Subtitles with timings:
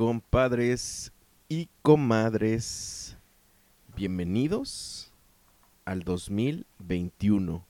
[0.00, 1.12] Compadres
[1.46, 3.18] y comadres,
[3.94, 5.12] bienvenidos
[5.84, 7.66] al 2021.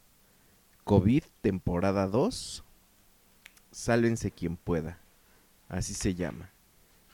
[0.85, 2.63] COVID temporada 2.
[3.73, 5.01] Sálvense quien pueda.
[5.69, 6.53] Así se llama.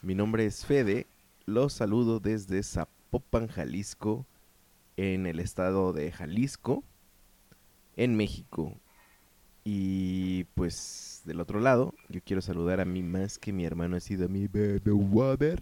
[0.02, 1.06] Mi nombre es Fede.
[1.46, 4.26] Los saludo desde Zapopan, Jalisco,
[4.98, 6.84] en el estado de Jalisco,
[7.96, 8.74] en México.
[9.64, 14.00] Y pues del otro lado, yo quiero saludar a mi más que mi hermano ha
[14.00, 15.60] sido mi baby water.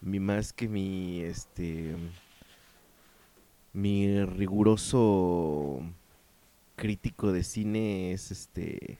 [0.00, 1.94] Mi más que mi este
[3.74, 5.82] mi riguroso
[6.76, 8.98] crítico de cine es este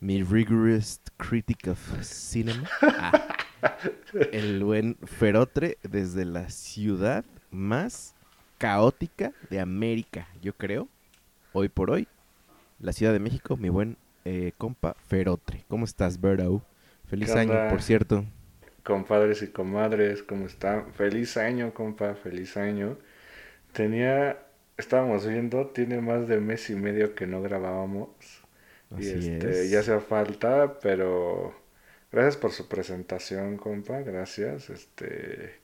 [0.00, 2.66] mi rigorous critic of cinema.
[2.82, 3.36] Ah,
[4.32, 8.14] el buen Ferotre desde la ciudad más
[8.56, 10.88] caótica de América, yo creo,
[11.52, 12.08] hoy por hoy,
[12.78, 15.64] la Ciudad de México, mi buen eh, compa Ferotre.
[15.68, 16.62] ¿Cómo estás, Berto?
[17.06, 18.24] Feliz ¿Qué año, por cierto.
[18.84, 20.92] Compadres y comadres, ¿cómo están?
[20.94, 22.98] Feliz año, compa, feliz año.
[23.72, 24.38] Tenía,
[24.78, 28.10] estábamos viendo, tiene más de mes y medio que no grabábamos.
[28.96, 29.70] y este, es.
[29.70, 31.54] ya hacía falta, pero
[32.12, 34.70] gracias por su presentación, compa, gracias.
[34.70, 35.54] Este,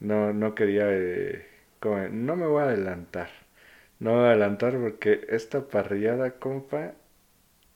[0.00, 1.46] no, no quería, eh,
[1.80, 3.30] como- no me voy a adelantar.
[4.00, 6.94] No me voy a adelantar porque esta parrillada, compa,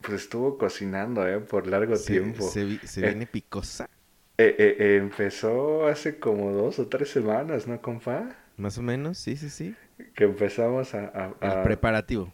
[0.03, 2.41] pues estuvo cocinando, eh, por largo Se, tiempo.
[2.41, 3.89] se vi- se Eh, viene picosa,
[4.37, 8.35] Eh, eh, empezó hace como dos o tres semanas, ¿no, compa?
[8.57, 9.77] más o menos, sí, sí, sí.
[10.15, 11.01] Que empezamos a...
[11.15, 12.33] a- El preparativo.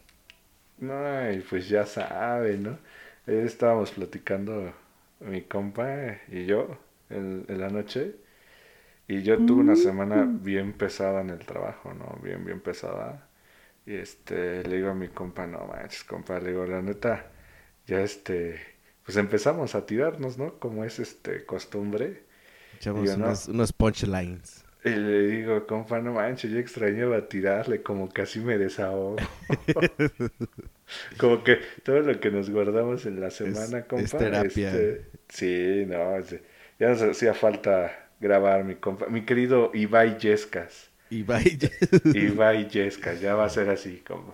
[0.78, 2.78] No, y pues ya sabe, ¿no?
[3.28, 4.74] Estábamos platicando
[5.20, 6.78] mi compa y yo
[7.10, 8.16] en, en la noche
[9.08, 12.20] y yo tuve una semana bien pesada en el trabajo, ¿no?
[12.24, 13.28] Bien, bien pesada.
[13.86, 17.28] Y este, le digo a mi compa, no manches, compa, le digo, la neta,
[17.90, 18.60] ya este,
[19.04, 20.60] pues empezamos a tirarnos, ¿no?
[20.60, 22.22] Como es este costumbre.
[22.78, 23.34] Echamos Digo, no.
[23.48, 24.64] unos, punchlines.
[24.86, 29.18] Y le digo, compa, no manches, yo extrañaba tirarle, como casi me desahogo.
[31.18, 34.18] como que todo lo que nos guardamos en la semana, es compa.
[34.18, 34.70] terapia.
[34.70, 36.40] este, sí, no, es-
[36.80, 39.08] ya nos hacía falta grabar, mi compa.
[39.08, 40.90] Mi querido Ibai Yescas.
[41.10, 41.70] Y vaya.
[42.14, 44.34] Ibai Yescas, ya va a ser así, compa.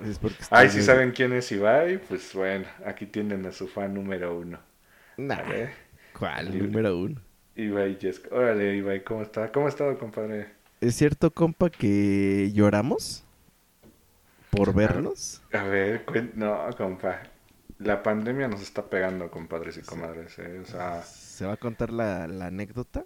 [0.00, 0.20] Es
[0.50, 4.58] Ay, si saben quién es Ibai, pues bueno, aquí tienen a su fan número uno.
[5.16, 5.42] Nah.
[6.18, 6.58] ¿Cuál?
[6.58, 7.20] Número uno.
[7.56, 8.32] Ibai Yescas.
[8.32, 9.50] Órale, Ibai, ¿cómo está?
[9.52, 10.48] ¿Cómo ha estado, compadre?
[10.80, 13.24] ¿Es cierto, compa, que lloramos
[14.50, 15.42] por vernos?
[15.52, 16.04] A ver,
[16.34, 17.22] no, compa.
[17.78, 20.60] La pandemia nos está pegando, compadres y comadres, ¿eh?
[20.60, 23.04] O sea, ¿Se va a contar la, la anécdota?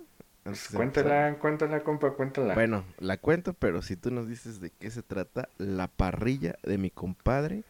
[0.73, 2.55] Cuéntala, cuéntala, compa, cuéntala.
[2.55, 6.79] Bueno, la cuento, pero si tú nos dices de qué se trata, la parrilla de
[6.79, 7.65] mi compadre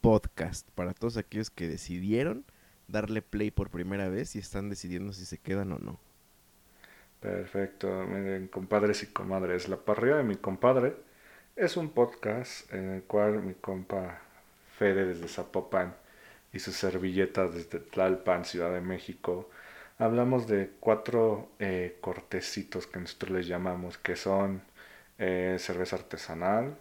[0.00, 0.68] podcast.
[0.74, 2.44] Para todos aquellos que decidieron
[2.88, 5.98] darle play por primera vez y están decidiendo si se quedan o no.
[7.20, 9.68] Perfecto, miren, compadres y comadres.
[9.68, 10.96] La parrilla de mi compadre
[11.56, 14.20] es un podcast en el cual mi compa
[14.76, 15.94] Fede desde Zapopan
[16.52, 19.48] y su servilleta desde Tlalpan, Ciudad de México,
[20.04, 24.62] hablamos de cuatro eh, cortecitos que nosotros les llamamos, que son
[25.18, 26.76] eh, cerveza artesanal,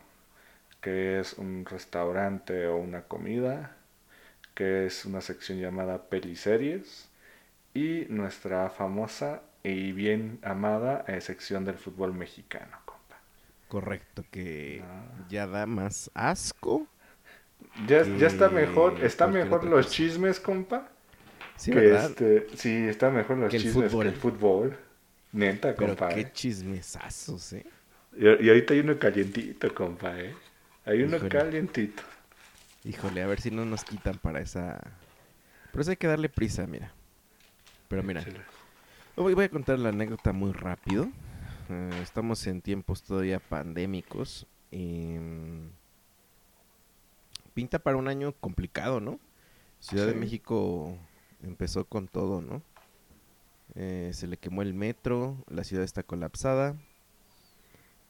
[0.81, 3.77] que es un restaurante o una comida,
[4.55, 7.09] que es una sección llamada peliseries
[7.73, 13.17] y nuestra famosa y bien amada eh, sección del fútbol mexicano, compa.
[13.67, 15.29] Correcto, que Ah.
[15.29, 16.87] ya da más asco.
[17.87, 20.89] Ya, ya está mejor, está mejor los chismes, compa.
[21.61, 24.03] Sí, que este, sí, está mejor los Que el chismes fútbol.
[24.05, 24.77] que el fútbol.
[25.31, 26.09] Neta, Pero compa.
[26.09, 26.31] qué eh.
[26.33, 27.65] chismesazos, ¿eh?
[28.17, 30.33] Y, y ahorita hay uno calientito, compa, eh.
[30.85, 31.29] Hay uno Híjole.
[31.29, 32.01] calientito.
[32.83, 34.81] Híjole, a ver si no nos quitan para esa...
[35.71, 36.91] Pero eso hay que darle prisa, mira.
[37.87, 38.25] Pero mira,
[39.15, 41.09] voy, a contar la anécdota muy rápido.
[41.69, 44.47] Eh, estamos en tiempos todavía pandémicos.
[44.71, 45.69] em,
[47.53, 49.19] pinta para un año complicado, ¿no?
[49.79, 50.15] Ciudad de.
[50.15, 50.97] México
[51.43, 52.61] empezó con todo, ¿no?
[53.75, 56.75] Eh, se le quemó el metro, la ciudad está colapsada.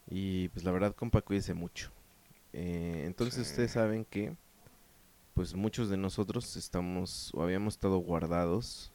[0.09, 1.91] Y pues la verdad, compa, cuídese mucho.
[2.53, 3.51] Eh, entonces Sí.
[3.51, 4.35] ustedes saben que
[5.33, 8.91] pues muchos de nosotros estamos o habíamos estado guardados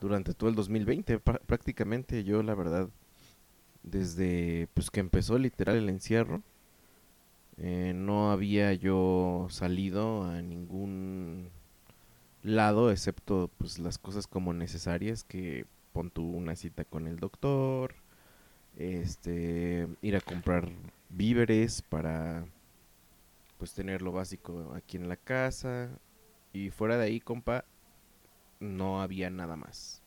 [0.00, 2.88] durante todo el 2020 prá- prácticamente yo la verdad
[3.82, 6.42] desde pues que empezó literal el encierro
[7.56, 11.50] eh, no había yo salido a ningún
[12.46, 17.94] lado excepto pues las cosas como necesarias que pon tú una cita con el doctor
[18.76, 20.68] este ir a comprar
[21.08, 22.46] víveres para
[23.58, 25.88] pues tener lo básico aquí en la casa
[26.52, 27.64] y fuera de ahí compa
[28.60, 30.02] no había nada más.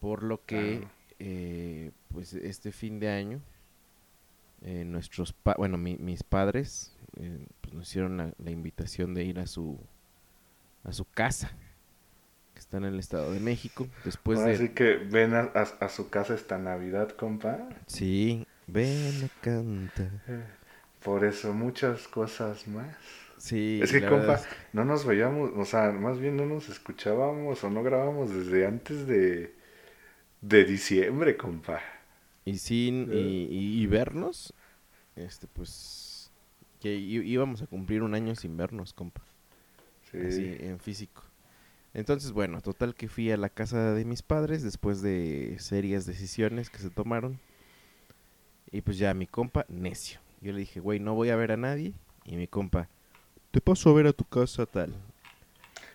[0.00, 0.86] Por lo que
[1.18, 3.40] eh, pues este fin de año
[4.62, 9.24] eh, nuestros pa- bueno mi- mis padres eh, pues, nos hicieron la, la invitación de
[9.24, 9.78] ir a su
[10.88, 11.50] a su casa
[12.54, 15.84] que está en el estado de México después Ahora de sí que ven a, a-
[15.86, 17.58] a su casa esta Navidad, compa.
[17.86, 20.10] sí ven a canta
[21.02, 22.96] Por eso muchas cosas más.
[23.36, 27.62] sí es que, compa, es no nos veíamos, o sea, más bien no nos escuchábamos
[27.64, 29.54] o no grabábamos desde antes de,
[30.42, 31.80] de diciembre, compa.
[32.44, 34.54] y sin y, y- y vernos
[35.16, 36.32] este pues
[36.80, 39.22] que íbamos a cumplir un año sin vernos compa
[40.10, 40.18] Sí.
[40.26, 41.22] así en físico
[41.94, 46.70] entonces bueno total que fui a la casa de mis padres después de serias decisiones
[46.70, 47.38] que se tomaron
[48.70, 51.56] y pues ya mi compa necio yo le dije güey no voy a ver a
[51.56, 51.92] nadie
[52.24, 52.88] y mi compa
[53.50, 54.94] te paso a ver a tu casa tal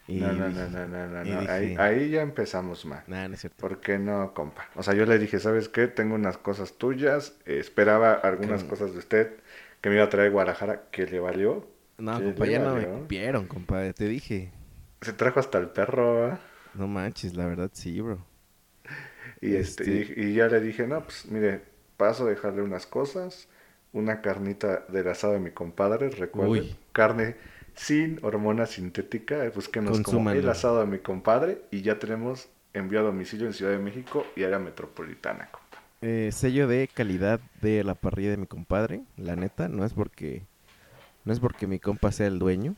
[0.07, 1.39] y No, no, dije, no, no, no, no.
[1.49, 3.03] Ahí, dije- ahí ya empezamos mal.
[3.07, 4.67] "Nah, no es cierto ¿Por qué no, compa?
[4.75, 5.87] O sea, yo le dije, ¿sabes qué?
[5.87, 9.31] Tengo unas cosas tuyas, eh, esperaba algunas cosas de usted
[9.79, 11.65] que me iba a traer Guadalajara, que le valió.
[11.97, 12.87] No ¿Qué compa ya no me valió?
[12.87, 14.51] cupieron compa te dije
[15.01, 16.39] Se trajo hasta el perro,
[16.73, 18.19] no manches la verdad sí bro
[19.41, 21.61] Y, este, Este- y, y ya le dije, no, pues mire,
[21.97, 23.47] paso a dejarle unas cosas,
[23.91, 26.75] una carnita del asado de mi compadre, recuerden, Uy.
[26.91, 27.35] carne
[27.75, 30.39] sin hormona sintética, eh, búsquenos como Consúmanlo.
[30.39, 34.31] el asado de mi compadre y ya tenemos envío a domicilio en Ciudad de México
[34.35, 35.79] y área metropolitana, compa.
[36.01, 40.45] Eh, sello de calidad de la parrilla de mi compadre, la neta, no es porque
[41.25, 42.75] no es porque mi compa sea el dueño,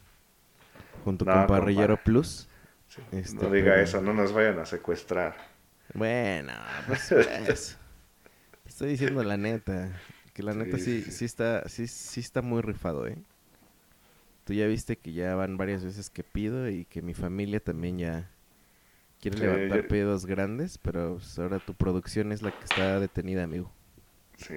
[1.04, 2.04] junto No, con Parrillero compa.
[2.04, 2.48] Plus.
[2.88, 5.36] Sí, Este, no diga pero- eso, no nos vayan a secuestrar.
[5.94, 6.54] Bueno,
[6.88, 7.10] pues,
[7.46, 7.78] pues,
[8.66, 9.92] estoy diciendo la neta,
[10.34, 11.26] que la neta sí, Sí, sí, sí, sí.
[11.26, 13.18] está, sí, sí está muy rifado, eh.
[14.46, 17.98] Tú ya viste que ya van varias veces que pido y que mi familia también
[17.98, 18.30] ya
[19.20, 23.44] quiere levantar ya- pedos grandes, pero pues, ahora tu producción es la que está detenida,
[23.44, 23.72] amigo.
[24.38, 24.54] Sí,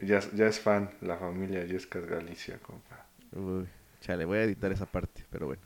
[0.00, 3.06] ya, ya es fan la familia Yescas Galicia, compa.
[3.32, 3.66] Uy,
[4.00, 5.62] chale, voy a editar esa parte, pero bueno.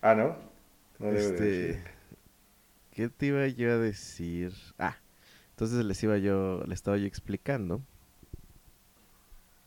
[0.00, 0.36] Ah, ¿no?
[1.12, 1.78] Este.
[2.92, 4.52] ¿qué te iba yo a decir?
[4.78, 4.96] Ah,
[5.50, 7.82] entonces les iba yo, le estaba yo explicando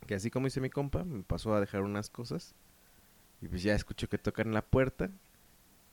[0.08, 2.54] que así como hice mi compa, me pasó a dejar unas cosas
[3.42, 5.10] y pues ya escucho que tocan la puerta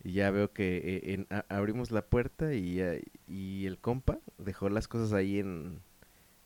[0.05, 2.97] y ya veo que eh, en- a- abrimos la puerta y, ya-
[3.29, 5.81] y el compa dejó las cosas ahí en,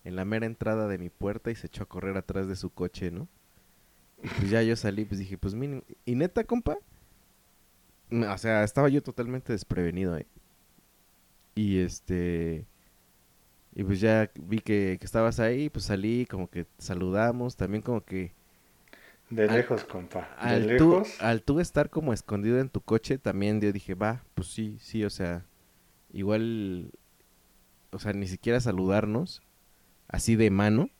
[0.07, 2.71] en la mera entrada de mi puerta y se echó a correr atrás de su
[2.71, 3.29] coche, ¿no?
[4.23, 6.79] Y pues ya yo salí, pues dije, pues miren, y neta, compa,
[8.11, 10.27] O sea, estaba yo totalmente desprevenido, ¿eh?
[11.55, 12.67] Y este...
[13.75, 18.05] Y pues ya vi que, que estabas ahí, pues salí, como que saludamos, también como
[18.05, 18.33] que...
[19.31, 20.29] De al- lejos, compa.
[20.41, 21.19] De Al tú, lejos.
[21.19, 25.05] al tú estar como escondido en tu coche, también yo dije, va, pues sí, sí,
[25.05, 25.47] o sea,
[26.13, 26.93] igual,
[27.93, 29.43] o sea, ni siquiera saludarnos,
[30.09, 30.91] así de mano,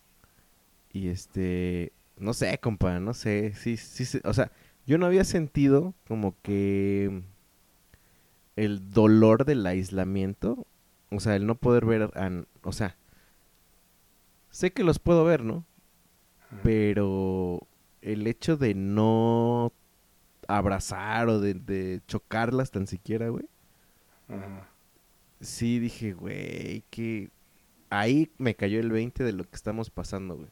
[0.91, 4.51] y este, no sé, compa, no sé, sí, sí, o sea,
[4.85, 7.21] yo no había sentido como que
[8.55, 10.65] el dolor del aislamiento,
[11.11, 12.97] o sea, el no poder ver, a- o sea,
[14.49, 15.65] sé que los puedo ver, ¿no?
[16.63, 17.67] Pero
[18.01, 19.73] el hecho de no
[20.47, 23.45] abrazar o de, de chocarlas tan siquiera, güey.
[24.29, 24.67] Ajá.
[25.41, 27.29] Sí dije, güey, que
[27.89, 30.49] ahí me cayó el 20 de lo que estamos pasando, güey.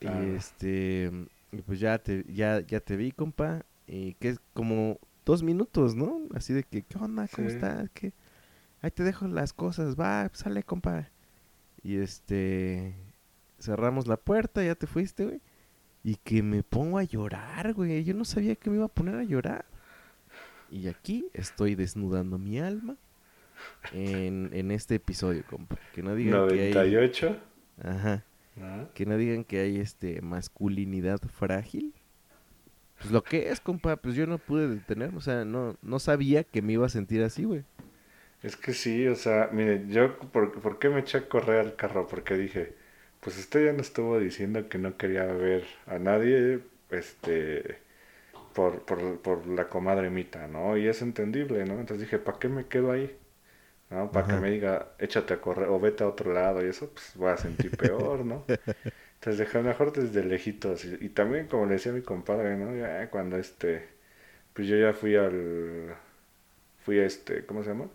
[0.00, 0.24] Claro.
[0.26, 1.10] Y este,
[1.52, 5.94] y pues ya te, ya, ya te vi, compa, y que es como dos minutos,
[5.96, 6.20] ¿no?
[6.34, 7.28] Así de que, ¿qué onda?
[7.28, 7.54] ¿Cómo Sí.
[7.56, 7.90] estás?
[7.90, 8.12] ¿Qué?
[8.80, 11.08] Ahí te dejo las cosas, va, sale, compa.
[11.82, 12.94] Y este,
[13.58, 15.40] cerramos la puerta, ya te fuiste, güey.
[16.04, 18.04] Y que me pongo a llorar, güey.
[18.04, 19.66] Yo no sabía que me iba a poner a llorar.
[20.70, 22.96] Y aquí estoy desnudando mi alma
[23.92, 25.78] en, en este episodio, compa.
[25.94, 26.72] Que no digan que hay...
[26.72, 27.36] 98.
[27.82, 28.24] Ajá.
[28.56, 28.92] ¿no?
[28.94, 31.94] Que no digan que hay este masculinidad frágil.
[32.98, 36.42] Pues lo que es, compa, pues yo no pude detenerme, o sea, no, no sabía
[36.42, 37.64] que me iba a sentir así, güey.
[38.42, 41.76] Es que sí, o sea, mire, yo, ¿por, por qué me eché a correr al
[41.76, 42.06] carro?
[42.08, 42.74] Porque dije,
[43.20, 46.60] pues usted ya nos estuvo diciendo que no quería ver a nadie,
[46.90, 47.78] este,
[48.54, 50.76] por, por, por la comadre Mita, ¿no?
[50.76, 51.74] Y es entendible, ¿no?
[51.80, 53.16] Entonces dije, ¿para qué me quedo ahí?
[53.90, 54.12] ¿No?
[54.12, 57.12] Para que me diga, échate a correr o vete a otro lado y eso, pues
[57.16, 58.46] voy a sentir peor, ¿no?
[59.16, 60.84] Entonces dejé mejor desde lejitos.
[60.86, 62.74] Y, y también, como le decía mi compadre, ¿no?
[62.76, 63.88] Ya cuando este,
[64.54, 65.96] pues yo ya fui al,
[66.84, 67.88] fui a este, ¿cómo se llama?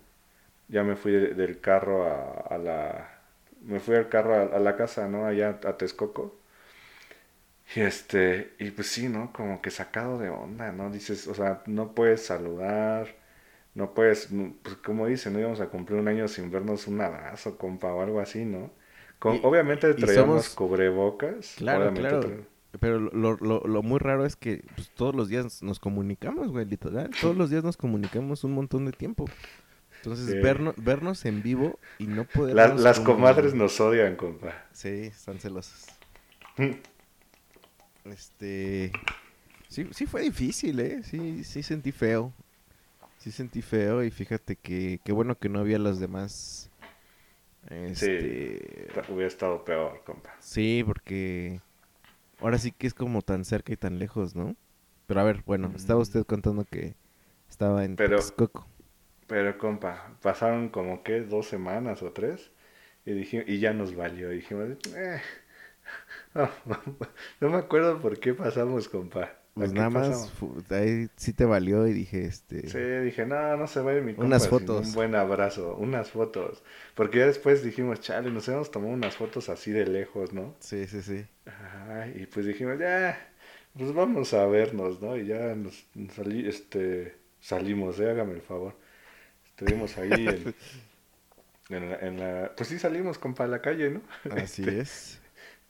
[0.70, 3.22] Ya me fui de- del carro a, a la,
[3.64, 5.26] me fui al carro a, a la casa, ¿no?
[5.28, 6.36] Allá a Texcoco.
[7.76, 9.34] Y este, y pues sí, ¿no?
[9.34, 10.92] Como que sacado de onda, ¿no?
[10.92, 13.16] Dices, o sea, no puedes saludar,
[13.76, 17.02] no puedes, mm, pues como dicen, no íbamos a cumplir un año sin vernos un
[17.02, 18.72] abrazo, compa, o algo así, ¿no?
[19.20, 21.56] Con- Y- obviamente traíamos somos- cubrebocas.
[21.58, 22.22] Claro, claro.
[22.22, 22.46] tra-
[22.80, 26.66] Pero lo, lo, lo muy raro es que pues, todos los días nos comunicamos, güey,
[26.66, 27.12] literal.
[27.22, 29.26] Todos los días nos comunicamos un montón de tiempo.
[29.98, 30.38] Entonces, Sí.
[30.40, 32.56] vernos, vernos en vivo y no poder...
[32.56, 34.66] Las, las comadres nos odian, compa.
[34.74, 35.88] Sí, están celosas.
[38.06, 38.92] Este...
[39.70, 41.02] Sí, sí fue difícil, ¿eh?
[41.04, 42.32] Sí, sí sentí feo.
[43.24, 46.70] Sí sentí feo y fíjate que qué bueno que no había los demás.
[47.70, 48.90] Este...
[49.08, 50.36] Hubiera estado peor, compa.
[50.42, 51.62] Sí, porque
[52.42, 54.58] ahora sí que es como tan cerca y tan lejos, ¿no?
[55.08, 56.96] Pero a ver, bueno, estaba usted contando que
[57.50, 58.68] estaba en Pero- Texcoco.
[59.28, 62.52] Pero, compa, pasaron como que dos semanas o tres
[63.06, 64.32] y, dije, y ya nos valió.
[64.32, 65.22] Dijimos, eh,
[66.34, 66.50] no,
[67.40, 69.32] no me acuerdo por qué pasamos, compa.
[69.56, 70.32] Pues ¿A nada más,
[70.70, 72.62] ahí sí te valió y dije, este...
[72.66, 74.88] Sí, dije, no, no se vaya mi compa Unas fotos.
[74.88, 76.64] un buen abrazo, unas fotos.
[76.96, 80.56] Porque ya después dijimos, chale, nos hemos tomado unas fotos así de lejos, ¿no?
[80.60, 81.26] Sí, sí, sí.
[81.90, 83.18] Ay, y pues dijimos, ya,
[83.78, 85.18] pues vamos a vernos, ¿no?
[85.18, 88.10] Y ya nos, nos salí, este, salimos, ¿eh?
[88.10, 88.76] Hágame el favor.
[89.48, 90.52] Estuvimos ahí en,
[91.70, 94.02] en la, en la- Pues sí salimos, compa, a la calle, ¿no?
[94.30, 95.22] Así Este, es.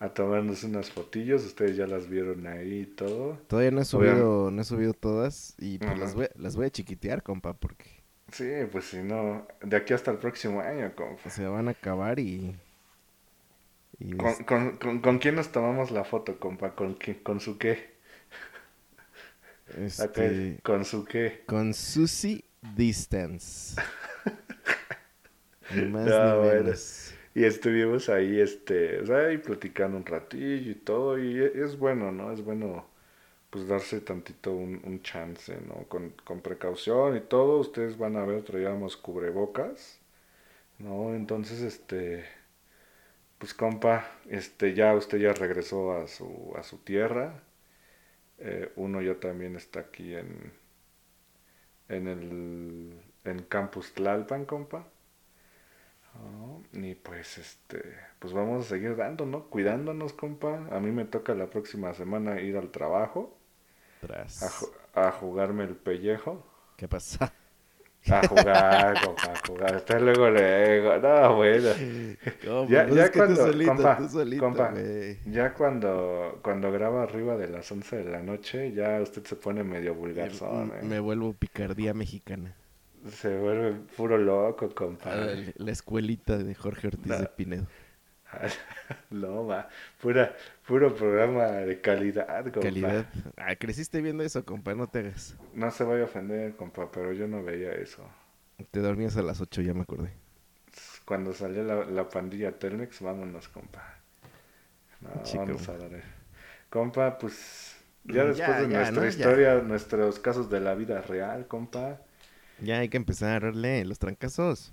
[0.05, 3.39] A tomarnos unas fotillos, ustedes ya las vieron ahí y todo.
[3.47, 6.69] Todavía no he subido, no he subido todas y pues las voy, las voy a
[6.71, 7.85] chiquitear, compa, porque
[8.31, 11.29] Sí, pues si no, de aquí hasta el próximo año, compa.
[11.29, 12.55] se van a acabar y...
[13.99, 16.73] y ¿Con, es- con, con, con quién nos tomamos la foto, compa?
[16.75, 17.93] ¿Con, quién- con su qué?
[19.77, 21.43] Este, ¿Con su qué?
[21.45, 23.75] con Susie Distance.
[25.69, 26.73] Ni más Ah, ni bueno.
[27.35, 32.11] Y estuvimos ahí, este, o sea, platicando un ratillo y todo, y e- es bueno,
[32.11, 32.31] ¿no?
[32.31, 32.85] Es bueno,
[33.51, 35.85] pues, darse tantito un, un chance, ¿no?
[35.89, 39.99] Con, con precaución y todo, ustedes van a ver, traíamos cubrebocas,
[40.79, 41.15] ¿no?
[41.15, 42.25] Entonces, este,
[43.37, 47.43] pues, compa, este, ya usted ya regresó a su, a su tierra,
[48.39, 50.53] eh, uno ya también está aquí en,
[51.89, 54.85] en el, en Campus Tlalpan, compa.
[56.15, 56.61] ¿No?
[56.73, 57.81] Y pues este,
[58.19, 59.43] pues vamos a seguir dando, ¿no?
[59.45, 60.67] Cuidándonos, compa.
[60.71, 63.35] A mí me toca la próxima semana ir al trabajo
[64.01, 64.71] Tras.
[64.95, 66.45] a, a jugarme el pellejo.
[66.77, 67.31] ¿Qué pasa?
[68.11, 69.75] A jugar, compa, a jugar.
[69.75, 70.97] Hasta luego, luego.
[70.97, 71.69] No, bueno.
[72.45, 74.73] No, Ya- pues ya cuando- tú solito, compa, tú solito, compa.
[75.25, 79.63] Ya cuando, cuando graba arriba de las 11 de la noche, ya usted se pone
[79.63, 80.83] medio vulgarzón, Me- ¿eh?
[80.83, 82.55] Me vuelvo picardía mexicana.
[83.09, 85.11] Se vuelve puro loco, compa.
[85.11, 87.17] Ah, La escuelita de Jorge Ortiz No.
[87.17, 87.67] de Pinedo.
[89.11, 89.69] No, va.
[90.01, 90.35] Pura,
[90.67, 92.59] puro programa de calidad, compa.
[92.61, 93.05] Calidad.
[93.37, 95.35] Ah, creciste viendo eso, compa, no te hagas.
[95.53, 98.03] No se vaya a ofender, compa, pero yo no veía eso.
[98.71, 100.11] Te dormías a las 8, ya me acordé.
[101.05, 103.99] Cuando salió la, la pandilla Telmex, vámonos, compa.
[105.01, 106.01] No, vamos a dar.
[106.69, 109.01] Compa, pues ya Mm, después ya, de ya, nuestra ¿no?
[109.03, 109.07] Ya.
[109.09, 112.01] historia, nuestros casos de la vida real, compa.
[112.59, 114.71] Ya hay que empezar a darle los trancazos.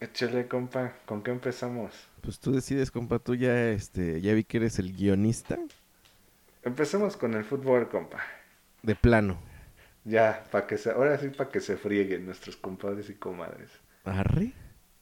[0.00, 1.92] Échale, compa, ¿con qué empezamos?
[2.20, 5.58] Pues tú decides, compa, tú ya, este, ya vi que eres el guionista
[6.62, 8.20] Empecemos con el fútbol, compa.
[8.82, 9.38] de plano.
[10.04, 13.70] Ya, para que se, ahora sí para que se frieguen nuestros compadres y comadres.
[14.04, 14.52] Arre.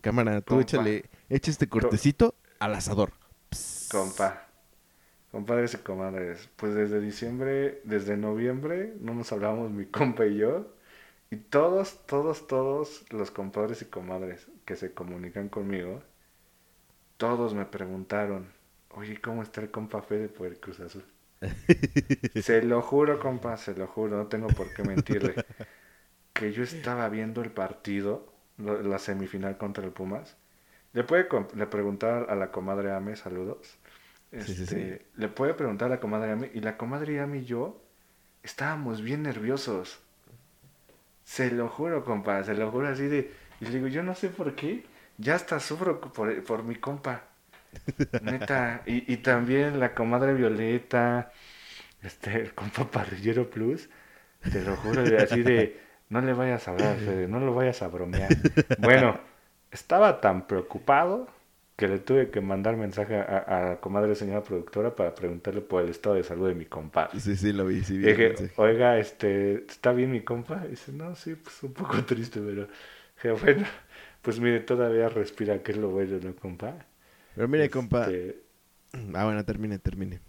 [0.01, 0.63] Cámara, tú Compa.
[0.63, 3.13] échale, echa este cortecito al asador.
[3.51, 3.89] Pss.
[3.91, 4.49] Compa,
[5.31, 10.75] compadres y comadres, pues desde diciembre, desde noviembre, no nos hablábamos mi compa y yo,
[11.33, 16.05] y todos, todos, todos los compadres y comadres que se comunican conmigo,
[17.17, 18.53] todos me preguntaron,
[18.91, 21.05] oye, ¿cómo está el compa Fede por el Cruz Azul?
[22.35, 25.43] se lo juro, compa, se lo juro, no tengo por qué mentirle,
[26.35, 30.37] que yo estaba viendo el partido, la semifinal contra el Pumas,
[30.93, 33.79] le puede le preguntar a la comadre Ame, saludos.
[34.39, 35.03] Sí, sí, Este, sí.
[35.17, 37.83] Le puede preguntar a la comadre Ame y la comadre Ame y yo
[38.43, 40.01] estábamos bien nerviosos.
[41.33, 43.33] Se lo juro, compa, se lo juro así de...
[43.59, 44.85] Y le digo, yo no sé por qué,
[45.17, 47.23] ya hasta sufro por, por mi compa.
[48.23, 48.83] Neta.
[48.85, 51.33] Y, y también la comadre Violeta,
[52.03, 53.89] este, el compa Parrillero Plus,
[54.43, 57.89] te lo juro, así de, no le vayas a hablar, Fede, no lo vayas a
[57.89, 58.29] bromear.
[58.79, 59.19] Bueno,
[59.71, 61.29] estaba tan preocupado
[61.77, 65.83] que le tuve que mandar mensaje a, a la comadre señora productora para preguntarle por
[65.83, 67.19] el estado de salud de mi compadre.
[67.21, 68.07] Sí, sí, lo vi, sí vi.
[68.07, 70.63] Dije, oiga, este, ¿está bien mi compa?
[70.67, 72.69] Y dice, no, sí, pues un poco triste, pero
[73.17, 73.67] dije, bueno,
[74.23, 76.87] pues mire, todavía respira, que es lo bueno, ¿no, compa?
[77.35, 78.05] Pero mire, compa.
[78.05, 78.43] Este,
[79.15, 80.21] Ah, bueno, termine, termine.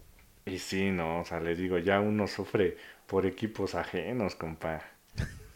[0.46, 4.82] Y sí, no, o sea, le digo, ya uno sufre por equipos ajenos, compa.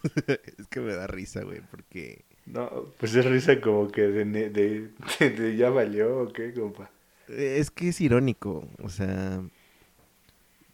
[0.58, 2.24] es que me da risa, güey, porque...
[2.52, 6.90] No, pues es risa como que de, de, de- de ya valió, ¿o qué, compa?
[7.28, 9.42] Es que es irónico, o sea...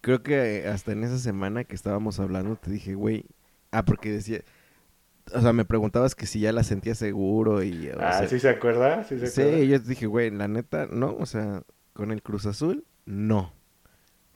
[0.01, 3.25] Creo que hasta en esa semana que estábamos hablando te dije, güey...
[3.71, 4.43] Ah, porque decía...
[5.35, 7.89] O sea, me preguntabas que si ya la sentía seguro y...
[7.89, 9.05] o Ah, sea, ¿sí se acuerda?
[9.05, 9.59] ¿Sí se acuerda?
[9.59, 11.63] Sí, yo te dije, güey, la neta, no, o sea,
[11.95, 13.53] con el Cruz Azul, no.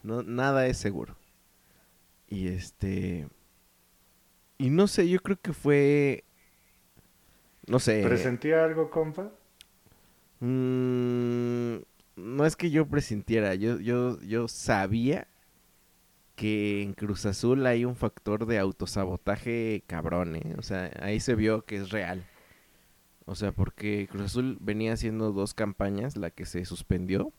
[0.01, 1.15] No, nada es seguro.
[2.27, 3.27] Y este.
[4.57, 6.23] Y no sé, yo creo que fue.
[7.69, 8.01] No sé.
[8.03, 9.31] ¿Presentía algo, compa?
[10.39, 11.75] mm,
[12.15, 15.27] no es que yo presintiera, yo, yo, yo sabía
[16.35, 20.55] que en Cruz Azul hay un factor de autosabotaje cabrón, ¿eh?
[20.57, 22.25] O sea, ahí se vio que es real.
[23.25, 27.31] O sea, porque Cruz Azul venía haciendo dos campañas, la que se suspendió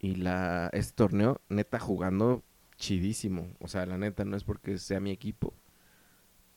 [0.00, 2.42] y la este torneo neta jugando
[2.76, 3.52] chidísimo.
[3.60, 5.54] O sea, la neta no es porque sea mi equipo,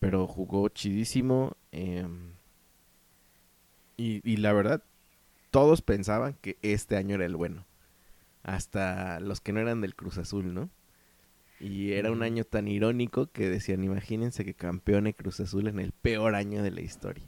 [0.00, 1.56] pero jugó chidísimo.
[1.70, 2.32] em,
[3.96, 4.82] y, y la verdad,
[5.50, 7.66] todos pensaban que este año era el bueno.
[8.44, 10.70] Hasta los que no eran del Cruz Azul, ¿no?
[11.60, 15.92] Y era un año tan irónico que decían, imagínense que campeone Cruz Azul en el
[15.92, 17.24] peor año de la historia.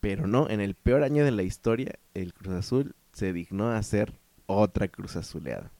[0.00, 3.78] Pero no, en el peor año de la historia, el Cruz Azul se dignó a
[3.78, 4.14] hacer
[4.46, 5.70] otra Cruz Azuleada.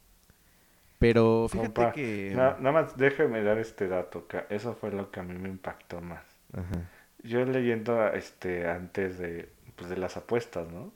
[0.98, 2.34] Pero fíjate Compa, que...
[2.36, 5.48] na- nada más déjeme dar este dato, que eso fue lo que a mí me
[5.48, 6.24] impactó más.
[6.52, 6.90] Ajá.
[7.22, 10.92] Yo leyendo este antes de, pues, de las apuestas, ¿no?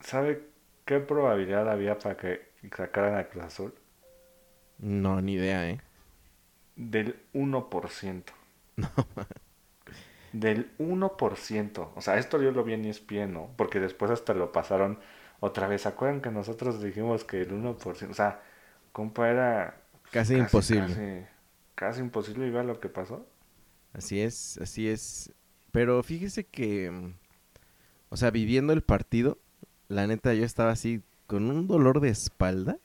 [0.00, 0.48] ¿Sabe
[0.84, 3.74] qué probabilidad había para que sacaran a Cruz Azul?
[4.78, 5.80] No, ni idea, ¿eh?
[6.76, 8.32] Del 1%.
[10.32, 11.90] Del 1%.
[11.94, 13.50] O sea, esto yo lo vi en ESPN, ¿no?
[13.56, 14.98] Porque después hasta lo pasaron
[15.40, 15.82] otra vez.
[15.82, 18.10] ¿Se acuerdan que nosotros dijimos que el 1%?
[18.10, 18.42] O sea,
[18.92, 20.86] compa, era Casi imposible.
[20.88, 21.26] Casi,
[21.74, 23.26] casi imposible y vea lo que pasó.
[23.92, 25.32] Así es, así es.
[25.72, 27.12] Pero fíjese que, mm,
[28.10, 29.38] o sea, viviendo el partido,
[29.88, 32.78] la neta yo estaba así con un dolor de espalda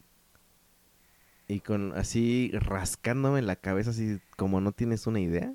[1.48, 5.48] y con así rascándome la cabeza así como no tienes una idea.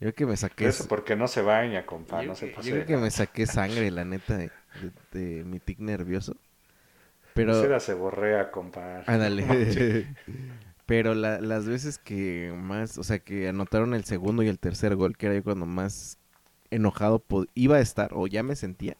[0.00, 2.62] Yo creo que me saqué Eso porque no se baña, compa, yo, no se yo
[2.62, 4.50] creo que me saqué sangre, la neta, de,
[5.12, 6.36] de- de mi tic nervioso.
[7.34, 9.02] Pero Esa era ceborrea, compa.
[9.06, 9.44] Ándale.
[10.86, 14.94] Pero la- las veces que más, o sea, que anotaron el segundo y el tercer
[14.96, 16.18] gol, que era yo cuando más
[16.70, 18.96] enojado iba a estar, o ya me sentía.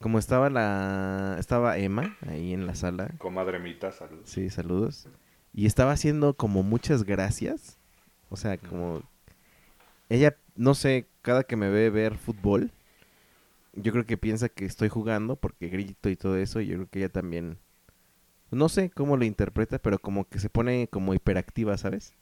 [0.00, 4.24] Como estaba la, estaba Emma ahí en la sala, Comadre Mita, salud.
[4.24, 5.08] sí, saludos.
[5.54, 7.78] Y estaba haciendo como muchas gracias.
[8.28, 9.02] O sea, como,
[10.08, 12.72] ella, no sé, cada que me ve ver fútbol,
[13.74, 16.88] yo creo que piensa que estoy jugando porque grito y todo eso, y yo creo
[16.88, 17.58] que ella también,
[18.50, 22.14] no sé cómo lo interpreta, pero como que se pone como hiperactiva, ¿sabes?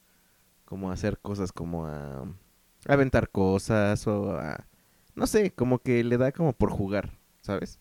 [0.64, 4.66] Como a hacer cosas como a, a aventar cosas o a,
[5.14, 7.78] no sé, como que le da como por jugar, ¿sabes?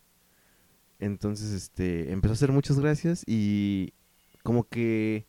[0.99, 3.93] Entonces, este, empezó a hacer muchas gracias y
[4.43, 5.25] como que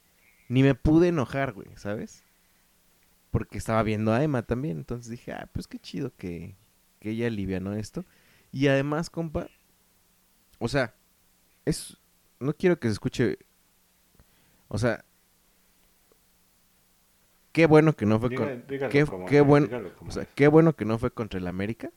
[0.49, 2.25] ni me pude enojar, güey, ¿sabes?
[3.31, 6.57] Porque estaba viendo a Emma también, entonces dije, ah, pues qué chido que,
[7.01, 8.05] que ella alivianó esto.
[8.53, 9.49] Y además, compa,
[10.59, 10.95] o sea,
[11.65, 11.97] es,
[12.45, 13.39] no quiero que se escuche,
[14.69, 15.05] o sea,
[17.53, 20.99] qué bueno que no fue con, qué, como qué o sea, qué bueno que no
[20.99, 21.91] fue contra el América,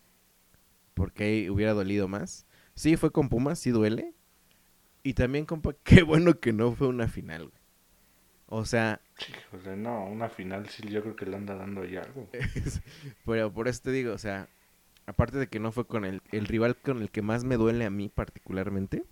[0.94, 2.46] porque ahí hubiera dolido más.
[2.76, 4.14] Sí, fue con Pumas, sí duele.
[5.04, 7.62] Y también, compa, qué bueno que no fue una final, güey.
[8.50, 12.30] O sea, Híjole, no, una final sí, yo creo que le anda dando ya algo.
[13.26, 14.48] pero por eso te digo, o sea,
[15.06, 17.84] aparte de que no fue con el, el rival con el que más me duele
[17.86, 19.04] a mí particularmente,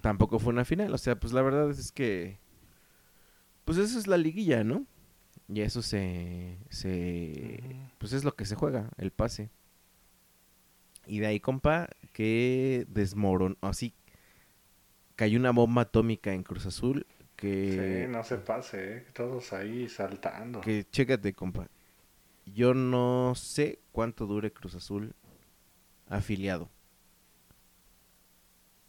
[0.00, 0.92] Tampoco fue una final.
[0.94, 2.38] O sea, pues la verdad es que,
[3.64, 4.86] pues eso es la liguilla, ¿no?
[5.48, 9.50] Y eso se, se, pues es lo que se juega, el pase.
[11.06, 13.94] Y de ahí, compa, que desmoronó, así,
[15.16, 18.04] cayó una bomba atómica en Cruz Azul que...
[18.06, 19.06] Sí, no se pase, ¿eh?
[19.14, 20.60] todos ahí saltando.
[20.60, 21.68] Que chécate, compa.
[22.44, 25.14] Yo no sé cuánto dure Cruz Azul
[26.08, 26.68] afiliado.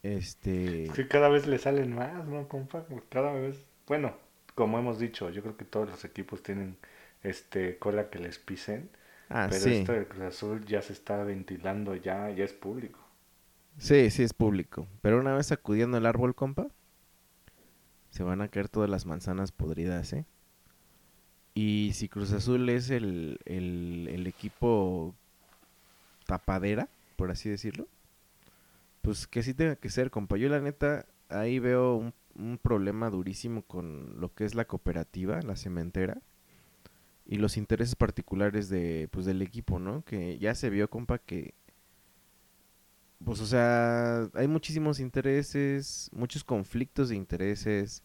[0.02, 0.84] Este.
[0.84, 2.84] Es que cada vez le salen más, ¿no, compa?
[3.08, 3.64] Cada vez.
[3.86, 4.14] Bueno,
[4.54, 6.76] como hemos dicho, yo creo que todos los equipos tienen
[7.22, 8.90] este cola que les pisen.
[9.28, 9.74] Ah, pero sí.
[9.74, 12.98] esto del Cruz Azul ya se está ventilando, ya, ya es público.
[13.78, 14.86] Sí, sí es público.
[15.02, 16.68] Pero una vez sacudiendo el árbol, compa,
[18.10, 20.24] se van a caer todas las manzanas podridas, ¿eh?
[21.54, 25.14] Y si Cruz Azul es el, el, el equipo
[26.26, 27.86] tapadera, por así decirlo,
[29.02, 30.36] pues que sí tenga que ser, compa.
[30.36, 35.40] Yo la neta ahí veo un, un problema durísimo con lo que es la cooperativa,
[35.42, 36.20] la cementera,
[37.26, 40.04] y los intereses particulares de, pues, del equipo, ¿no?
[40.04, 41.54] Que ya se vio, compa, que
[43.24, 48.02] pues o sea, hay muchísimos intereses, muchos conflictos de intereses,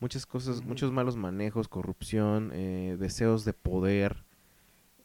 [0.00, 4.24] muchas cosas, muchos malos manejos, corrupción, eh, deseos de poder,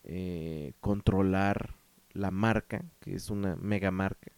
[0.03, 1.75] eh, controlar
[2.13, 4.31] la marca, que es una mega marca.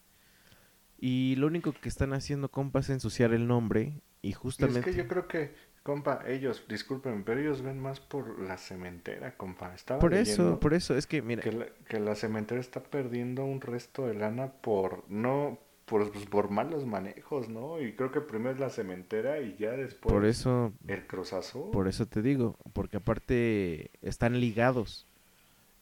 [1.03, 4.91] Y lo único que están haciendo, compa, es ensuciar el nombre y Y es justamente...
[4.91, 9.73] que yo creo que, compa, ellos, discúlpenme, pero ellos ven más por la cementera, compa.
[9.73, 13.43] Estaba Por eso, por eso, es que, mira, que la, que la cementera está perdiendo
[13.43, 17.81] un resto de lana por, no, por, pues, por malos manejos, ¿no?
[17.81, 21.71] Y creo que primero es la cementera y ya después por eso, el Cruz Azul.
[21.71, 25.07] Por eso te digo, porque aparte están ligados.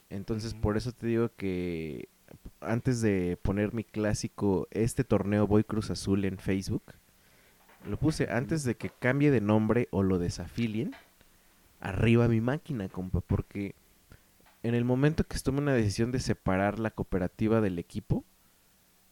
[0.10, 2.08] Entonces, por eso te digo que
[2.62, 6.84] antes de poner mi clásico Este torneo voy Cruz Azul en Facebook,
[7.88, 10.92] lo puse antes de que cambie de nombre o lo desafilien,
[11.80, 13.76] arriba mi máquina, compa, porque
[14.64, 18.26] en el momento que se tome una decisión de separar la cooperativa del equipo,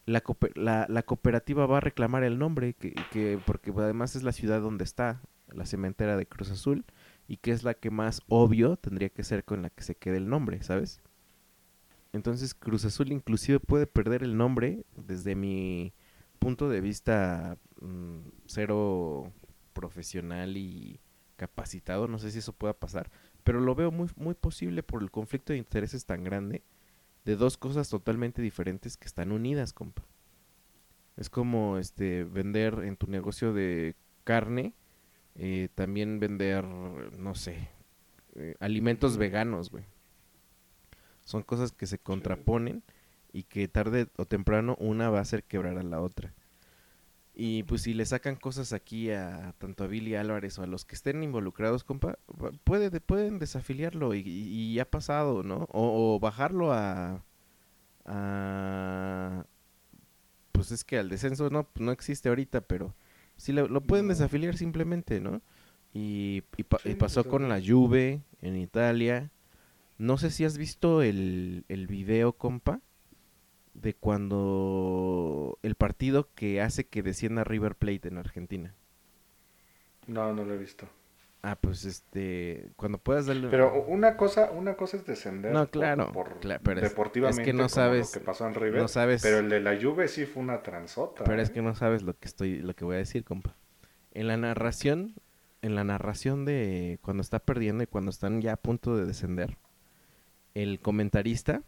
[0.05, 4.61] la, coope- la, cooperativa va a reclamar el nombre, que porque además es la ciudad
[4.61, 5.21] donde está
[5.53, 6.85] la cementera de Cruz Azul
[7.27, 10.17] y que es la que más obvio tendría que ser con la que se quede
[10.17, 11.01] el nombre, ¿sabes?
[12.17, 15.93] Entonces Cruz Azul inclusive puede perder el nombre desde mi
[16.39, 19.31] punto de vista mm, cero
[19.73, 20.99] profesional y
[21.37, 23.09] capacitado, no sé si eso pueda pasar,
[23.43, 26.63] pero lo veo muy, muy posible por el conflicto de intereses tan grande
[27.23, 30.03] de dos cosas totalmente diferentes que están unidas, compa.
[31.15, 34.73] Es como este vender en tu negocio de carne,
[35.35, 37.69] eh, también vender, no sé,
[38.35, 39.85] eh, alimentos veganos, güey.
[41.27, 42.83] Son cosas que se contraponen
[43.33, 46.33] y que tarde o temprano una va a hacer quebrar a la otra.
[47.35, 50.85] Y pues si le sacan cosas aquí a tanto a Billy Álvarez o a los
[50.85, 52.17] que estén involucrados, compa,
[52.63, 55.67] puede, de- pueden desafiliarlo y, y, ha pasado, ¿no?
[55.71, 57.25] O, o bajarlo a,
[58.05, 59.45] a...
[60.53, 62.95] Pues es que al descenso no, no existe ahorita, pero
[63.35, 64.13] sí lo, lo pueden No.
[64.13, 65.41] desafiliar simplemente, ¿no?
[65.93, 69.29] Y, y pa- y Sí, pasó pues, con la Juve en Italia.
[69.97, 72.81] No sé si has visto el, el video, compa,
[73.73, 78.73] de cuando el partido que hace que descienda River Plate en Argentina.
[80.07, 80.87] No, no lo he visto.
[81.43, 83.47] Ah, pues este, cuando puedas darle...
[83.49, 87.43] Pero una cosa, una cosa es descender No, claro, por, cla- pero es- es deportivamente
[87.43, 90.07] que no sabes- lo que pasó en River, no sabes- pero el de la Juve
[90.07, 91.23] sí fue una transota.
[91.23, 91.53] Pero es ¿eh?
[91.53, 93.55] que no sabes lo que estoy, lo que voy a decir, compa.
[94.13, 95.13] En la narración,
[95.61, 99.57] en la narración de cuando está perdiendo y cuando están ya a punto de descender,
[100.53, 101.61] el comentarista,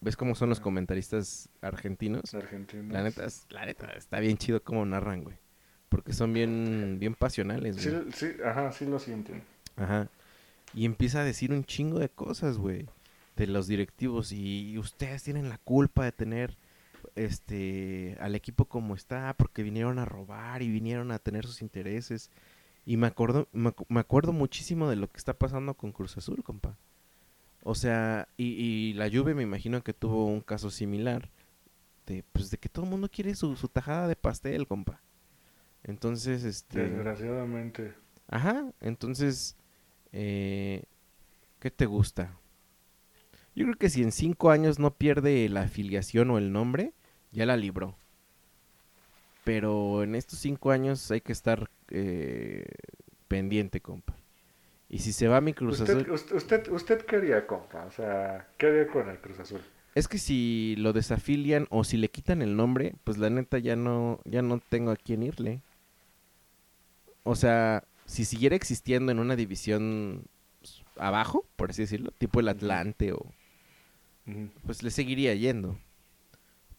[0.00, 2.34] ¿ves cómo son los comentaristas argentinos?
[2.34, 2.92] Argentinos.
[2.92, 5.36] La neta, la neta, está bien chido cómo narran, güey.
[5.88, 8.12] Porque son bien, bien pasionales, Sí, güey.
[8.12, 9.42] sí, ajá, sí lo sienten.
[9.76, 10.10] Ajá.
[10.74, 12.86] Y empieza a decir un chingo de cosas, güey.
[13.36, 14.32] De los directivos.
[14.32, 16.58] Y ustedes tienen la culpa de tener
[17.14, 19.34] este al equipo como está.
[19.38, 22.30] Porque vinieron a robar y vinieron a tener sus intereses.
[22.84, 26.42] Y me acuerdo, me, me acuerdo muchísimo de lo que está pasando con Cruz Azul,
[26.42, 26.76] compa.
[27.70, 31.28] O sea, y, y la Juve me imagino que tuvo un caso similar.
[32.06, 35.02] De, pues de que todo el mundo quiere su, su tajada de pastel, compa.
[35.84, 36.88] Entonces, este...
[36.88, 37.92] Desgraciadamente.
[38.26, 39.54] Ajá, entonces,
[40.12, 40.84] eh,
[41.60, 42.38] ¿qué te gusta?
[43.54, 46.94] Yo creo que si en cinco años no pierde la afiliación o el nombre,
[47.32, 47.98] ya la libró.
[49.44, 52.64] Pero en estos cinco años hay que estar eh,
[53.28, 54.17] pendiente, compa.
[54.88, 57.84] Y si se va mi Cruz usted, Azul, usted, usted, usted qué haría, compa?
[57.84, 59.60] O sea, ¿qué haría con el Cruz Azul?
[59.98, 63.74] es que si lo desafilian o si le quitan el nombre, pues la neta ya
[63.74, 65.60] no, ya no tengo a quién irle.
[67.24, 70.26] O sea, si siguiera existiendo en una división
[70.98, 73.32] abajo, por así decirlo, tipo el Atlante o
[74.64, 75.76] pues le seguiría yendo.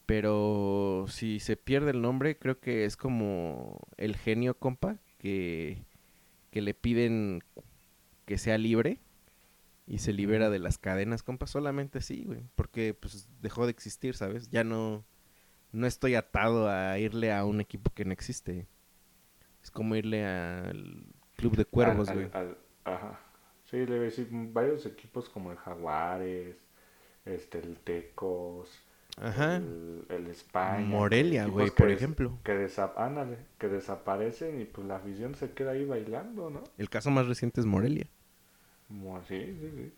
[0.06, 5.84] Pero si se pierde el nombre, creo que es como el genio, compa, que,
[6.52, 7.44] que le piden
[8.30, 9.00] que sea libre
[9.88, 14.16] y se libera de las cadenas, compa, solamente sí, güey, porque pues dejó de existir,
[14.16, 14.52] ¿sabes?
[14.52, 15.04] Ya no
[15.72, 18.68] no estoy atado a irle a un equipo que no existe.
[19.64, 21.06] Es como irle al
[21.38, 22.30] Club de Cuervos, güey.
[22.84, 23.20] ajá.
[23.66, 26.56] Sí, le voy a decir, varios equipos como el Jaguares,
[27.26, 28.70] este, el Tecos,
[29.18, 29.56] Ajá.
[29.58, 30.86] el, el España.
[30.86, 32.38] Morelia, güey, por ejemplo.
[32.44, 36.64] Que, desa- ándale, que desaparecen y pues la afición se queda ahí bailando, ¿no?
[36.78, 38.08] El caso más reciente es Morelia.
[39.18, 39.94] Así, sí, sí.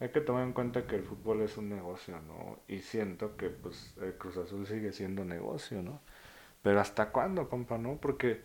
[0.00, 2.58] Hay que tomar en cuenta que el fútbol es un negocio, ¿no?
[2.68, 6.00] Y siento que pues el Cruz Azul sigue siendo negocio, ¿no?
[6.62, 7.96] Pero ¿hasta cuándo, compa, no?
[7.98, 8.42] Porque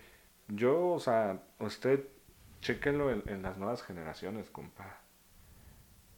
[0.48, 2.06] yo, o sea, usted,
[2.62, 5.00] chéquenlo en, en las nuevas generaciones, compa.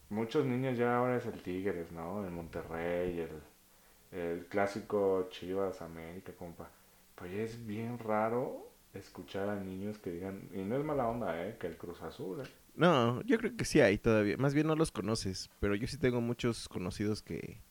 [0.10, 2.24] Muchos niños ya ahora es el Tigres, ¿no?
[2.26, 6.70] El Monterrey, el, el clásico Chivas América, compa.
[7.16, 11.58] Pues es bien raro escuchar a niños que digan, y no es mala onda, ¿eh?
[11.60, 12.50] Que el Cruz Azul, ¿eh?
[12.76, 14.38] No, yo creo que sí hay todavía.
[14.38, 17.62] Más bien no los conoces, pero yo sí tengo muchos conocidos que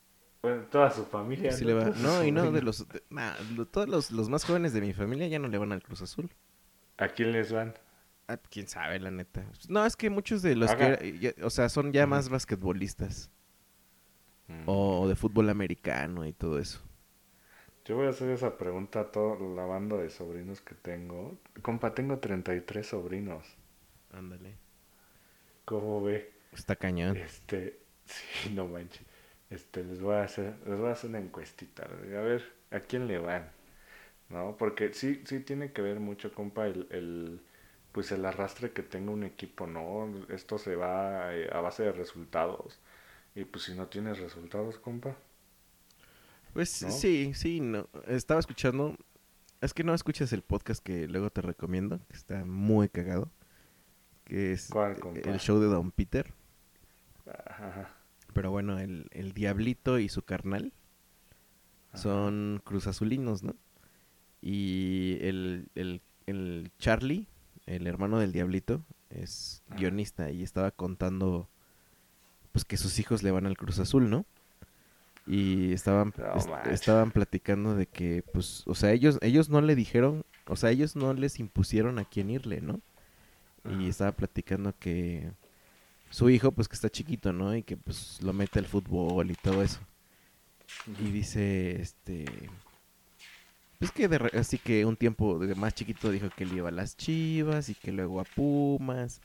[0.43, 1.53] Bueno, toda su familia.
[1.53, 1.85] sí le va.
[1.85, 2.87] Todos sus No, y no, de los...
[2.89, 5.73] de- nah, lo- todos los, los más jóvenes de mi familia ya no le van
[5.73, 6.31] al Cruz Azul.
[6.99, 7.75] ¿A quién les van?
[8.29, 9.45] Ah, quién sabe, la neta.
[9.69, 11.19] No, es que muchos de los que...
[11.21, 13.31] ya- o sea, son ya más basquetbolistas.
[14.47, 14.63] Mm.
[14.67, 16.81] O de fútbol americano y todo eso.
[17.85, 21.37] Yo voy a hacer esa pregunta a toda la banda de sobrinos que tengo.
[21.63, 23.45] Compa, tengo 33 sobrinos.
[24.13, 24.57] Ándale.
[25.65, 26.33] ¿Cómo ve?
[26.53, 27.17] Está cañón.
[27.17, 29.03] Este, sí, no manches.
[29.51, 31.85] Este, les voy a hacer, les voy a hacer una encuestita.
[31.85, 33.51] A ver, ¿a quién le van?
[34.29, 34.57] ¿No?
[34.59, 37.41] Porque sí, sí tiene que ver mucho, compa, el, el
[37.93, 40.11] pues el arrastre que tenga un equipo, ¿no?
[40.31, 42.79] Esto se va eh, a base de resultados.
[43.35, 45.17] Y pues si no tienes resultados, compa.
[46.55, 46.91] Pues ¿no?
[46.91, 47.89] sí, sí, no.
[48.07, 48.97] Estaba escuchando.
[49.61, 53.31] Es que no escuchas el podcast que luego te recomiendo, que está muy cagado.
[54.25, 54.71] Que es
[55.25, 56.33] el show de Don Peter.
[57.47, 57.91] Ajá.
[58.33, 60.73] Pero bueno, el, el Diablito y su carnal
[61.91, 61.99] Ajá.
[62.03, 63.55] son cruzazulinos, ¿no?
[64.41, 67.27] Y el, el, el Charlie,
[67.67, 69.79] el hermano del Diablito, es Ajá.
[69.79, 71.49] guionista y estaba contando
[72.53, 74.27] pues que sus hijos le van al Cruz Azul, ¿no?
[75.27, 76.73] Y estaban, No est- manches.
[76.75, 80.97] estaban platicando de que, pues, o sea, ellos, ellos no le dijeron, o sea, ellos
[80.97, 82.81] no les impusieron a quién irle, ¿no?
[83.65, 85.33] Y estaba platicando que
[86.11, 87.57] su hijo, pues, que está chiquito, ¿no?
[87.57, 89.81] Y que, pues, lo mete al fútbol y todo eso.
[91.01, 92.51] Y dice, este...
[93.79, 96.69] Pues que de re- así que un tiempo de más chiquito dijo que le iba
[96.69, 99.21] a las chivas y que luego a Pumas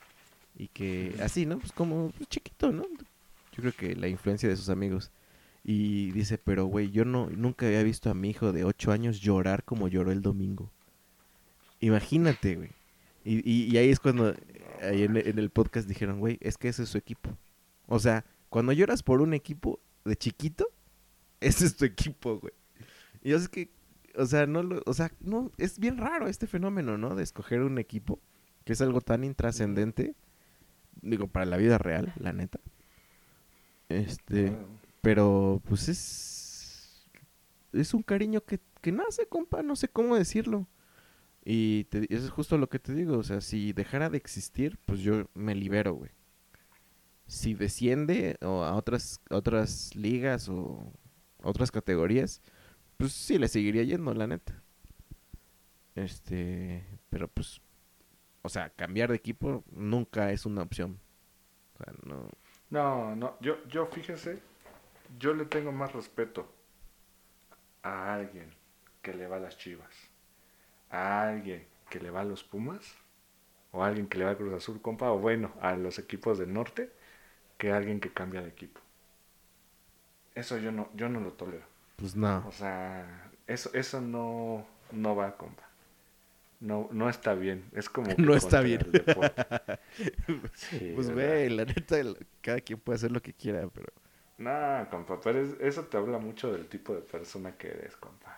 [0.58, 1.60] y que así, ¿no?
[1.60, 2.84] Pues como pues, chiquito, ¿no?
[3.54, 5.12] Yo creo que la influencia de sus amigos.
[5.64, 9.20] Y dice, pero güey, yo no, nunca había visto a mi hijo de 8 años
[9.22, 10.72] llorar como lloró el domingo.
[11.80, 12.77] Imagínate, güey.
[13.30, 14.34] Y, y, ahí es cuando,
[14.82, 17.38] ahí en, el podcast dijeron, güey, es que ese es su equipo.
[17.86, 20.66] O sea, cuando lloras por un equipo de chiquito,
[21.42, 22.54] ese es tu equipo, güey.
[23.22, 23.70] Y yo sé que,
[24.16, 27.16] o sea, no lo, o sea, no, es bien raro este fenómeno, ¿no?
[27.16, 28.22] De escoger un equipo,
[28.64, 30.16] que es algo tan intrascendente,
[31.02, 32.62] digo, para la vida real, la neta.
[33.90, 34.56] Este,
[35.02, 37.10] pero pues es,
[37.74, 40.66] es un cariño que, que nace, compa, no sé cómo decirlo.
[41.50, 44.78] Y te- eso es justo lo que te digo, o sea, si dejara de existir,
[44.86, 46.12] pues yo me libero, güey.
[47.26, 50.92] Si desciende o a otras, otras ligas o
[51.42, 52.42] otras categorías,
[52.98, 54.62] pues sí le seguiría yendo, la neta.
[55.96, 57.62] Este, pero pues,
[58.42, 61.00] o sea, cambiar de equipo nunca es una opción.
[61.80, 62.30] O sea, no.
[62.70, 64.42] No, no, yo, yo fíjese,
[65.18, 66.52] yo le tengo más respeto
[67.84, 68.54] a alguien
[69.02, 69.94] que le va a las Chivas,
[70.92, 72.96] a alguien que le va a los Pumas,
[73.72, 76.40] o a alguien que le va al Cruz Azul, compa, o bueno, a los equipos
[76.40, 76.92] del norte,
[77.58, 78.82] que a alguien que cambia de equipo.
[80.36, 81.66] Eso yo no, yo no lo tolero.
[81.96, 82.46] Pues no.
[82.48, 85.64] O sea, eso, eso no, no va, compa.
[86.60, 87.66] No, no está bien.
[87.74, 88.80] Es como que No está bien.
[90.54, 91.98] Sí, Pues güey, la neta,
[92.42, 93.88] cada quien puede hacer lo que quiera, pero...
[94.40, 98.36] No, compa, pero es- eso te habla mucho del tipo de persona que eres, compa.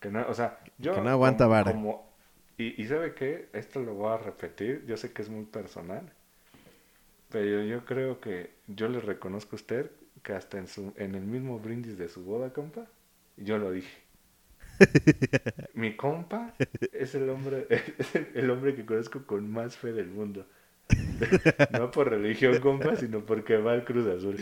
[0.00, 0.94] Que no, o sea, yo...
[0.94, 1.72] Que no aguanta como- vara.
[1.72, 2.08] como-
[2.56, 3.48] y, y ¿sabe qué?
[3.52, 6.12] Esto lo voy a repetir, yo sé que es muy personal,
[7.30, 9.90] pero yo creo que yo le reconozco a usted
[10.22, 12.86] que hasta en, su, en el mismo brindis de su boda, compa,
[13.36, 14.02] yo lo dije.
[15.74, 16.54] Mi compa
[16.92, 17.66] es el hombre,
[17.98, 20.46] es el- el hombre que conozco con más fe del mundo.
[21.72, 24.36] No por religión, compa, sino porque va al Cruz Azul.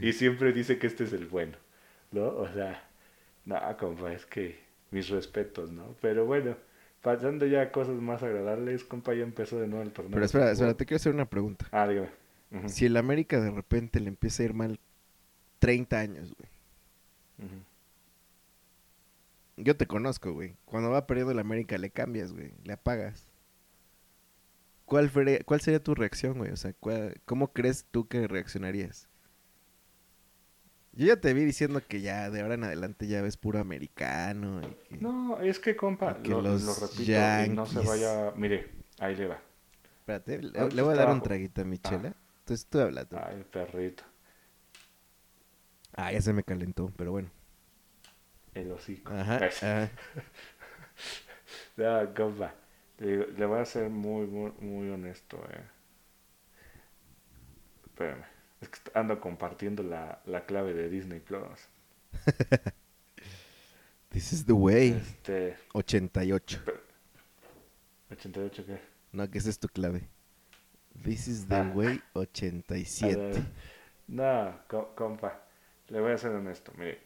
[0.00, 1.56] Y siempre dice que este es el bueno,
[2.12, 2.28] ¿no?
[2.28, 2.88] O sea,
[3.44, 4.58] no, compa, es que
[4.90, 5.94] mis respetos, ¿no?
[6.00, 6.56] Pero bueno,
[7.02, 10.12] pasando ya a cosas más agradables, compa, ya empezó de nuevo el torneo.
[10.14, 11.66] Pero espera, espera, te quiero hacer una pregunta.
[11.72, 12.08] Ah, dígame.
[12.68, 14.78] Si el América de repente le empieza a ir mal
[15.58, 16.48] 30 años, güey.
[19.56, 20.54] Yo te conozco, güey.
[20.64, 22.52] Cuando va perdiendo el América le cambias, güey.
[22.64, 23.26] Le apagas.
[24.84, 25.10] ¿Cuál,
[25.44, 26.52] ¿Cuál sería tu reacción, güey?
[26.52, 29.07] O sea, ¿cuál- ¿cómo crees tú que reaccionarías?
[30.98, 34.60] Yo ya te vi diciendo que ya de ahora en adelante ya ves puro americano.
[34.62, 37.02] y que- No, es que, compa, lo, los lo repito,
[37.46, 38.32] y no se vaya...
[38.34, 39.40] Mire, ahí le va.
[40.00, 42.12] Espérate, le, voy a dar un traguito a mi Ah.
[42.40, 43.16] Entonces tú habla tú.
[43.16, 44.02] Ay, perrito,
[45.94, 47.30] Ah, ya se me calentó, pero bueno.
[48.54, 49.12] el hocico.
[49.14, 49.36] Ajá.
[49.46, 49.90] Ajá.
[51.76, 52.52] Ya, compa,
[52.98, 55.62] le, le voy a ser muy, muy, muy honesto, eh.
[57.86, 58.24] Espérame,
[58.60, 61.68] es que ando compartiendo la, la clave de Disney Plus.
[64.10, 64.90] This is the way.
[64.92, 66.60] Este, 88.
[68.10, 68.80] 88, ¿qué?
[69.12, 70.08] No, que esa es tu clave.
[71.04, 71.72] This is the Ah.
[71.74, 73.16] way A 87.
[73.16, 73.42] ver,
[74.08, 75.42] No, co- compa,
[75.88, 76.72] le voy a ser honesto.
[76.76, 77.00] Mire,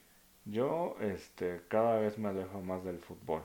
[0.45, 3.43] yo este, cada vez me alejo más del fútbol.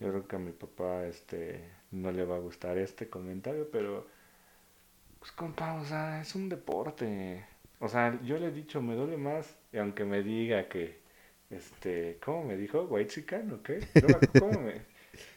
[0.00, 4.08] Yo creo que a mi papá este, no le va a gustar este comentario, pero,
[5.22, 7.46] pues compa, o sea, es un deporte.
[7.78, 11.00] O sea, yo le he dicho, me duele más, y aunque me diga que,
[11.50, 12.82] este, ¿cómo me dijo?
[12.84, 13.88] ¿Whitezican o qué?
[14.00, 14.82] No ¿cómo me-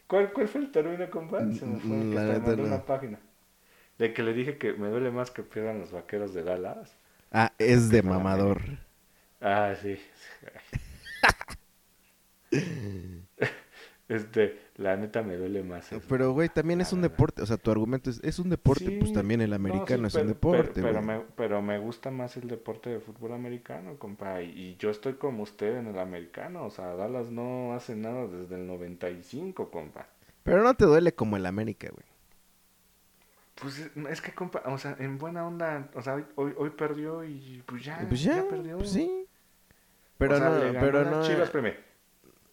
[0.07, 1.53] ¿Cuál, ¿Cuál fue el término, compa?
[1.53, 2.65] Se me fue, Mm, que mandé no.
[2.65, 3.19] una página.
[3.99, 6.97] De que le dije que me duele más que pierdan los vaqueros de Dallas.
[7.31, 8.79] Ah, es de mamador.
[9.41, 9.97] Ah, sí.
[14.07, 15.91] Este, la neta me duele más.
[15.91, 16.01] eso.
[16.09, 17.13] Pero, güey, también es La un verdad.
[17.15, 17.41] deporte.
[17.41, 20.13] O sea, tu argumento es, es un deporte, pues también el no, americano sí, es
[20.13, 23.97] pero- un deporte, Pero, pero me, pero me gusta más el deporte de fútbol americano,
[23.97, 24.41] compa.
[24.41, 26.65] Y, y yo estoy como usted en el americano.
[26.65, 30.07] O sea, Dallas no hace nada desde el 95, compa.
[30.43, 32.05] Pero no te duele como el América, güey.
[33.61, 37.63] Pues es- que, compa, o sea, en buena onda, o sea, hoy, hoy, perdió y
[37.65, 38.77] pues ya, pues ya, perdió.
[38.77, 39.25] pues sí.
[40.17, 41.23] Pero O sea, le no, ganó pero no.
[41.23, 41.73] Chivas, espérame.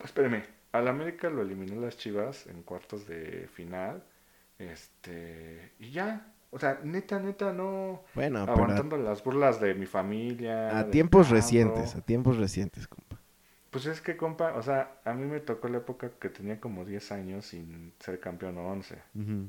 [0.05, 0.43] Espérame.
[0.73, 4.03] Al América lo eliminó las Chivas en cuartos de final.
[4.59, 5.73] Este.
[5.79, 6.33] Y ya.
[6.51, 8.03] O sea, neta, neta, no.
[8.15, 10.79] Bueno, pero aguantando las burlas de mi familia.
[10.79, 13.19] a, tiempos recientes, a tiempos recientes, compa.
[13.71, 16.85] Pues es que, compa, o sea, a mí me tocó la época que tenía como
[16.85, 18.99] 10 años sin ser campeón o 11.
[19.15, 19.49] Ujú.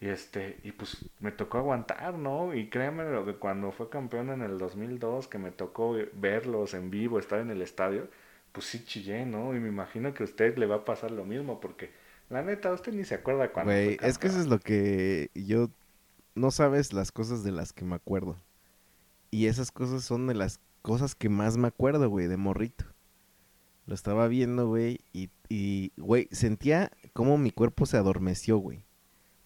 [0.00, 2.54] Y este, y pues me tocó aguantar, ¿no?
[2.54, 6.90] Y créanme lo que cuando fue campeón en el 2002, que me tocó verlos en
[6.90, 8.08] vivo, estar en el estadio,
[8.52, 9.54] pues sí chillé, ¿no?
[9.54, 11.90] Y me imagino que a usted le va a pasar lo mismo, porque
[12.30, 15.68] la neta, usted ni se acuerda cuando Güey, es que eso es lo que yo...
[16.34, 18.36] No sabes las cosas de las que me acuerdo.
[19.30, 22.84] Y esas cosas son de las cosas que más me acuerdo, güey, de morrito.
[23.86, 28.84] Lo estaba viendo, güey, y, y, güey, sentía como mi cuerpo se adormeció, güey.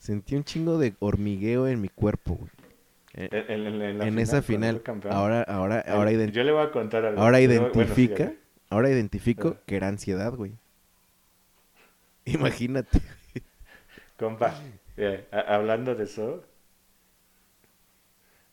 [0.04, 2.50] Sentí un chingo de hormigueo en mi cuerpo, güey.
[3.14, 6.70] En, en- en la en final, esa final, ahora, ahora, ahora, Yo le voy a
[6.70, 7.22] contar algo.
[7.22, 8.34] ahora bueno, identifica,
[8.68, 10.52] ahora identifico que era ansiedad, güey.
[12.26, 13.00] Imagínate.
[14.18, 14.52] Compa,
[14.98, 16.44] eh, hablando de eso,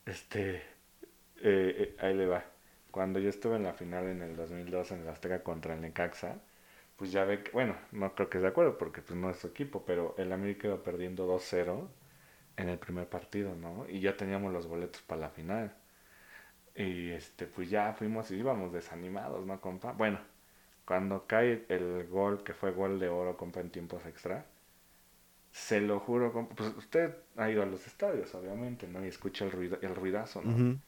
[0.05, 0.61] este, eh,
[1.43, 2.45] eh, ahí le va.
[2.91, 6.37] Cuando yo estuve en la final en el 2002 en la Azteca contra el Necaxa,
[7.01, 9.47] pues ya ve que, bueno, no creo que se acuerdo porque pues no es su
[9.47, 11.87] equipo, pero el América iba perdiendo 2-0
[12.57, 13.89] en el primer partido, ¿no?
[13.89, 15.73] Y ya teníamos los boletos para la final.
[16.75, 19.93] Y este, pues ya fuimos y íbamos desanimados, ¿no, compa?
[19.93, 20.19] Bueno,
[20.85, 24.45] cuando cae el gol, que fue gol de oro, compa, en tiempos extra,
[25.51, 29.03] se lo juro, compa, pues usted ha ido a los estadios, obviamente, ¿no?
[29.03, 30.79] Y escucha el, ruido, el ruidazo, ¿no?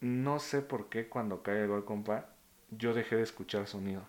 [0.00, 2.35] No sé por qué cuando cae el gol, compa,
[2.70, 4.02] yo dejé de escuchar sonido.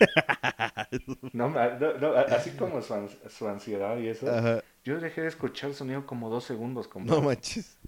[1.32, 4.62] no, no, así como su, ans- su ansiedad y eso, Ajá.
[4.84, 7.14] yo dejé de escuchar sonido como dos segundos, compa.
[7.14, 7.78] No manches.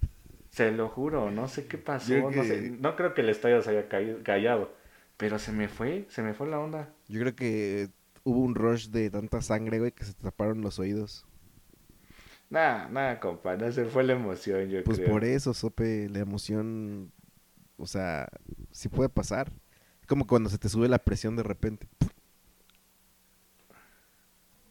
[0.50, 3.60] Se lo juro, no sé qué pasó, no, que- sé, no creo que el estadio
[3.62, 4.72] se haya caído, callado,
[5.16, 6.88] pero se me fue, se me fue la onda.
[7.08, 7.90] Yo creo que
[8.24, 11.26] hubo un rush de tanta sangre, güey, que se taparon los oídos.
[12.50, 15.08] Nada, nada, compa, no se fue la emoción, yo Pues creo.
[15.10, 17.12] por eso, Sope, la emoción,
[17.78, 18.28] o sea,
[18.72, 19.52] sí puede pasar.
[20.06, 21.86] Como cuando se te sube la presión de repente.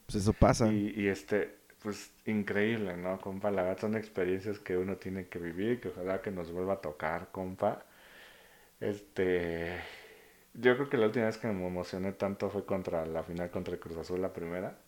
[0.06, 0.72] Pues eso pasa.
[0.72, 3.50] Y, y este, pues increíble, ¿no, compa?
[3.50, 6.80] La verdad son experiencias que uno tiene que vivir, que ojalá que nos vuelva a
[6.80, 7.84] tocar, compa.
[8.80, 9.78] Este,
[10.54, 13.74] yo creo que la última vez que me emocioné tanto fue contra la final contra
[13.74, 14.78] el Cruz Azul, la primera.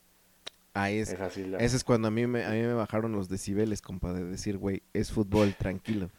[0.75, 1.59] Ahí es, Es así la...
[1.59, 4.59] ese es cuando a mí, me, a mí me bajaron los decibeles, compa, de decir,
[4.59, 6.11] güey, es fútbol, tranquilo.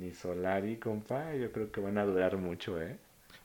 [0.00, 2.98] ni Solari, compa, yo creo que van a durar mucho, ¿eh?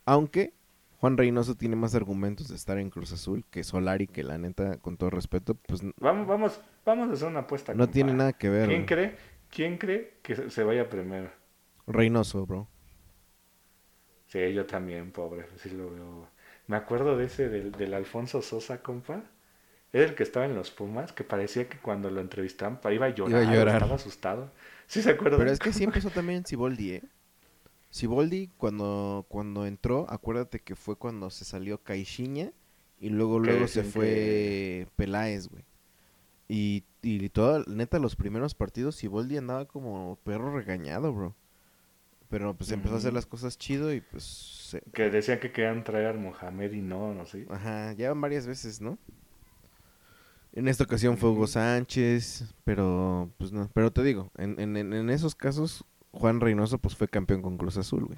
[0.06, 0.54] Aunque
[1.00, 4.78] Juan Reynoso tiene más argumentos de estar en Cruz Azul que Solari, que la neta,
[4.78, 7.74] con todo respeto, pues Vamos, vamos, vamos a hacer una apuesta.
[7.74, 7.90] no compa.
[7.90, 8.70] tiene nada que ver.
[8.70, 9.16] ¿Quién cree,
[9.50, 11.32] quién cree que se vaya primero?
[11.88, 12.68] Reynoso, bro.
[14.34, 16.28] Sí, yo también, pobre, sí lo veo.
[16.66, 19.22] Me acuerdo de ese del, del Alfonso Sosa, compa.
[19.92, 23.10] Era el que estaba en los Pumas, que parecía que cuando lo entrevistaban iba a
[23.10, 23.76] llorar, Iba a llorar.
[23.76, 24.50] estaba asustado.
[24.88, 25.40] ¿Sí se acuerdan?
[25.40, 27.04] Pero es que sí empezó también Siboldi, ¿eh?
[27.92, 32.52] Siboldi, cuando, cuando entró, acuérdate que fue cuando se salió Caixinha
[33.00, 35.64] y luego, luego se fue que- Peláez, güey.
[36.50, 41.36] Y, y todo, neta, los primeros partidos Siboldi andaba como perro regañado, bro.
[42.34, 44.24] Pero pues empezó a hacer las cosas chido y pues...
[44.24, 47.46] se- Que decían que querían traer al Mohamed y no, no sé.
[47.48, 48.98] Ajá, ya van varias veces, ¿no?
[50.52, 51.46] En esta ocasión fue Hugo.
[51.46, 53.70] Sánchez, pero pues no.
[53.76, 57.78] Pero te digo, en, en, en- esos casos, Juan Reynoso pues fue campeón con Cruz
[57.78, 58.18] Azul, güey.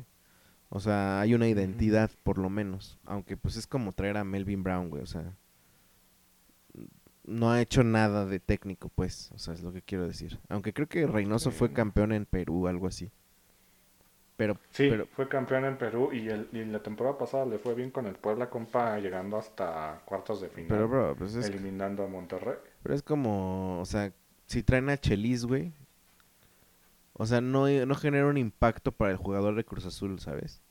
[0.69, 2.97] O sea, hay una identidad por lo menos.
[3.03, 5.03] Aunque pues es como traer a Melvin Brown, güey.
[5.03, 5.35] O sea,
[7.25, 9.29] no ha hecho nada de técnico, pues.
[9.33, 10.39] O sea, es lo que quiero decir.
[10.47, 13.11] Aunque creo que Reynoso fue campeón en Perú, algo así.
[14.37, 17.73] Pero, Sí, pero fue campeón en Perú y, el, y la temporada pasada le fue
[17.73, 20.67] bien con el Puebla, compa, llegando hasta cuartos de final.
[20.67, 22.55] pero, bro, pues es eliminando a Monterrey.
[22.83, 24.11] Pero es como, o sea,
[24.45, 25.73] si traen a Chelis, güey.
[27.13, 30.61] O sea, no, no genera un impacto para el jugador de Cruz Azul, ¿sabes?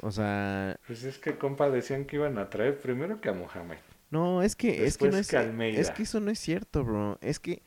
[0.00, 3.78] O sea, Pues es que, compa, decían que iban a traer primero que a Mohamed.
[4.10, 7.18] no, es que, es que no es, que es que eso no es cierto, bro.
[7.20, 7.62] Es que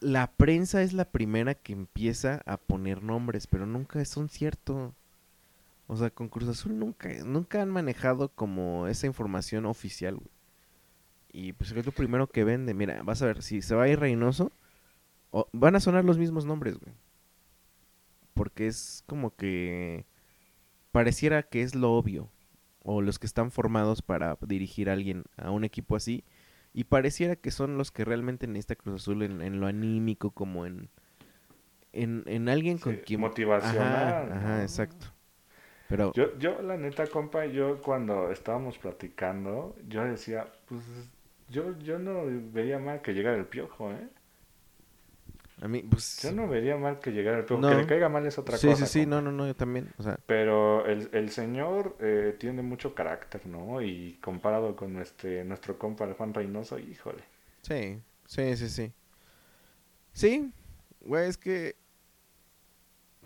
[0.00, 4.94] la prensa es la primera que empieza a poner nombres, pero nunca son cierto.
[5.86, 10.30] O sea, con Cruz Azul nunca, nunca han manejado como esa información oficial, güey.
[11.32, 12.74] Y pues es lo primero que vende.
[12.74, 14.52] Mira, vas a ver, si se va a ir Reynoso,
[15.52, 16.94] van a sonar los mismos nombres, güey.
[18.34, 20.06] Porque es como que
[20.92, 22.30] pareciera que es lo obvio.
[22.82, 26.24] O los que están formados para dirigir a alguien, a un equipo así.
[26.76, 30.66] Y pareciera que son los que realmente necesita Cruz Azul en, en lo anímico, como
[30.66, 30.90] en,
[31.94, 33.20] en, en alguien con Sí, quien...
[33.20, 35.06] motivacional, Ajá, exacto.
[35.88, 36.12] Pero...
[36.12, 40.82] Yo, yo, la neta, compa, yo cuando estábamos platicando, yo decía, pues,
[41.48, 44.08] yo, yo no veía mal que llegara el piojo, ¿eh?
[45.62, 46.20] A mí, pues...
[46.22, 47.62] Yo no vería mal que llegara el piojo.
[47.62, 47.70] No.
[47.70, 48.84] Que le caiga mal es otra sí, cosa.
[48.86, 49.16] sí, sí, compa.
[49.16, 53.46] no, no, no, yo también, o sea, Pero el, el señor eh, tiene mucho carácter,
[53.46, 53.80] ¿no?
[53.80, 57.22] Y comparado con este, nuestro compa, el Juan Reynoso, híjole.
[57.62, 58.92] sí, sí, sí, sí.
[60.12, 60.52] Sí,
[61.00, 61.76] güey, es que...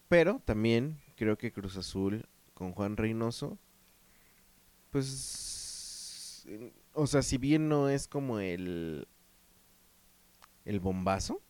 [0.09, 3.59] Pero también creo que Cruz Azul con Juan Reynoso,
[4.91, 6.47] pues...
[6.93, 9.09] O sea, si bien no es como el...
[10.65, 11.41] El bombazo,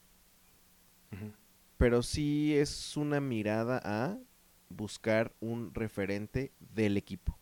[1.76, 4.18] Pero sí es una mirada a
[4.68, 7.36] buscar un referente del equipo.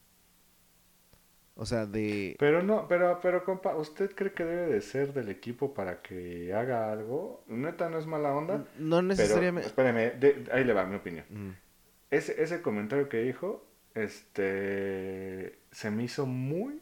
[1.61, 2.37] O sea, de...
[2.39, 6.55] Pero no, pero, pero compa, ¿usted cree que debe de ser del equipo para que
[6.55, 7.43] haga algo?
[7.49, 8.59] Neta, no es mala onda.
[8.79, 9.67] No Pero, necesariamente...
[9.69, 11.25] espéreme, de- ahí le va mi opinión.
[11.29, 11.51] Mm.
[12.13, 16.81] Ese, ese comentario que dijo, este, se me hizo muy,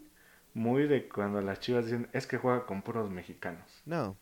[0.53, 3.82] muy de cuando las chivas dicen, es que juega con puros mexicanos.
[3.87, 4.16] No.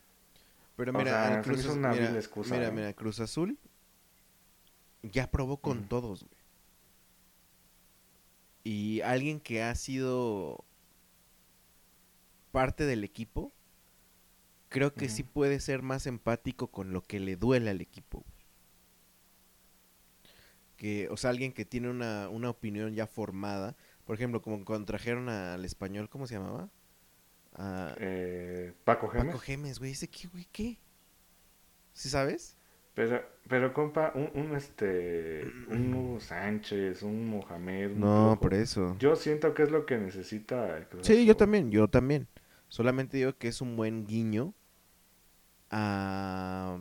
[0.75, 2.71] Pero O mira, sea, Cruz una mira, vil excusa, mira, ¿eh?
[2.71, 3.57] mira, Cruz Azul
[5.03, 6.35] ya probó con todos, güey.
[8.63, 10.65] Y alguien que ha sido
[12.51, 13.53] parte del equipo,
[14.69, 18.19] creo que sí puede ser más empático con lo que le duele al equipo.
[18.19, 18.35] güey.
[20.77, 23.75] Que, o sea, alguien que tiene una, una opinión ya formada.
[24.03, 26.69] Por ejemplo, como cuando trajeron al español, ¿cómo se llamaba?
[27.57, 29.27] A Eh, Paco Gemes.
[29.27, 29.91] Paco Gemes, güey.
[29.91, 30.47] ¿Ese qué, güey?
[30.51, 30.77] ¿Qué?
[31.93, 32.57] ¿Sí sabes?
[32.93, 37.91] Pero, pero compa, un, un este, un Hugo Sánchez, un Mohamed.
[37.91, 38.95] un No, por eso.
[38.99, 40.87] Yo siento que es lo que necesita.
[41.01, 42.27] Sí, yo también, yo también.
[42.69, 44.53] Solamente digo que es un buen guiño
[45.69, 46.79] a...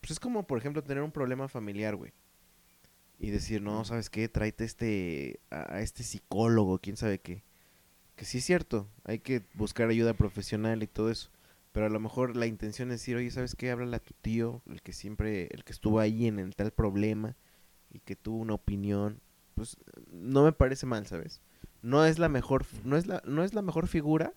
[0.00, 2.12] Pues es como, por ejemplo, tener un problema familiar, güey.
[3.18, 4.28] Y decir, no, ¿sabes qué?
[4.28, 7.44] Tráete este, a a este psicólogo, quién sabe qué.
[8.22, 11.28] Que sí es cierto, hay que buscar ayuda profesional y todo eso.
[11.72, 13.72] Pero a lo mejor la intención es decir, oye, ¿sabes qué?
[13.72, 17.34] Háblale a tu tío, el que siempre, el que estuvo ahí en el tal problema
[17.90, 19.20] y que tuvo una opinión.
[19.56, 19.76] Pues
[20.12, 21.40] no me parece mal, ¿sabes?
[21.82, 24.34] No es la mejor, no es la, no es la mejor figura,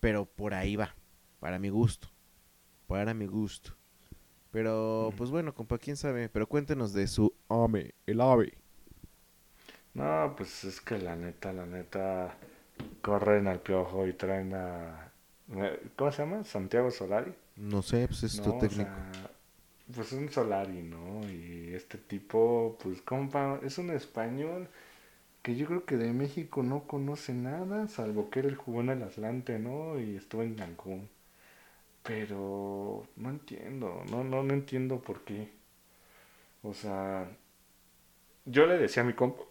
[0.00, 0.96] pero por ahí va,
[1.38, 2.10] para mi gusto,
[2.88, 3.76] para mi gusto.
[4.50, 8.59] Pero, pues bueno, compa, quién sabe, pero cuéntenos de su ame, el ave.
[9.94, 12.34] No, pues es que la neta, la neta,
[13.02, 15.12] corren al piojo y traen a.
[15.96, 16.44] ¿Cómo se llama?
[16.44, 17.34] Santiago Solari.
[17.74, 18.90] No sé, pues es No, tu o técnico.
[18.90, 19.30] sea,
[19.94, 21.28] pues un Solari, ¿no?
[21.30, 24.68] Y este tipo, pues compa, es un español
[25.42, 29.02] que yo creo que de México no conoce nada, salvo que él jugó en el
[29.04, 30.00] Atlante, ¿no?
[30.00, 31.08] Y estuvo en Cancún.
[32.04, 35.50] Pero no entiendo, no, no, no entiendo por qué.
[36.62, 37.28] O sea,
[38.44, 39.49] yo le decía a mi compa, eh,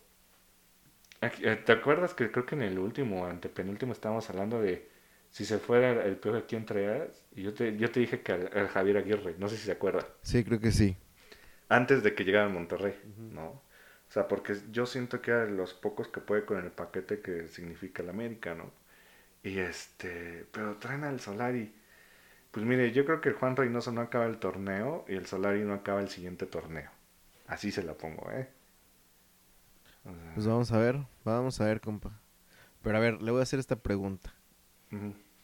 [1.65, 4.89] ¿te acuerdas que creo que en el último, antepenúltimo, estábamos hablando de
[5.31, 7.25] si se fuera el peor aquí traías?
[7.35, 9.71] Y yo te, yo te dije que al, al Javier Aguirre, no sé si se
[9.73, 10.95] acuerda, Sí, creo que sí.
[11.69, 13.45] antes de que llegara a Monterrey, ¿no?
[13.47, 17.21] O sea, porque yo siento que era de los pocos que puede con el paquete
[17.21, 18.71] que significa el América, ¿no?
[19.43, 21.73] Y este, pero traen al Solari.
[22.51, 25.63] Pues mire, yo creo que el Juan Reynoso no acaba el torneo y el Solari
[25.63, 26.91] no acaba el siguiente torneo.
[27.47, 28.49] Así se la pongo, ¿eh?
[30.05, 32.19] O sea, Pues vamos a ver, vamos a ver, compa.
[32.81, 34.33] Pero a ver, le voy a hacer esta pregunta.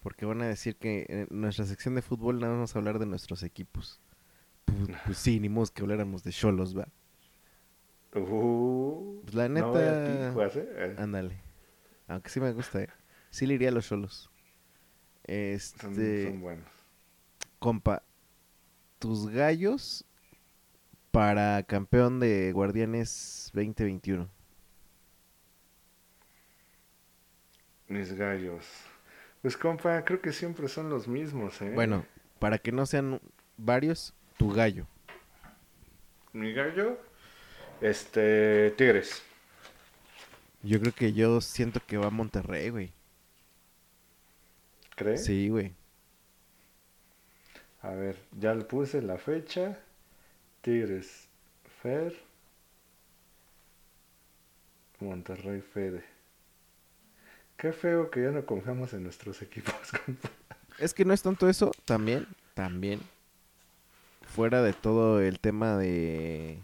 [0.01, 2.99] Porque van a decir que en nuestra sección de fútbol nada más vamos a hablar
[2.99, 3.99] de nuestros equipos.
[4.65, 6.87] Pues, pues sí, ni modo que habláramos de Cholos, va.
[8.15, 10.33] Uh, Pues la neta- ¿eh?
[10.55, 11.41] Eh, Ándale.
[12.07, 12.89] Aunque sí me gusta, ¿eh?
[13.29, 14.29] Sí le iría a los Cholos.
[14.29, 14.31] son,
[15.35, 16.69] Este, son buenos.
[17.59, 18.03] compa,
[18.99, 20.05] tus gallos
[21.11, 24.29] para campeón de Guardianes 2021.
[27.87, 28.65] Mis gallos.
[29.41, 31.71] Pues compa, creo que siempre son los mismos, ¿eh?
[31.73, 32.05] Bueno,
[32.39, 33.21] para que no sean
[33.57, 34.87] varios, tu gallo.
[36.33, 36.97] Mi gallo,
[37.81, 39.21] este, Tigres.
[40.63, 42.91] Yo creo que yo siento que va a Monterrey, güey.
[44.95, 45.25] ¿Crees?
[45.25, 45.73] Sí, güey.
[47.81, 49.77] A ver, ya le puse la fecha.
[50.61, 51.27] Tigres,
[51.83, 52.15] Fer.
[54.99, 56.14] Monterrey, Fede.
[57.57, 59.73] Qué feo que ya no confiamos en nuestros equipos.
[60.77, 63.01] Es que no es tanto eso, también, también.
[64.27, 66.59] Fuera de todo el tema de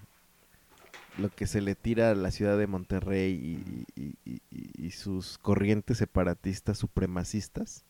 [1.17, 4.91] lo que se le tira a la ciudad de Monterrey y, y- y- y- y
[4.91, 7.83] sus corrientes separatistas supremacistas,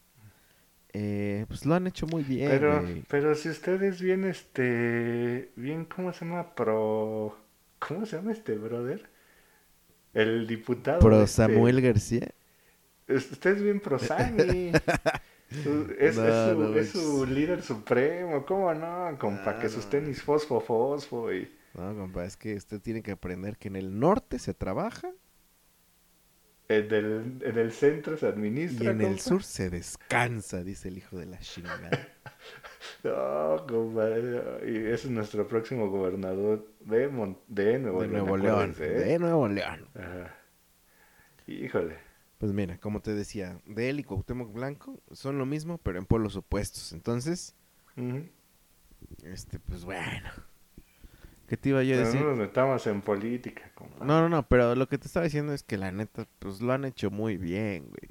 [0.93, 6.12] eh, pues lo han hecho muy bien, Pero, pero si ustedes bien, este, bien, ¿cómo
[6.14, 6.54] se llama?
[6.56, 7.38] Pro,
[7.80, 9.10] ¿cómo se llama este brother?
[10.14, 10.99] El diputado.
[10.99, 11.28] Pro este.
[11.28, 12.32] Samuel García.
[13.16, 14.72] Usted es bien pro Sani.
[15.64, 17.30] Su- es, No, es su, no es su manches.
[17.36, 18.45] líder supremo.
[18.45, 19.18] ¿Cómo no?
[19.20, 21.32] Compa, Ah, que sus no tenis fosfo, fosfo.
[21.34, 21.51] Y...
[21.74, 25.09] No, compa, es que usted tiene que aprender que en el norte se trabaja
[26.70, 28.91] En el, en el centro se y administra.
[28.91, 31.89] en el sur se descansa, dice el hijo de la chingada.
[33.03, 34.09] No, compa.
[34.66, 38.26] Y ese es nuestro próximo gobernador de, Mon- de Nuevo de León.
[38.28, 38.76] Nuevo León.
[38.80, 38.84] ¿eh?
[38.84, 39.88] De Nuevo León.
[39.95, 40.36] Ajá.
[41.47, 41.97] Híjole.
[42.42, 46.08] Pues mira, como te decía, de él y Cuauhtémoc Blanco son lo mismo, pero en
[46.08, 46.92] polos opuestos.
[46.92, 47.54] Entonces,
[49.22, 50.28] este, pues bueno.
[51.48, 52.22] ¿Qué te iba yo a Pero decir?
[52.22, 54.04] no nos metamos en política, compa.
[54.04, 56.74] No, no, no, pero lo que te estaba diciendo es que la neta, pues lo
[56.74, 58.10] han hecho muy bien, güey.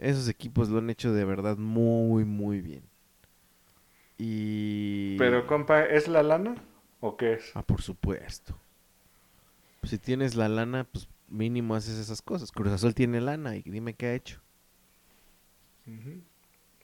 [0.00, 2.84] Esos equipos lo han hecho de verdad muy, muy bien.
[4.16, 5.18] Y...
[5.18, 6.54] Pero, compa, ¿es la lana
[7.00, 7.50] o qué es?
[7.52, 8.58] Ah, por supuesto.
[9.80, 12.52] Pues si tienes la lana, pues mínimo haces esas cosas.
[12.52, 14.40] Cruz Azul tiene lana y dime qué ha hecho.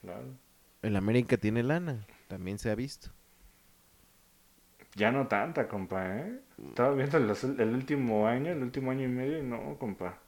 [0.01, 0.27] Claro.
[0.83, 3.11] El América tiene lana, también se ha visto.
[4.97, 6.41] Ya no tanta, compa, ¿eh?
[6.69, 10.19] Estaba viendo los- el último año, el último año y medio, y no, compa.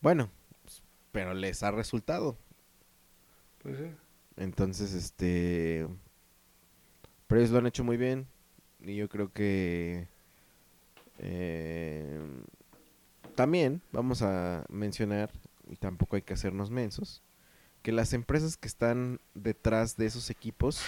[0.00, 0.30] Bueno,
[1.10, 2.38] pero les ha resultado.
[3.62, 3.84] Pues sí.
[4.36, 5.88] Entonces, este...
[7.26, 8.26] Pero ellos lo han hecho muy bien.
[8.80, 10.06] Y yo creo que...
[11.18, 12.20] eh,
[13.38, 15.30] también vamos a mencionar,
[15.70, 17.22] y tampoco hay que hacernos mensos,
[17.82, 20.82] que las empresas que están detrás de esos equipos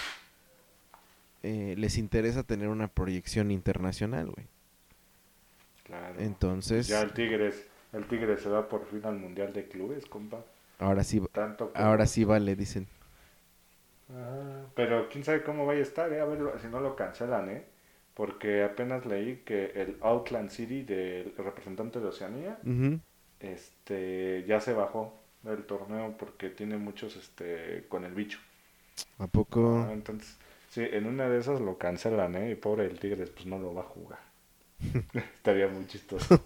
[1.43, 4.47] eh, les interesa tener una proyección internacional, güey.
[5.85, 6.19] Claro.
[6.19, 10.43] Entonces, Ya el Tigres, el Tigres se va por fin al Mundial de Clubes, compa.
[10.77, 12.85] ahora sí, Tanto como- ahora sí vale, dicen.
[14.13, 17.49] Ah, pero quién sabe cómo vaya a estar, eh, a ver si no lo cancelan,
[17.49, 17.65] ¿eh?
[18.21, 22.59] Porque apenas leí que el Outland City del representante de Oceanía,
[23.39, 25.11] este, ya se bajó
[25.41, 28.37] del torneo porque tiene muchos, este, con el bicho.
[29.17, 29.87] ¿A poco?
[29.87, 30.37] Ah, entonces,
[30.69, 32.51] sí, en una de esas lo cancelan, ¿eh?
[32.51, 34.19] Y pobre el Tigres, pues no lo va a jugar.
[35.37, 36.39] Estaría muy chistoso.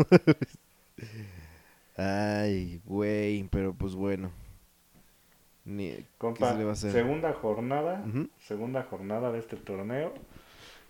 [1.97, 4.31] Ay, güey, pero pues bueno.
[5.65, 5.89] Ni...
[5.89, 6.93] ¿Qué Compa, se le va a hacer?
[6.93, 8.01] segunda jornada,
[8.39, 10.13] segunda jornada de este torneo.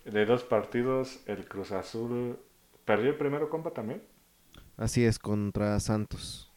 [0.05, 2.39] De dos partidos, el Cruz Azul
[2.85, 4.03] perdió el primero, compa, también.
[4.77, 6.51] Así es, contra Santos.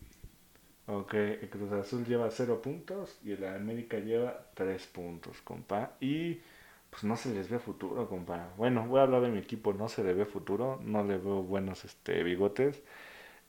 [0.87, 5.93] Ok, el Cruz Azul lleva cero puntos y el América lleva tres puntos, compa.
[6.01, 6.41] Y
[6.91, 8.51] pues no se les ve futuro, compa.
[8.57, 11.43] Bueno, voy a hablar de mi equipo, no se le ve futuro, no le veo
[11.43, 12.83] buenos este bigotes.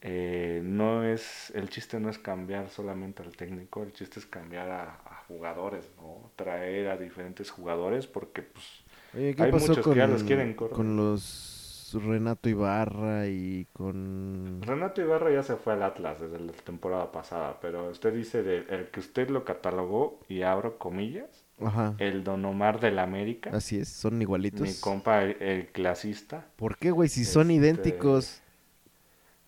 [0.02, 4.70] Eh, no es, el chiste no es cambiar solamente al técnico, el chiste es cambiar
[4.70, 6.30] a, a jugadores, ¿no?
[6.36, 8.66] Traer a diferentes jugadores porque pues
[9.12, 10.72] Oye, ¿qué Hay pasó muchos que ya los quieren correr.
[10.76, 14.62] con los Renato Ibarra y con...
[14.62, 18.58] Renato Ibarra ya se fue al Atlas desde la temporada pasada, pero usted dice de,
[18.68, 23.78] el que usted lo catalogó y abro comillas, Ajá, el Don Omar del América, así
[23.78, 24.60] es, son igualitos.
[24.62, 26.46] mi compa el, el clasista.
[26.56, 27.08] ¿Por qué, güey?
[27.08, 28.42] Si son Este, idénticos.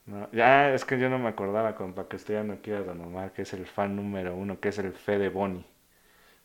[0.07, 2.83] No, ya es que yo no me acordaba, compa, que usted ya no quiere a
[2.85, 5.65] Don Omar, que es el fan número uno, que es el Fede Boni.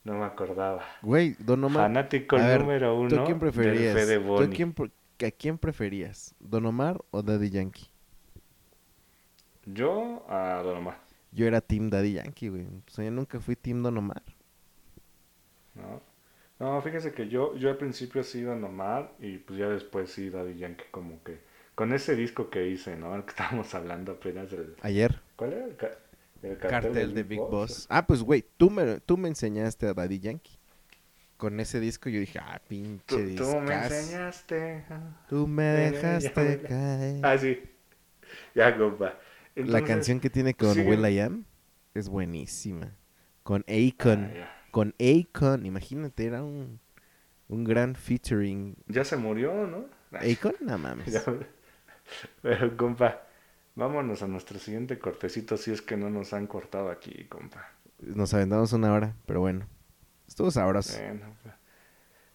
[0.07, 0.85] No me acordaba.
[1.01, 1.83] Güey, Don Omar...
[1.83, 4.07] Fanático a ver, número uno ¿Tú a quién preferías?
[4.23, 4.73] ¿Tú quién,
[5.27, 6.33] a quién preferías?
[6.39, 7.89] ¿Don Omar o Daddy Yankee?
[9.65, 10.97] Yo a Don Omar,
[11.33, 12.63] Yo era Team Daddy Yankee, güey.
[12.63, 14.23] O sea, yo nunca fui Team Don Omar.
[15.75, 16.01] ¿no?
[16.57, 20.29] No, fíjese que yo, yo al principio sí Don Omar y pues ya después sí
[20.29, 21.41] Daddy Yankee como que
[21.75, 23.13] con ese disco que hice, ¿no?
[23.13, 24.73] El que estábamos hablando apenas del...
[24.83, 25.65] Ayer, ¿Cuál era?
[25.65, 25.75] El,
[26.41, 27.87] el cartel, de Big Boss.
[27.89, 30.57] Ah, pues, güey, tú me, tú me enseñaste a Daddy Yankee.
[31.37, 34.83] Con ese disco yo dije, ah, pinche Tú, tú me enseñaste.
[35.29, 36.67] Tú me dejaste ya.
[36.67, 37.19] caer.
[37.25, 37.61] Ah, sí.
[38.55, 39.17] Ya, compa.
[39.55, 41.45] La canción que tiene con sigue- Will.i.am
[41.93, 42.95] es buenísima.
[43.43, 44.31] Con Akon.
[44.35, 44.49] Ah.
[44.71, 45.65] Con Akon.
[45.65, 46.79] Imagínate, era un,
[47.47, 48.75] un gran featuring.
[48.87, 49.85] Ya se murió, ¿no?
[50.11, 50.55] ¿Akon?
[50.61, 51.05] No mames.
[51.13, 51.23] ya.
[52.41, 53.26] Pero, compa,
[53.77, 57.71] vámonos a nuestro siguiente cortecito si es que no nos han cortado aquí, compa.
[57.99, 59.65] Nos aventamos una hora, pero bueno.
[60.27, 60.99] Estuvo sabroso.
[60.99, 61.55] Bueno, pues.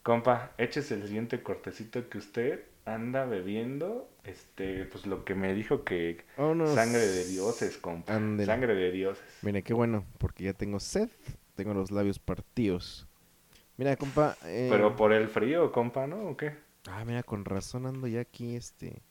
[0.01, 5.83] compa, échese el siguiente cortecito que usted anda bebiendo, este, pues lo que me dijo
[5.83, 6.25] que
[6.73, 8.13] sangre de dioses, compa.
[8.13, 9.23] Sangre de dioses.
[9.41, 11.09] Mira, qué bueno, porque ya tengo sed.
[11.55, 13.07] Tengo los labios partidos.
[13.77, 14.35] Mira, compa.
[14.45, 16.29] eh, Pero por el frío, compa, ¿no?
[16.29, 16.55] ¿O qué?
[16.87, 19.01] Ah, mira, con razón ando ya aquí, este...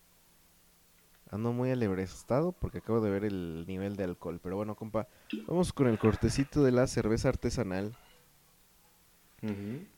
[1.33, 4.39] Ando muy alebrestado porque acabo de ver el nivel de alcohol.
[4.41, 5.09] Pero bueno, compa,
[5.49, 7.97] vamos con el cortecito de la cerveza artesanal.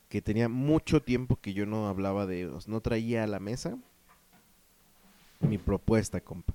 [0.08, 2.50] Que tenía mucho tiempo que yo no hablaba de...
[2.66, 3.76] No traía a la mesa
[5.40, 6.54] mi propuesta, compa.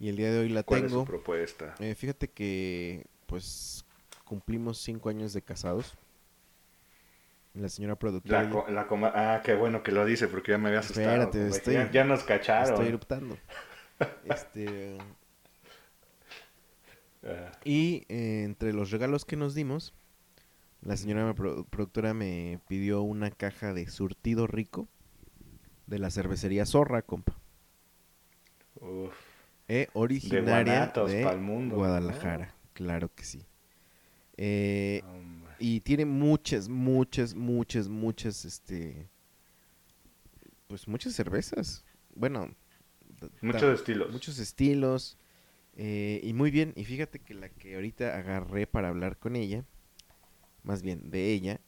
[0.00, 1.02] Y el día de hoy la ¿Cuál es tengo.
[1.02, 1.74] su propuesta?
[1.78, 3.84] Eh, fíjate que, pues,
[4.24, 5.94] cumplimos cinco años de casados.
[7.54, 8.42] La señora productora...
[8.44, 11.06] La, co- la coma- ah, qué bueno que lo dice porque ya me había asustado.
[11.08, 11.56] Espérate, compa.
[11.56, 12.72] estoy- ya, ya nos cacharon.
[12.72, 13.36] Estoy eruptando.
[14.24, 14.98] Este...
[17.24, 19.94] Ah, Y eh, entre los regalos que nos dimos,
[20.80, 24.88] la señora productora me pidió una caja de surtido rico
[25.86, 27.38] de la cervecería Zorra, compa.
[28.80, 29.14] uf.
[29.68, 33.46] Eh, originaria de mundo, Guadalajara, claro que sí.
[34.36, 35.02] Eh,
[35.58, 39.08] y tiene muchas, muchas, muchas, muchas, este,
[40.66, 41.84] pues muchas cervezas.
[42.14, 42.54] Bueno,
[43.40, 44.12] Muchos estilos.
[44.12, 45.18] muchos estilos.
[45.76, 49.64] eh, y muy bien, y fíjate que la que ahorita agarré para hablar con ella,
[50.62, 51.60] más bien de ella,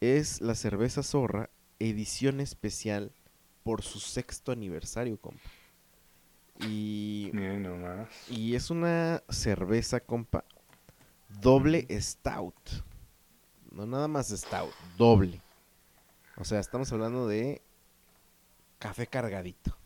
[0.00, 3.12] es la cerveza zorra, edición especial
[3.62, 5.50] por su sexto aniversario, compa.
[6.66, 8.08] Y, nomás.
[8.30, 10.44] y es una cerveza, compa,
[11.40, 12.54] doble stout.
[13.70, 15.40] No nada más stout, doble.
[16.36, 17.62] O sea, estamos hablando de
[18.78, 19.76] café cargadito.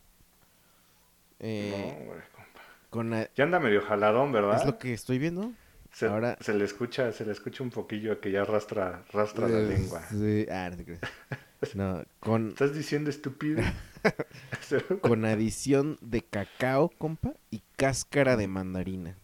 [1.39, 2.61] Eh, No, güey, compa.
[2.89, 4.57] con la- Ya anda medio jaladón, ¿verdad?
[4.59, 5.51] es lo que estoy viendo.
[5.91, 9.59] se, ahora- se le escucha, se le escucha un poquillo que ya arrastra, arrastra la
[9.59, 10.01] Eh, lengua.
[10.09, 11.01] sí, ah, no te creas.
[11.73, 13.63] No, con, ¿Estás diciendo estúpido?
[15.01, 19.17] con adición de cacao, compa, y cáscara de mandarina.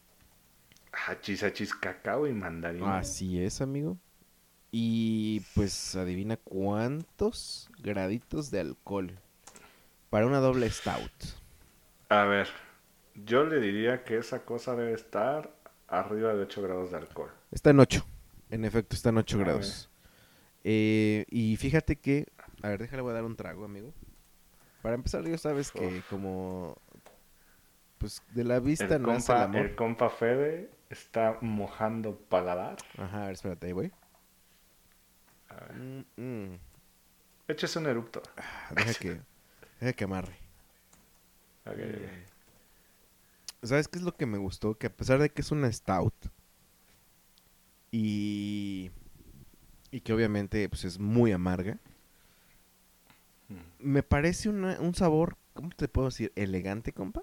[1.07, 2.97] Hachis, hachis, cacao y mandarina.
[2.97, 3.97] Así es, amigo.
[4.71, 9.19] Y pues adivina cuántos graditos de alcohol
[10.09, 11.11] para una doble stout.
[12.11, 12.49] A ver,
[13.15, 15.49] yo le diría que esa cosa debe estar
[15.87, 17.31] arriba de 8 grados de alcohol.
[17.51, 18.05] Está en 8.
[18.49, 19.89] En efecto, está en 8 A grados.
[20.65, 22.27] Eh, y fíjate que...
[22.63, 23.93] A ver, déjale, voy a dar un trago, amigo.
[24.81, 26.75] Para empezar, ya sabes que como...
[27.97, 29.61] Pues de la vista El nace el compa, amor.
[29.61, 32.75] el compa Fede está mojando paladar.
[32.97, 33.91] Ajá, a ver, espérate, ahí voy.
[35.47, 36.59] A ver, Mm, mm.
[37.47, 38.21] Échese un eructo.
[38.35, 39.21] Ah, Deja que,
[39.79, 40.40] deja que amarre.
[41.65, 41.77] Ok,
[43.63, 44.75] ¿Sabes qué es lo que me gustó?
[44.75, 46.13] Que a pesar de que es una stout
[47.91, 48.89] y,
[49.91, 51.77] y que obviamente pues, es muy amarga,
[53.49, 53.55] Mm.
[53.79, 56.31] me parece una- un sabor, ¿cómo te puedo decir?
[56.35, 57.21] Elegante, compa.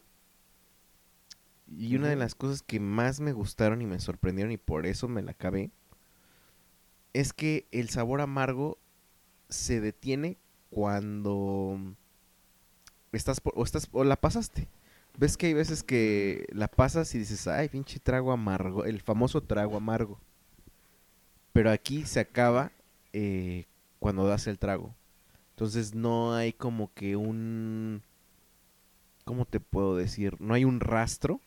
[1.70, 5.08] Y una de las cosas que más me gustaron y me sorprendieron y por eso
[5.08, 5.70] me la acabé,
[7.14, 8.78] es que el sabor amargo
[9.48, 10.36] se detiene
[10.70, 11.78] cuando
[13.12, 14.68] estás por- o estás o la pasaste.
[15.16, 19.42] Ves que hay veces que la pasas y dices, ay, pinche trago amargo, el famoso
[19.42, 20.20] trago amargo.
[21.52, 22.70] Pero aquí se acaba
[23.12, 23.64] eh,
[23.98, 24.94] cuando das el trago.
[25.50, 28.02] Entonces no hay como que un...
[29.24, 30.40] ¿Cómo te puedo decir?
[30.40, 31.40] No hay un rastro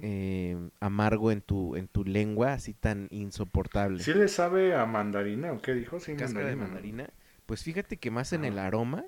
[0.00, 4.02] eh, amargo en tu, en tu lengua así tan insoportable.
[4.02, 6.00] ¿Sí le sabe a mandarina o qué dijo?
[6.00, 7.10] Sí, Cáscara de mandarina.
[7.46, 9.04] Pues fíjate que más en el aroma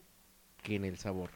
[0.65, 1.31] que en el sabor.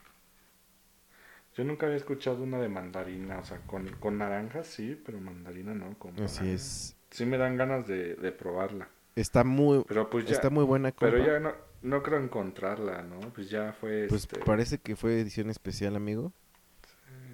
[1.56, 5.74] Yo nunca había escuchado una de mandarina, o sea, con, con naranja sí, pero mandarina
[5.74, 5.96] no.
[5.98, 6.96] Con Así es.
[7.10, 8.88] Sí me dan ganas de, de probarla.
[9.16, 11.12] Está muy, Pero pues ya, está muy buena, compa.
[11.12, 11.52] pero ya no,
[11.82, 13.18] no creo encontrarla, ¿no?
[13.34, 16.32] Pues ya fue Pues este, parece que fue edición especial, amigo.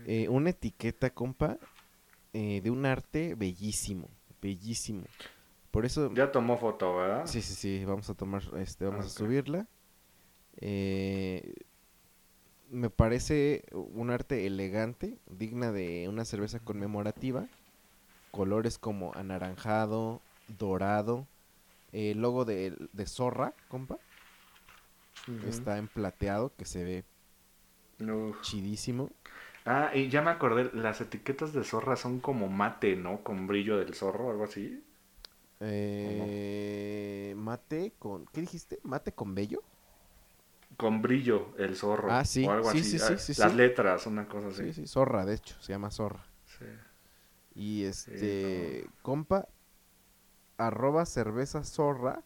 [0.07, 1.59] Eh, una etiqueta, compa,
[2.33, 4.09] eh, de un arte bellísimo,
[4.41, 5.05] bellísimo.
[5.71, 7.27] Por eso, Ya tomó foto, ¿verdad?
[7.27, 9.67] sí, sí, sí, vamos a tomar, este, vamos a subirla.
[10.61, 11.53] Eh,
[12.75, 17.49] me parece un arte elegante, digna de una cerveza conmemorativa.
[18.33, 21.29] Colores como anaranjado, dorado,
[21.93, 24.01] el logo de, de zorra, compa,
[25.43, 27.05] está en plateado, que se ve
[28.01, 28.39] Uf.
[28.41, 29.11] chidísimo.
[29.67, 33.23] Ah, y ya me acordé, las etiquetas de zorra son como mate, ¿no?
[33.23, 34.83] Con brillo del zorro, algo así.
[35.61, 38.27] Eh, mate con.
[38.27, 38.81] ¿Qué dijiste?
[38.83, 39.65] ¿Mate con bello?
[40.77, 42.11] Con brillo el zorro.
[42.11, 42.91] Ah, sí, O algo sí, así.
[42.91, 44.65] sí, sí, Ah, sí, Las letras, una cosa así.
[44.65, 46.25] Sí, sí, zorra, de hecho, se llama zorra.
[46.47, 46.65] Sí.
[47.55, 49.49] Y este, compa,
[50.57, 52.23] arroba cerveza zorra.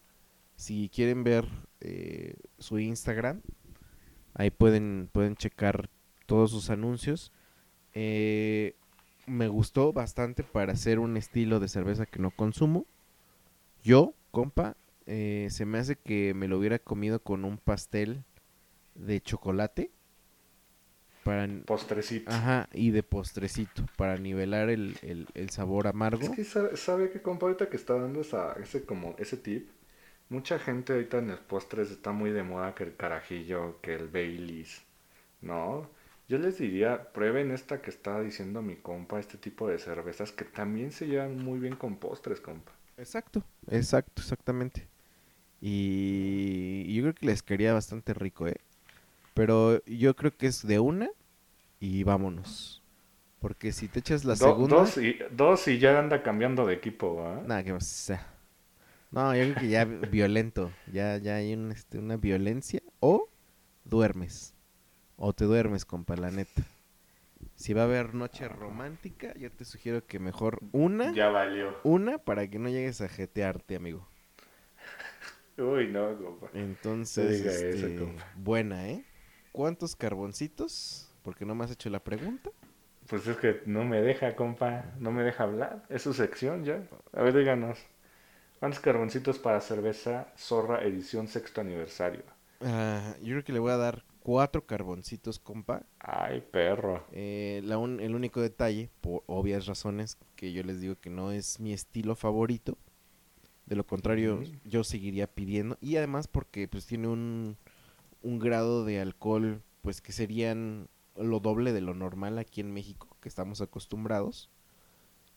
[0.56, 1.46] Si quieren ver
[1.80, 3.42] eh, su Instagram,
[4.34, 5.88] ahí pueden, pueden checar
[6.26, 7.32] todos sus anuncios.
[7.92, 8.74] Eh,
[9.26, 12.86] me gustó bastante para hacer un estilo de cerveza que no consumo.
[13.82, 14.76] Yo, compa,
[15.06, 18.24] eh, se me hace que me lo hubiera comido con un pastel
[18.98, 19.90] de chocolate.
[21.22, 22.30] Para, Postrecito.
[22.30, 26.26] Ajá, y de postrecito, para nivelar el, el- el sabor amargo.
[26.26, 29.68] Es que sabe, sabe que compa ahorita que está dando esa, ese como ese tip,
[30.28, 34.08] mucha gente ahorita en los postres está muy de moda que el carajillo, que el
[34.08, 34.82] Baileys,
[35.42, 35.90] ¿no?
[36.28, 40.44] Yo les diría, prueben esta que está diciendo mi compa, este tipo de cervezas que
[40.44, 42.72] también se llevan muy bien con postres, compa.
[42.96, 44.88] Exacto, exacto, exactamente.
[45.60, 48.56] Y yo creo que les quedaría bastante rico, ¿eh?
[49.38, 51.10] Pero yo creo que es de una
[51.80, 52.82] y vámonos.
[53.40, 54.76] Porque si te echas la Do- segunda...
[54.76, 57.42] dos, y, dos y ya anda cambiando de equipo, ¿ah?
[57.46, 58.26] Nada, que sea.
[59.10, 60.72] No, yo creo que ya violento.
[60.92, 62.82] Ya, ya hay un, este, una violencia.
[63.00, 63.28] O
[63.84, 64.54] duermes.
[65.16, 66.62] O te duermes, compa, la neta.
[67.54, 71.74] Si va a haber noche romántica, yo te sugiero que mejor una, Ya valió.
[71.84, 74.08] una para que no llegues a jetearte, amigo.
[75.58, 76.48] Uy, no, compa.
[76.54, 78.24] Entonces, diga eso, este, compa.
[78.36, 79.04] buena, ¿eh?
[79.58, 81.08] ¿Cuántos carboncitos?
[81.24, 82.50] Porque no me has hecho la pregunta.
[83.08, 84.84] Pues es que no me deja, compa.
[85.00, 85.82] No me deja hablar.
[85.88, 86.80] Es su sección ya.
[87.12, 87.78] A ver, díganos.
[88.60, 92.22] ¿Cuántos carboncitos para cerveza Zorra edición sexto aniversario?
[92.60, 95.82] Ah, yo creo que le voy a dar cuatro carboncitos, compa.
[96.00, 97.04] Ay, perro.
[97.10, 101.32] Eh, la un- el único detalle, por obvias razones, que yo les digo que no
[101.32, 102.76] es mi estilo favorito.
[103.66, 105.78] De lo contrario, yo seguiría pidiendo.
[105.80, 107.56] Y además porque pues tiene un,
[108.22, 113.16] un grado de alcohol, pues que serían lo doble de lo normal aquí en México,
[113.20, 114.50] que estamos acostumbrados.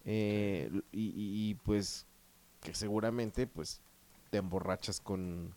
[0.03, 2.07] Eh, y, pues
[2.61, 3.81] que seguramente pues
[4.29, 5.53] te emborrachas con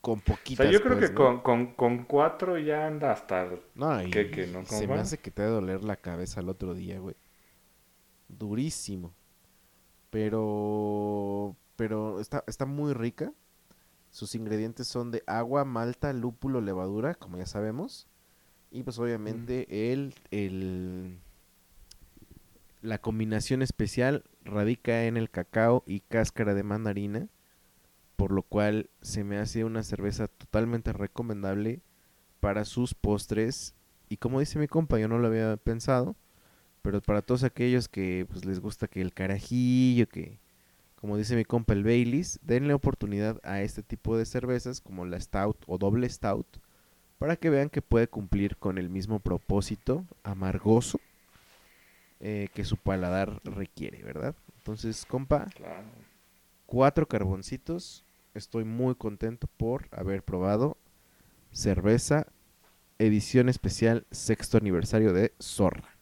[0.00, 1.22] con O poquitas sea, yo creo pues, que ¿no?
[1.22, 3.48] con, con, con cuatro ya anda hasta...
[3.74, 6.40] No, y ¿Qué, qué, no, se me hace que te va a doler la cabeza
[6.40, 7.16] el otro día, güey.
[8.28, 9.14] Durísimo.
[10.10, 13.32] Pero, pero está, está muy rica.
[14.14, 18.06] Sus ingredientes son de agua, malta, lúpulo, levadura, como ya sabemos.
[18.70, 21.18] Y pues obviamente el, el,
[22.80, 27.26] la combinación especial radica en el cacao y cáscara de mandarina,
[28.14, 31.80] por lo cual se me hace una cerveza totalmente recomendable
[32.38, 33.74] para sus postres.
[34.08, 36.14] Y como dice mi compa, yo no lo había pensado,
[36.82, 40.38] pero para todos aquellos que pues, les gusta que el carajillo, que
[41.04, 45.20] como dice mi compa el Baileys, denle oportunidad a este tipo de cervezas como la
[45.20, 46.46] Stout o doble Stout
[47.18, 50.98] para que vean que puede cumplir con el mismo propósito amargoso
[52.20, 54.34] eh, que su paladar requiere, ¿verdad?
[54.56, 55.84] Entonces, compa, Claro.
[56.64, 58.06] cuatro carboncitos.
[58.32, 60.78] Estoy muy contento por haber probado
[61.52, 62.28] cerveza
[62.98, 65.93] edición especial sexto aniversario de Zorra.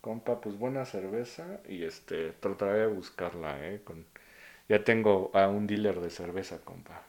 [0.00, 4.06] Compa, pues buena cerveza y este trataré de buscarla, eh, con
[4.68, 7.02] ya tengo a un dealer de cerveza, compa.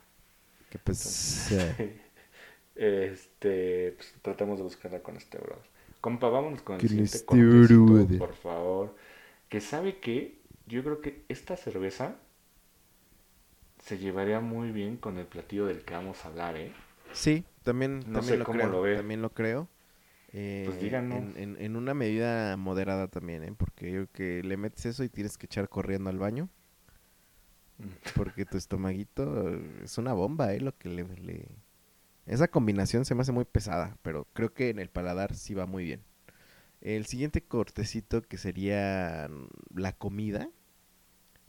[0.69, 1.75] Que pues eh,
[2.75, 5.65] Este, pues tratemos de buscarla con este brother.
[5.99, 8.95] Compa, vámonos con el siguiente este por favor.
[9.49, 12.15] Que sabe que yo creo que esta cerveza
[13.83, 16.71] se llevaría muy bien con el platillo del que vamos a hablar, ¿eh?
[17.13, 18.71] sí, también, No también sé lo cómo creo.
[18.71, 18.95] lo ve.
[18.97, 19.67] También lo creo.
[20.33, 21.17] Eh, Pues díganos.
[21.35, 23.53] En, en- en una medida moderada también, ¿eh?
[23.57, 26.49] Porque yo que le metes eso y tienes que echar corriendo al baño.
[28.15, 30.59] Porque tu estomaguito eh, es una bomba, ¿eh?
[30.59, 31.47] Lo que le, le-
[32.25, 35.65] Esa combinación se me hace muy pesada, pero creo que en el paladar sí va
[35.67, 36.01] muy bien.
[36.81, 40.49] El siguiente cortecito, que sería mm, la comida,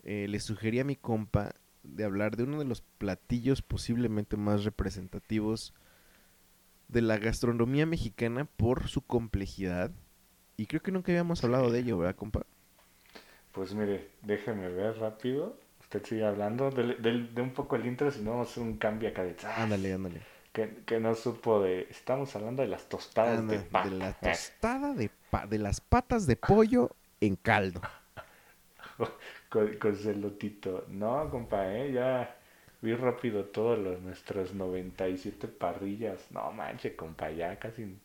[0.04, 4.64] eh, le sugerí a mi compa de hablar de uno de los platillos posiblemente más
[4.64, 5.74] representativos
[6.92, 9.90] de la gastronomía mexicana por su complejidad.
[10.56, 12.46] Y creo que nunca habíamos hablado de ello, ¿verdad, compa?
[13.52, 15.56] Pues mire, déjeme ver rápido.
[15.80, 18.62] Usted sigue hablando de, de- de un poco el intro, si no vamos a hacer
[18.62, 19.34] un cambio acá de...
[19.34, 19.58] ¡zas!
[19.58, 20.20] Ándale, ándale.
[20.52, 21.86] Que, que no supo de...
[21.90, 23.90] Estamos hablando de las tostadas Anda, de pan.
[23.90, 26.90] de la Eh, tostada de, pa- de las patas de pollo
[27.20, 27.80] en caldo.
[29.48, 30.84] con, con celotito.
[30.88, 32.36] No, compa, eh, ya
[32.82, 36.30] vi rápido todos los nuestras 97 parrillas.
[36.30, 37.96] No manche, compa, ya casi,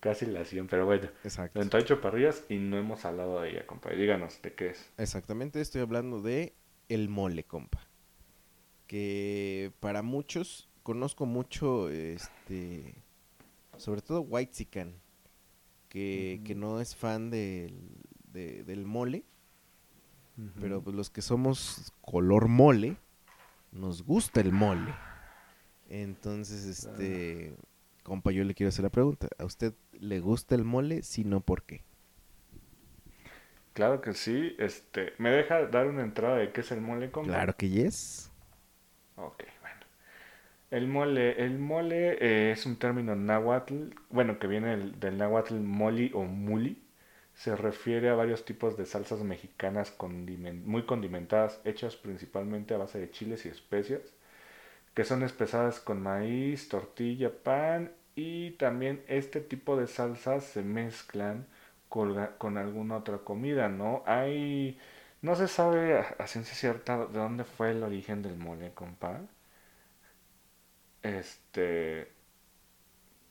[0.00, 1.08] casi la 100, pero bueno.
[1.24, 1.58] Exacto.
[1.58, 3.90] 98 parrillas y no hemos hablado de ella, compa.
[3.90, 4.90] Díganos, ¿de qué es?
[4.98, 6.54] Exactamente, estoy hablando de
[6.88, 7.80] el mole, compa.
[8.86, 12.94] Que para muchos, conozco mucho, este,
[13.76, 14.66] sobre todo White
[15.88, 17.74] que, que no es fan del,
[18.32, 19.24] de- del mole,
[20.60, 22.96] pero pues los que somos color mole,
[23.72, 24.94] nos gusta el mole.
[25.88, 27.56] Entonces, este,
[28.02, 31.02] compa, yo le quiero hacer la pregunta, ¿a usted le gusta el mole?
[31.02, 31.84] Si no, ¿por qué?
[33.72, 34.56] Claro que sí.
[34.58, 37.30] Este, ¿me deja dar una entrada de qué es el mole, compa?
[37.30, 38.30] Claro que yes.
[39.16, 39.80] Ok, bueno.
[40.70, 45.54] El mole, el mole eh, es un término náhuatl, bueno, que viene del, del náhuatl
[45.60, 46.82] moli o muli.
[47.38, 49.94] Se refiere a varios tipos de salsas mexicanas
[50.64, 54.02] muy condimentadas, hechas principalmente a base de chiles y especias,
[54.94, 61.46] que son espesadas con maíz, tortilla, pan y también este tipo de salsas se mezclan
[61.88, 64.02] con, con alguna otra comida, ¿no?
[64.06, 64.78] Hay,
[65.22, 69.20] no se sabe a, ciencia cierta de dónde fue el origen del mole, compa.
[71.02, 72.10] Este,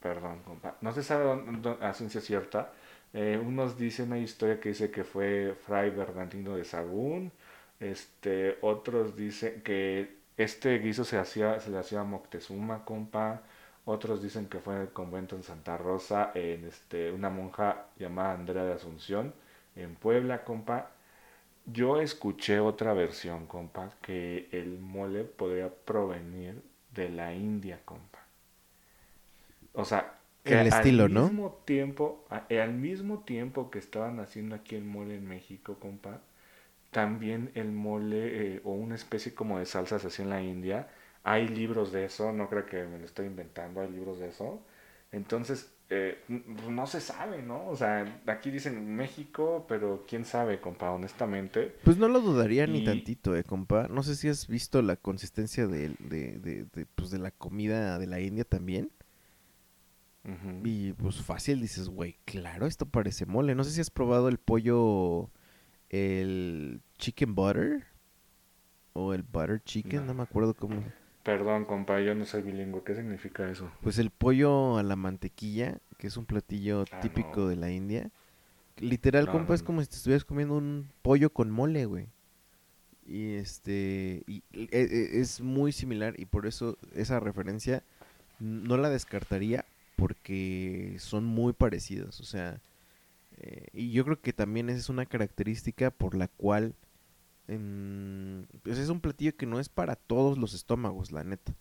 [0.02, 0.78] perdón, compa.
[0.82, 1.42] No se sabe
[1.82, 2.72] a ciencia cierta.
[3.20, 7.32] Eh, unos dicen, hay historia que dice que fue Fray Bernardino de Sagún.
[7.80, 13.42] Este, otros dicen que este guiso se hacía, se le hacía a Moctezuma, compa.
[13.86, 18.34] Otros dicen que fue en el convento en Santa Rosa, en este, una monja llamada
[18.34, 19.34] Andrea de Asunción,
[19.76, 20.92] en Puebla, compa.
[21.66, 26.62] Yo escuché otra versión, compa, que el mole podría provenir
[26.94, 28.20] de la India, compa.
[29.74, 30.17] O sea,
[30.48, 31.24] que El estilo, al ¿no?
[31.24, 36.22] mismo tiempo, eh, al mismo tiempo que estaban haciendo aquí el mole en México, compa,
[36.92, 40.88] también el mole eh, o una especie como de salsa se hacía en la India.
[41.24, 44.62] Hay libros de eso, no creo que me lo estoy inventando, hay libros de eso.
[45.12, 46.18] Entonces, eh,
[46.70, 47.68] no se sabe, ¿no?
[47.70, 51.76] O sea, aquí dicen México, pero quién sabe, compa, honestamente.
[51.84, 53.88] Pues no lo dudaría ni tantito, eh, compa.
[53.88, 58.00] No sé si has visto la consistencia de, de, de, de, pues, de la comida
[58.00, 58.92] de la India también.
[60.64, 63.56] Y pues fácil dices, güey, claro, esto parece mole.
[63.56, 65.30] No sé si has probado el pollo,
[65.90, 67.86] el chicken butter
[68.94, 70.14] o el butter chicken, no, No.
[70.16, 70.84] me acuerdo cómo.
[71.24, 72.84] Perdón, compa, yo no soy bilingüe.
[72.84, 73.72] ¿Qué significa eso?
[73.82, 77.48] Pues el pollo a la mantequilla, que es un platillo Ah, típico no.
[77.48, 78.12] de la India.
[78.78, 82.08] Literal, No, compa, es como si te estuvieras comiendo un pollo con mole, güey.
[83.06, 87.84] Y este y, e- e- es muy similar y por eso esa referencia
[88.40, 89.66] no la descartaría
[89.98, 92.62] porque son muy parecidos, o sea,
[93.38, 96.76] eh, y yo creo que también esa es una característica por la cual
[97.48, 101.54] em, pues es un platillo que no es para todos los estómagos, la neta.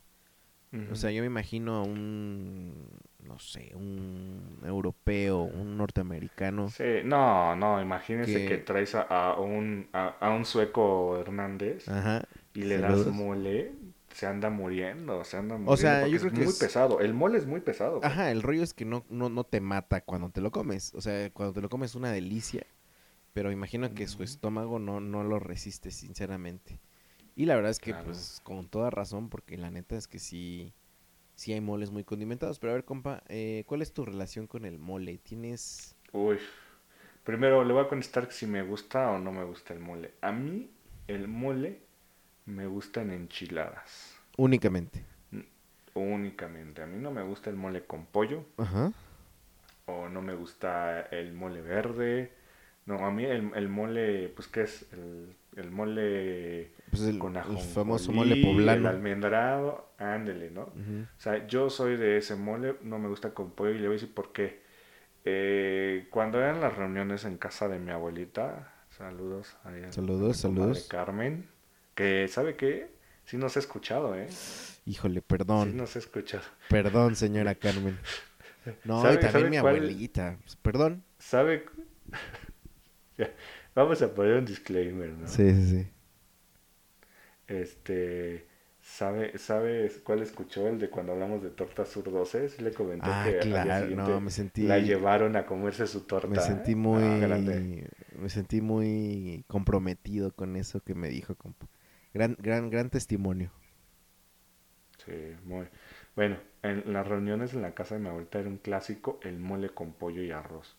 [0.92, 2.74] O sea, yo me imagino a un,
[3.24, 6.68] no sé, un europeo, un norteamericano.
[6.68, 11.88] Sí, no, no, imagínese Que- que, traes a, a un, a, a un sueco Hernández
[11.88, 12.24] Ajá.
[12.52, 13.72] y le das mole,
[14.16, 15.72] se anda muriendo, se anda muriendo.
[15.72, 17.00] O sea, yo creo es que muy es- pesado.
[17.00, 18.00] El mole es muy pesado.
[18.02, 20.94] Ajá, el rollo es que no, no, no te mata cuando te lo comes.
[20.94, 22.66] O sea, cuando te lo comes es una delicia.
[23.34, 26.80] Pero imagino que su estómago no, no lo resiste, sinceramente.
[27.34, 28.06] Y la verdad es que, Claro.
[28.06, 30.72] pues, con toda razón, porque la neta es que sí,
[31.34, 32.58] sí hay moles muy condimentados.
[32.58, 35.18] Pero a ver, compa, eh, ¿cuál es tu relación con el mole?
[35.18, 35.94] ¿Tienes...?
[36.12, 36.38] Uy,
[37.24, 40.14] primero le voy a contestar si me gusta o no me gusta el mole.
[40.22, 40.70] A mí
[41.06, 41.85] el mole
[42.46, 45.04] me gusta en enchiladas, Únicamente.
[45.94, 46.82] únicamente.
[46.82, 48.92] A mí no me gusta el mole con pollo Ajá.
[49.86, 52.32] o no me gusta el mole verde.
[52.86, 54.86] No, a mí el, el mole, pues, ¿qué es?
[54.92, 58.88] El, el mole Pues el, con el ajonjolí, famoso mole El poblano.
[58.88, 60.62] almendrado, ándele, ¿no?
[60.62, 63.96] O sea, yo soy de ese mole, no me gusta con pollo y le voy
[63.96, 64.62] a decir por qué.
[65.24, 70.48] Eh, cuando eran las reuniones en casa de mi abuelita, saludos a ella, Saludos, a
[70.48, 70.88] mi comadre saludos.
[70.88, 71.48] Carmen,
[71.96, 72.94] que ¿sabe qué?
[73.24, 74.28] Sí nos ha escuchado, ¿eh?
[74.86, 75.76] Híjole, Sí perdón.
[75.76, 76.44] nos ha escuchado.
[76.68, 77.98] Perdón, señora Carmen.
[78.84, 79.76] No, ¿Sabe- y también mi cuál?
[79.76, 80.38] abuelita.
[80.62, 81.02] Perdón.
[81.18, 81.66] ¿Sabe?
[83.74, 85.26] Vamos a poner un disclaimer, ¿no?
[85.26, 85.86] Sí, sí, sí.
[87.46, 88.46] Este,
[88.82, 90.66] ¿sabe, ¿sabe cuál escuchó?
[90.68, 92.48] El de cuando hablamos de tortas sur 12.
[92.48, 94.62] Sí le comenté Ah, que al día claro, no, me sentí...
[94.62, 96.28] la llevaron a comerse su torta.
[96.28, 97.84] Me sentí Ah, muy,
[98.18, 101.36] me sentí muy comprometido con eso que me dijo.
[102.16, 103.50] Gran, gran, gran testimonio.
[105.04, 105.66] Sí, muy.
[106.14, 109.68] Bueno, en las reuniones en la casa de mi abuelita era un clásico el mole
[109.68, 110.78] con pollo y arroz.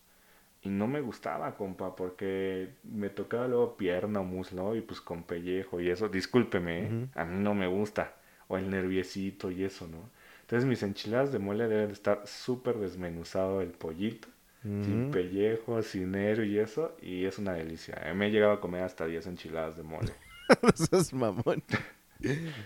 [0.62, 5.22] Y no me gustaba, compa, porque me tocaba luego pierna o muslo y pues con
[5.22, 6.08] pellejo y eso.
[6.08, 7.06] Discúlpeme, ¿eh?
[7.14, 8.14] A mí no me gusta.
[8.48, 10.10] O el nerviecito y eso, ¿no?
[10.40, 14.26] Entonces mis enchiladas de mole deben estar súper desmenuzado el pollito,
[14.64, 16.96] sin pellejo, sin nervio y eso.
[17.00, 17.94] Y es una delicia.
[18.04, 18.12] ¿eh?
[18.14, 20.12] Me he llegado a comer hasta 10 enchiladas de mole.
[20.74, 21.62] Sos mamón.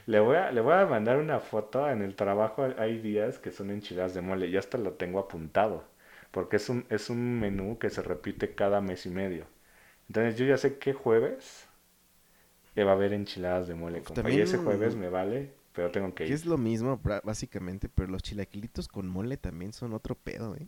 [0.06, 1.88] Le voy, a, le voy a mandar una foto.
[1.90, 4.46] En el trabajo hay días que son enchiladas de mole.
[4.48, 5.84] Y hasta lo tengo apuntado.
[6.30, 9.46] Porque es un, es un menú que se repite cada mes y medio.
[10.08, 11.68] Entonces yo ya sé que jueves
[12.74, 13.98] que va a haber enchiladas de mole.
[13.98, 16.34] Y También- ese jueves me vale, pero tengo que Que ir.
[16.34, 20.66] es lo mismo, básicamente, pero los chilaquilitos con mole también son otro pedo, ¿eh?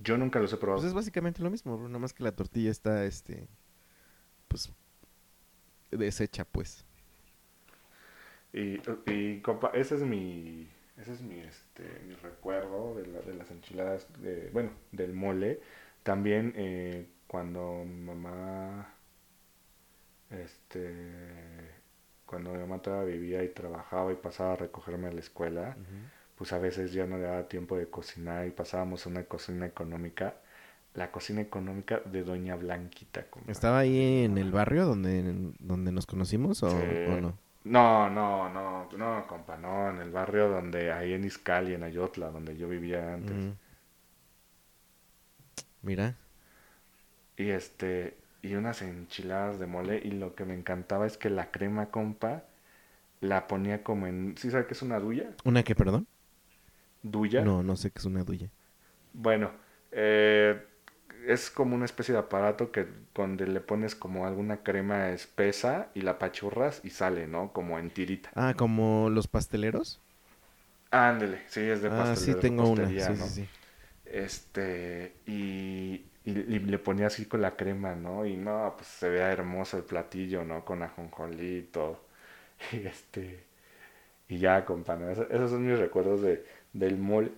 [0.00, 0.80] Yo nunca los he probado.
[0.80, 3.46] Pues es básicamente lo mismo, nada más que la tortilla está, este,
[4.48, 4.72] pues,
[5.98, 6.84] deshecha, pues.
[8.52, 8.80] Y,
[9.10, 13.50] y compa, ese es mi, ese es mi, este, mi recuerdo de, la- de las
[13.50, 15.60] enchiladas, de, bueno, del mole.
[16.02, 18.94] También eh, cuando mi mamá,
[20.30, 20.92] este,
[22.26, 25.76] cuando mi mamá todavía vivía y trabajaba y pasaba a recogerme a la escuela,
[26.36, 29.66] pues a veces ya no le daba tiempo de cocinar y pasábamos a una cocina
[29.66, 30.36] económica,
[30.94, 33.26] la cocina económica de Doña Blanquita.
[33.46, 36.76] ¿Estaba ahí en el barrio donde, donde nos conocimos o, Sí.
[37.06, 37.38] o no?
[37.64, 42.30] No, no, no, no, compa, no, en el barrio donde, ahí en Izcali, en Ayotla,
[42.30, 43.36] donde yo vivía antes.
[43.36, 43.52] Mm.
[45.82, 46.16] Mira,
[47.36, 51.50] Y este, y unas enchiladas de mole, y lo que me encantaba es que la
[51.50, 52.44] crema, compa,
[53.20, 55.36] la ponía como en, ¿sí sabe qué es una duya?
[55.44, 56.06] ¿una que, perdón?
[57.02, 57.44] ¿Duya?
[57.44, 58.50] No, no sé qué es una duya.
[59.12, 59.50] Bueno,
[59.92, 60.60] eh,
[61.26, 66.02] es como una especie de aparato que donde le pones como alguna crema espesa y
[66.02, 67.52] la pachurras y sale, ¿no?
[67.52, 68.34] Como en tirita.
[68.34, 70.00] Ah, como los pasteleros.
[70.90, 73.48] Ándele, sí, es de ah, sí tengo una, sí, sí, sí.
[74.04, 78.26] Este, y, y, y le ponía así con la crema, ¿no?
[78.26, 80.64] Y no, pues se veía hermoso el platillo, ¿no?
[80.64, 82.00] Con ajonjolí y todo.
[82.72, 83.44] Y este,
[84.28, 85.10] y ya, compa, ¿no?
[85.10, 87.32] Esos, esos son mis recuerdos de, del mole.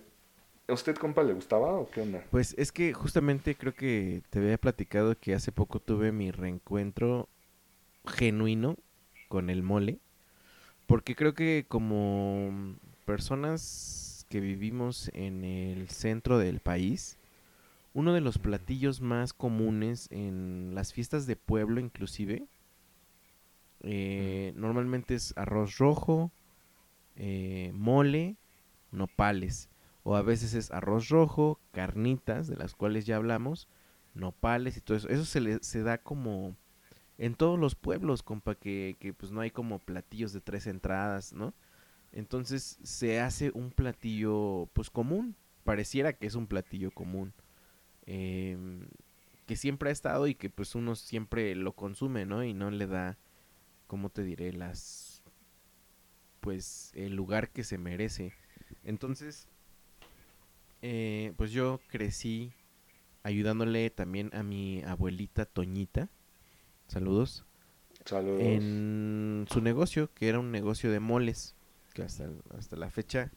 [0.67, 2.25] ¿A usted, compa, le gustaba o qué onda?
[2.29, 7.29] Pues es que justamente creo que te había platicado que hace poco tuve mi reencuentro
[8.05, 8.75] genuino
[9.29, 9.99] con el mole.
[10.85, 17.17] Porque creo que como personas que vivimos en el centro del país,
[17.93, 22.45] uno de los platillos más comunes en las fiestas de pueblo inclusive,
[23.81, 26.31] eh, normalmente es arroz rojo,
[27.15, 28.35] eh, mole,
[28.91, 29.69] nopales.
[30.09, 33.67] O a veces es arroz rojo, carnitas, de las cuales ya hablamos,
[34.13, 35.09] nopales y todo eso.
[35.09, 36.55] Eso se, le, se da como
[37.17, 41.33] en todos los pueblos, compa, que, que pues no hay como platillos de tres entradas,
[41.33, 41.53] ¿no?
[42.13, 45.35] Entonces se hace un platillo pues común,
[45.65, 47.33] pareciera que es un platillo común,
[48.05, 48.87] em,
[49.45, 52.45] que siempre ha estado y que pues uno siempre lo consume, ¿no?
[52.45, 53.17] Y no le da,
[53.87, 54.53] ¿cómo te diré?
[54.53, 55.21] Las,
[56.39, 58.31] pues el lugar que se merece.
[58.85, 59.49] Entonces,
[60.81, 62.53] eh, pues yo crecí
[63.23, 66.09] ayudándole también a mi abuelita Toñita,
[66.87, 67.45] saludos,
[68.05, 68.41] Saludos.
[68.41, 71.55] en su negocio, que era un negocio de moles,
[71.93, 73.31] que hasta, hasta la fecha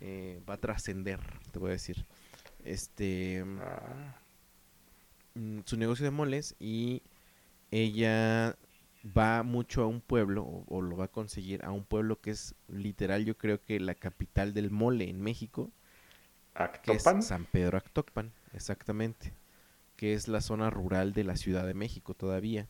[0.00, 1.20] eh, va a trascender,
[1.52, 2.06] te voy a decir.
[2.64, 4.14] Este, Ah,
[5.34, 7.02] mm, su negocio de moles y
[7.70, 8.56] ella
[9.04, 12.30] va mucho a un pueblo, o, o lo va a conseguir a un pueblo que
[12.30, 15.70] es literal, yo creo que la capital del mole en México,
[16.58, 17.22] Actopan.
[17.22, 19.32] San Pedro Actopan, exactamente,
[19.96, 22.68] que es la zona rural de la Ciudad de México todavía.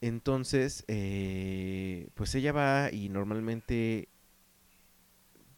[0.00, 4.08] Entonces, eh, pues ella va y normalmente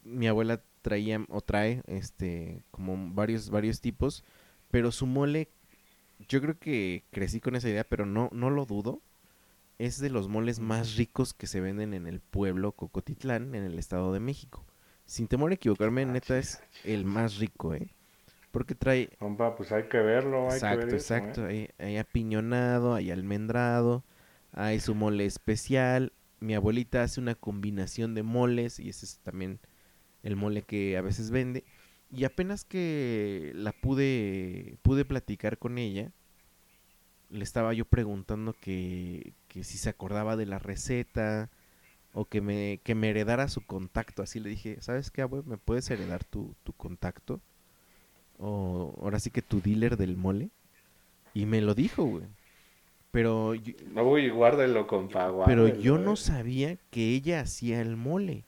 [0.05, 4.25] mi abuela traía o trae este como varios varios tipos,
[4.71, 5.49] pero su mole
[6.29, 9.03] yo creo que crecí con esa idea, pero no no lo dudo.
[9.79, 13.79] Es de los moles más ricos que se venden en el pueblo Cocotitlán, en el
[13.79, 14.65] Estado de México.
[15.13, 17.89] Sin temor a equivocarme, Ah, neta es el más rico, ¿eh?
[18.53, 21.37] Porque trae Compa, pues hay que verlo, hay que Exacto, ver eso, ¿eh?
[21.37, 21.45] exacto.
[21.45, 24.05] Hay, hay apiñonado, hay almendrado,
[24.53, 26.13] hay su mole especial.
[26.41, 29.61] Mi abuelita hace una combinación de moles y ese es también
[30.23, 31.65] el mole que a veces vende.
[32.11, 36.13] Y apenas que la pude, pude platicar con ella,
[37.31, 41.51] le estaba yo preguntando que, que si se acordaba de la receta
[42.13, 44.23] o que me, que me heredara su contacto.
[44.23, 45.43] Así le dije, ¿sabes qué, abue?
[45.45, 47.41] ¿Me puedes heredar tu, tu contacto?
[48.39, 50.51] O ahora sí que tu dealer del mole.
[51.35, 52.25] Y me lo dijo, güey.
[53.11, 56.17] Pero, yo- No, voy, guárdelo, compa, pero guárdelo, yo no eh.
[56.17, 58.45] sabía que ella hacía el mole.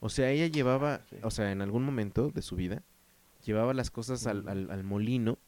[0.00, 1.16] O sea, ella llevaba, Sí.
[1.22, 2.82] o sea, en algún momento de su vida,
[3.44, 5.38] llevaba las cosas al, al- al molino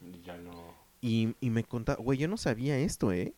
[0.00, 0.74] Y Ya no...
[1.02, 3.34] y, y me contaba, güey, yo no sabía esto, ¿eh?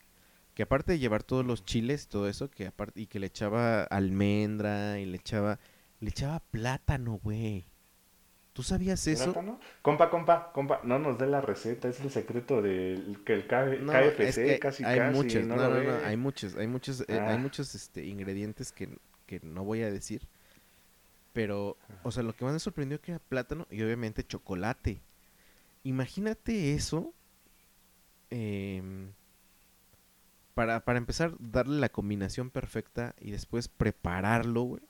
[0.55, 3.26] Que aparte de llevar todos los chiles y todo eso, que aparte, y que le
[3.28, 5.59] echaba almendra y le echaba,
[6.00, 7.64] le echaba plátano, güey.
[8.53, 9.32] ¿Tú sabías eso?
[9.32, 9.59] ¿Plátano?
[9.80, 13.64] Compa, compa, compa, no nos dé la receta, es el secreto del que el K-
[13.80, 17.00] No, KFC es que casi hay casi, muchos, no no, no, hay muchos, hay muchos,
[17.03, 17.38] eh, hay Ah.
[17.38, 18.90] muchos este, ingredientes que,
[19.24, 20.28] que no voy a decir.
[21.32, 25.00] Pero, o sea, lo que más me sorprendió que era plátano y obviamente chocolate.
[25.82, 27.14] Imagínate eso.
[28.30, 29.12] em,
[30.55, 34.82] para, para empezar, darle la combinación perfecta y después prepararlo, güey.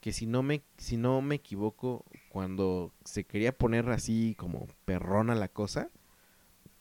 [0.00, 5.34] Que si no me, si no me equivoco, cuando se quería poner así como perrona
[5.34, 5.88] la cosa,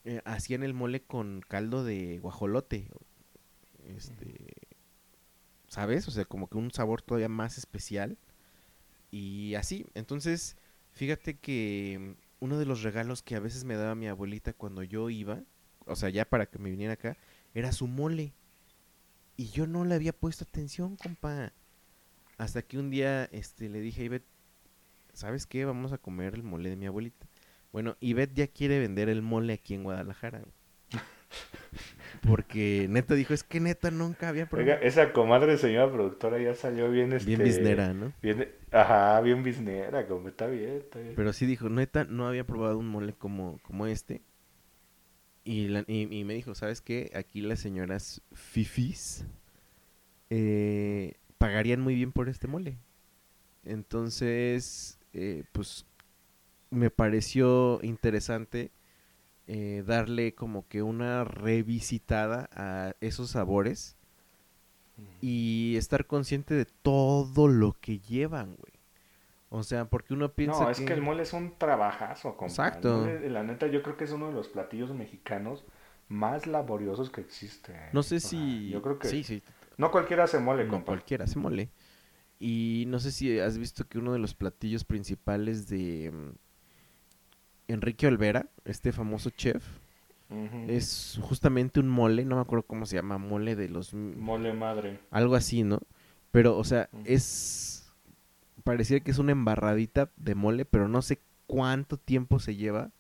[0.04, 2.89] eh, hacían el mole con caldo de guajolote.
[3.88, 4.47] Este,
[5.68, 6.08] ¿sabes?
[6.08, 8.18] O sea, como que un sabor todavía más especial.
[9.12, 10.58] Y así, entonces,
[10.91, 14.84] fíjate que mm, uno de los regalos que a veces me daba mi abuelita cuando
[14.84, 15.41] yo iba,
[15.86, 17.18] o sea, ya para que me viniera acá,
[17.54, 18.34] era su mole.
[19.36, 21.54] Y yo no le había puesto atención, compa.
[22.38, 24.28] Hasta que un día este, le dije a Ivette,
[25.14, 25.66] ¿sabes qué?
[25.66, 27.28] Vamos a comer el mole de mi abuelita.
[27.72, 30.43] Bueno, Ivette ya quiere vender el mole aquí en Guadalajara.
[32.28, 34.82] Porque neta dijo, es que neta nunca había Oiga, probado.
[34.82, 37.25] esa comadre señora productora ya salió bien este...
[37.28, 38.13] Bien biznera, ¿no?
[38.21, 41.13] Bien, ajá, bien biznera, como está bien, está bien.
[41.16, 44.21] Pero sí dijo, neta, no había probado un mole como, como este.
[45.45, 47.11] Y, la- y, y me dijo, ¿sabes qué?
[47.15, 49.25] Aquí las señoras fifis
[50.29, 52.78] eh, pagarían muy bien por este mole.
[53.65, 55.86] Entonces, eh, pues
[56.71, 58.71] me pareció interesante
[59.47, 63.97] eh, darle como que una revisitada a esos sabores
[65.21, 68.72] y estar consciente de todo lo que llevan, güey.
[69.55, 70.93] O sea, porque uno piensa No, es que...
[70.93, 72.47] el mole es un trabajazo, compa.
[72.47, 73.05] Exacto.
[73.08, 75.63] la neta, yo creo que es uno de los platillos mexicanos
[76.08, 77.75] más laboriosos que existen.
[77.93, 78.70] No sé O sea, si...
[78.70, 79.08] Yo creo que...
[79.08, 79.43] Sí, sí.
[79.78, 80.88] No cualquiera hace mole, No compa.
[80.88, 81.70] cualquiera se mole.
[82.39, 86.32] Y no sé si has visto que uno de los platillos principales de mm,
[87.67, 89.63] Enrique Olvera, este famoso chef,
[90.67, 93.93] es justamente un mole, no me acuerdo cómo se llama, mole de los...
[93.93, 95.00] Mole madre.
[95.12, 95.80] Algo así, ¿no?
[96.32, 97.72] Pero, o sea, es...
[98.64, 102.92] Parecía que es una embarradita de mole, pero no sé cuánto tiempo se lleva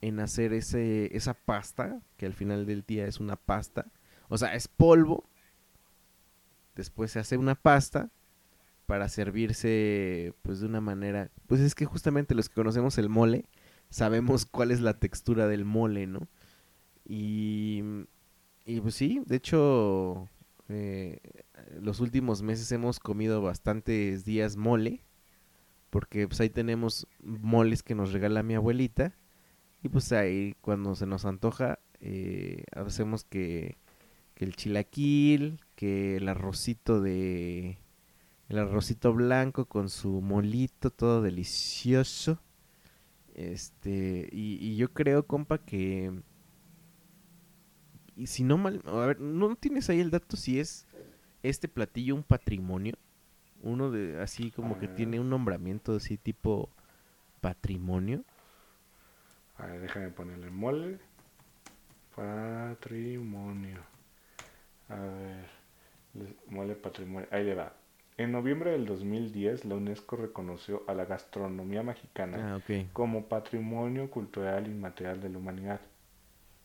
[0.00, 3.86] en hacer ese, esa pasta, que al final del día es una pasta.
[4.28, 5.24] O sea, es polvo.
[6.74, 8.10] Después se hace una pasta
[8.86, 11.30] para servirse pues de una manera...
[11.46, 13.44] Pues es que justamente los que conocemos el mole
[13.90, 16.28] sabemos cuál es la textura del mole, ¿no?
[17.04, 17.82] Y,
[18.64, 20.28] y pues sí, de hecho,
[20.68, 21.20] eh,
[21.80, 25.02] los últimos meses hemos comido bastantes días mole,
[25.90, 29.14] porque pues ahí tenemos moles que nos regala mi abuelita,
[29.82, 33.76] y pues ahí cuando se nos antoja, eh, hacemos que,
[34.36, 37.78] el chilaquil, que el arrocito de...
[38.48, 42.40] El arrocito blanco con su molito, todo delicioso.
[43.34, 46.12] Este, y, y yo creo, compa, que...
[48.16, 48.80] Y si no mal...
[48.86, 50.86] A ver, ¿no tienes ahí el dato si es
[51.48, 52.94] este platillo un patrimonio?
[53.62, 54.20] Uno de...
[54.20, 56.70] Así como que tiene un nombramiento así tipo
[57.40, 58.24] patrimonio.
[59.56, 60.98] A ver, déjame ponerle mole.
[62.14, 63.80] Patrimonio.
[64.88, 65.46] A ver.
[66.48, 67.28] Mole patrimonio.
[67.30, 67.72] Ahí le va.
[68.16, 74.66] En noviembre del 2010, la UNESCO reconoció a la gastronomía mexicana Ah, como patrimonio cultural
[74.66, 75.80] inmaterial de la humanidad.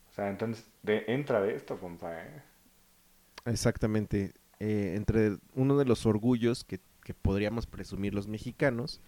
[0.10, 2.42] O sea, entonces, de, entra de esto, compa, ¿eh?
[3.46, 4.34] Exactamente.
[4.60, 9.02] Eh, entre uno de los orgullos que, que podríamos presumir los mexicanos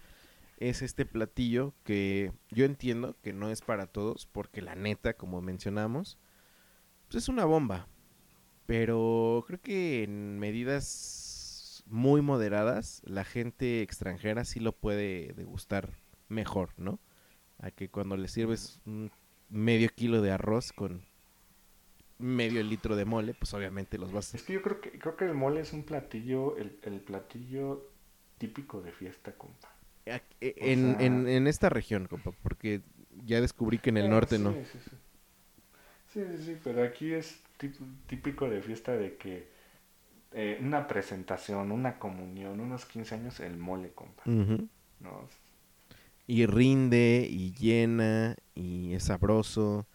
[0.58, 5.42] es este platillo que yo entiendo que no es para todos, porque la neta, como
[5.42, 6.18] mencionamos,
[7.08, 7.88] pues es una bomba.
[8.66, 15.92] Pero creo que en medidas muy moderadas, la gente extranjera sí lo puede degustar
[16.28, 17.00] mejor, ¿no?
[17.58, 19.12] A que cuando le sirves un
[19.48, 21.04] medio kilo de arroz con
[22.18, 25.24] medio litro de mole, pues obviamente los vas Es que yo creo que creo que
[25.24, 27.90] el mole es un platillo, el, el platillo
[28.38, 29.68] típico de fiesta, compa.
[30.40, 32.82] e- O en, sea- en, en esta región, compa, porque
[33.24, 34.52] ya descubrí que en el Ah, norte sí, no.
[34.52, 34.78] Sí, sí.
[36.12, 37.42] Sí, sí, sí, pero aquí es
[38.06, 39.48] típico de fiesta de que
[40.32, 44.24] eh, una presentación, una comunión, unos 15 años, el mole, compa.
[44.26, 44.68] Ujú.
[45.00, 45.28] ¿no?
[46.26, 49.86] Y rinde, y llena, y es sabroso,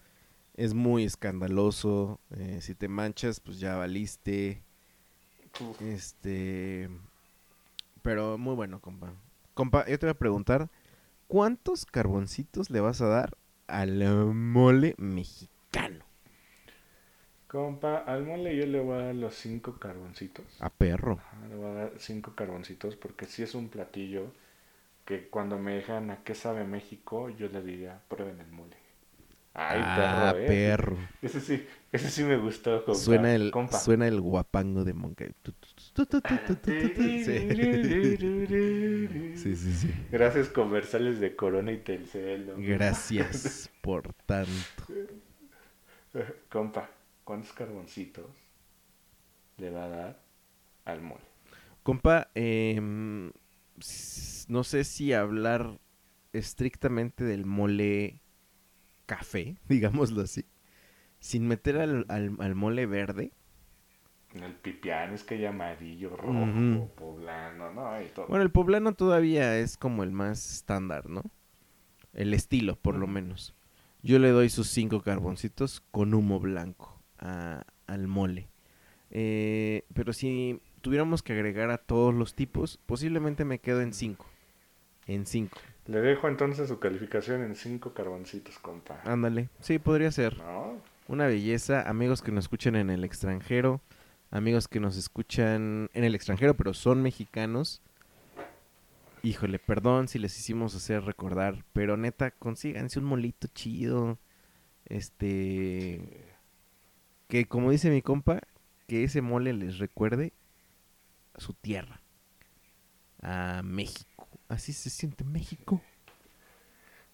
[0.64, 2.20] es muy escandaloso.
[2.30, 4.62] eh, si te manchas, pues ya valiste.
[5.60, 6.88] Uf, Este.
[8.02, 9.12] Pero muy bueno, compa.
[9.54, 10.70] Compa, yo te voy a preguntar:
[11.28, 13.36] ¿cuántos carboncitos le vas a dar
[13.66, 14.02] al
[14.34, 16.04] mole mexicano?
[17.48, 20.44] Compa, al mole yo le voy a dar los 5 carboncitos.
[20.60, 21.18] A perro.
[21.20, 24.32] Ajá, Le voy a dar 5 carboncitos porque sí es un platillo
[25.04, 28.81] que cuando me dejan a qué sabe México, yo le diría, prueben el mole.
[29.54, 31.08] Ay, ah, perro, eh.
[31.20, 32.84] Ese sí, ese sí me gustó.
[32.84, 32.98] Compa.
[32.98, 33.52] Suena, el,
[33.84, 35.32] suena el guapango de Monkey.
[39.36, 39.56] Sí.
[39.56, 39.94] sí, sí.
[40.10, 42.54] Gracias comerciales de Corona y Telcel.
[42.56, 44.86] Gracias por tanto.
[46.48, 46.88] Compa,
[47.24, 48.30] ¿cuántos carboncitos
[49.58, 50.22] le va a dar
[50.86, 51.24] al mole?
[51.82, 52.80] Compa, eh,
[54.48, 55.78] no sé si hablar
[56.32, 58.21] estrictamente del mole
[59.06, 60.44] café, digámoslo así,
[61.20, 63.32] sin meter al, al- al mole verde.
[64.34, 68.00] El pipián es que hay amarillo, rojo, poblano, ¿no?
[68.00, 68.26] Y todo.
[68.28, 71.22] Bueno, el poblano todavía es como el más estándar, ¿no?
[72.14, 73.54] El estilo, por lo menos.
[74.02, 78.48] Yo le doy sus cinco carboncitos con humo blanco a- al mole.
[79.10, 84.26] Eh, pero si tuviéramos que agregar a todos los tipos, posiblemente me quedo en cinco.
[85.06, 85.58] En cinco.
[85.86, 89.00] Le dejo entonces su calificación en 5 carboncitos, compa.
[89.04, 89.48] Ándale.
[89.60, 90.38] Sí, podría ser.
[90.38, 90.76] ¿No?
[91.08, 91.88] Una belleza.
[91.88, 93.80] Amigos que nos escuchan en el extranjero.
[94.30, 97.82] Amigos que nos escuchan en el extranjero, pero son mexicanos.
[99.24, 104.18] Híjole, perdón si les hicimos hacer recordar, pero neta, consíganse un molito chido.
[104.86, 106.26] Este.
[107.28, 108.40] Que como dice mi compa,
[108.86, 110.32] que ese mole les recuerde
[111.34, 112.00] a su tierra.
[113.20, 114.11] A México.
[114.52, 115.82] Así se siente México.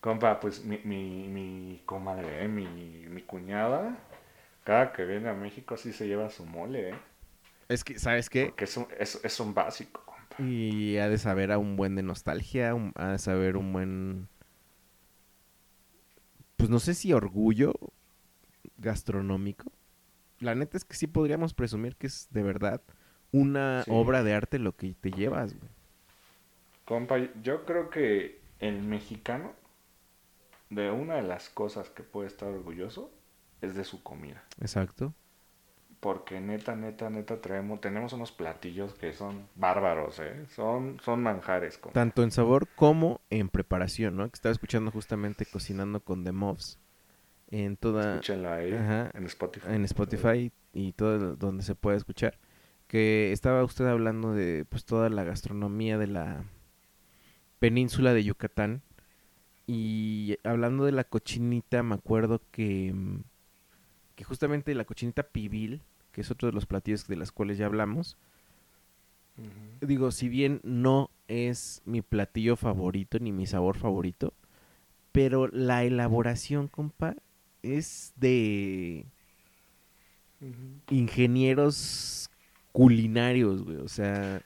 [0.00, 2.48] Compa, pues mi, mi, mi comadre, ¿eh?
[2.48, 2.66] mi,
[3.08, 3.96] mi cuñada,
[4.64, 6.94] cada que viene a México sí se lleva su mole, ¿eh?
[7.68, 8.54] Es que, ¿sabes qué?
[8.54, 10.36] Porque es un, es, es un básico, compa.
[10.38, 14.28] Y ha de saber a un buen de nostalgia, un- ha de saber un buen...
[16.56, 17.72] Pues no sé si orgullo
[18.78, 19.72] gastronómico.
[20.40, 22.82] La neta es que sí podríamos presumir que es de verdad
[23.32, 23.90] una Sí.
[23.90, 25.70] obra de arte lo que te llevas, güey.
[26.88, 29.52] Compa, yo creo que el mexicano,
[30.70, 33.12] de una de las cosas que puede estar orgulloso,
[33.60, 34.42] es de su comida.
[34.58, 35.12] Exacto.
[36.00, 40.46] Porque neta, neta, neta, traemos, tenemos unos platillos que son bárbaros, ¿eh?
[40.46, 41.92] Son, son manjares, compa.
[41.92, 44.26] Tanto en sabor como en preparación, ¿no?
[44.26, 46.78] Que estaba escuchando justamente Cocinando con The Mobs.
[47.50, 48.12] En toda...
[48.14, 49.10] Escúchenlo ahí, Ajá.
[49.12, 49.66] en Spotify.
[49.68, 52.38] en Spotify y todo donde se puede escuchar
[52.86, 56.44] que estaba usted hablando de pues toda la gastronomía de la
[57.58, 58.82] península de Yucatán.
[59.66, 63.20] Y hablando de la cochinita me acuerdo que mm,
[64.18, 65.80] que justamente la cochinita pibil,
[66.10, 68.16] que es otro de los platillos de los cuales ya hablamos,
[69.80, 74.34] digo, si bien no es mi platillo favorito ni mi sabor favorito,
[75.12, 77.14] pero la elaboración, compa,
[77.62, 79.06] es de
[80.90, 82.28] ingenieros
[82.72, 83.76] culinarios, güey.
[83.76, 84.42] O sea,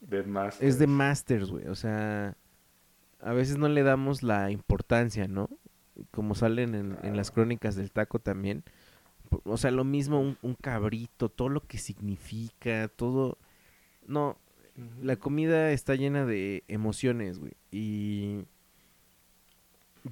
[0.00, 0.60] De más.
[0.62, 1.66] es de masters, güey.
[1.68, 2.36] O sea,
[3.20, 5.48] a veces no le damos la importancia, ¿no?
[6.10, 8.62] Como salen en, en las crónicas del taco también.
[9.44, 13.36] O sea, lo mismo un, un cabrito, todo lo que significa, todo...
[14.06, 14.38] No,
[15.02, 17.52] la comida está llena de emociones, güey.
[17.70, 18.44] Y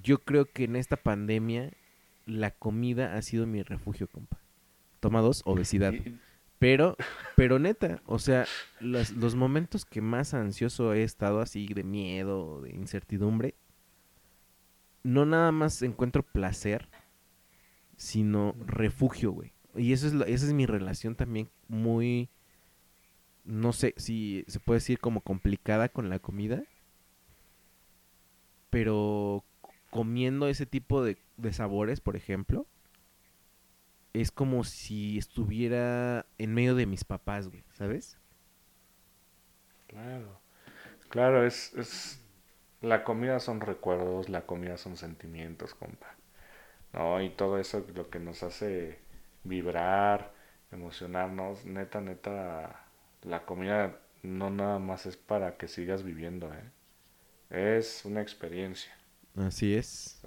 [0.03, 1.71] yo creo que en esta pandemia
[2.27, 4.39] la comida ha sido mi refugio, compa.
[5.01, 5.93] Toma dos, obesidad.
[5.93, 6.19] Y-
[6.59, 6.97] Pero,
[7.37, 8.47] pero neta, o sea,
[8.81, 13.55] los, los momentos que más ansioso he estado así de miedo, de incertidumbre,
[15.03, 16.89] no nada más encuentro placer,
[17.97, 19.53] sino refugio, güey.
[19.75, 22.29] Y eso es la- esa es mi relación también muy,
[23.45, 26.65] no sé si se puede decir como complicada con la comida,
[28.71, 29.45] pero
[29.91, 32.67] comiendo ese tipo de, de sabores, por ejemplo,
[34.21, 38.19] es como si estuviera en medio de mis papás, güey, ¿sabes?
[39.89, 40.41] Claro.
[41.09, 42.21] Claro, es, es.
[42.83, 46.15] La comida son recuerdos, la comida son sentimientos, compa.
[46.93, 47.21] ¿No?
[47.23, 48.99] Y todo eso es lo que nos hace
[49.45, 50.33] vibrar,
[50.73, 51.65] emocionarnos.
[51.65, 52.87] Neta, neta,
[53.23, 56.71] la comida no nada más es para que sigas viviendo, ¿eh?
[57.51, 58.97] Es una experiencia.
[59.37, 60.21] Así es,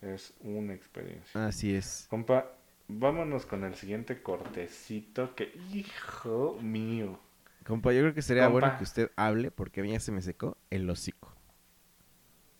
[0.00, 1.46] Es una experiencia.
[1.46, 2.06] así es.
[2.08, 2.46] Compa,
[2.86, 7.18] vámonos con el siguiente cortecito que, hijo mío.
[7.66, 10.22] Compa, yo creo que sería bueno que usted hable porque a mí ya se me
[10.22, 11.34] secó el hocico.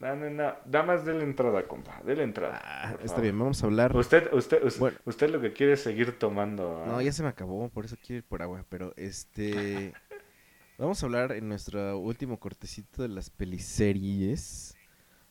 [0.00, 0.54] No, no, no.
[0.66, 2.00] Nada más de la entrada, compa.
[2.04, 2.60] De la entrada.
[2.62, 3.22] Ah, está favor.
[3.22, 3.96] bien, vamos a hablar.
[3.96, 4.98] Usted, usted, usted, Bueno.
[5.06, 6.84] usted lo que quiere es seguir tomando.
[6.84, 6.86] ¿ah?
[6.86, 9.92] No, ya se me acabó, por eso quiero ir por agua, pero este...
[10.78, 14.76] Vamos a hablar en nuestro último cortecito de las peliseries.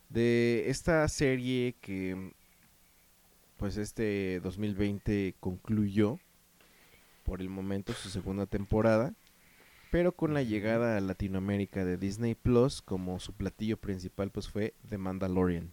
[0.10, 2.32] De esta serie que
[3.58, 6.20] pues este 2020 concluyó
[7.24, 9.14] por el momento su segunda temporada,
[9.92, 14.74] pero con la llegada a Latinoamérica de Disney Plus como su platillo principal pues fue
[14.88, 15.72] The Mandalorian.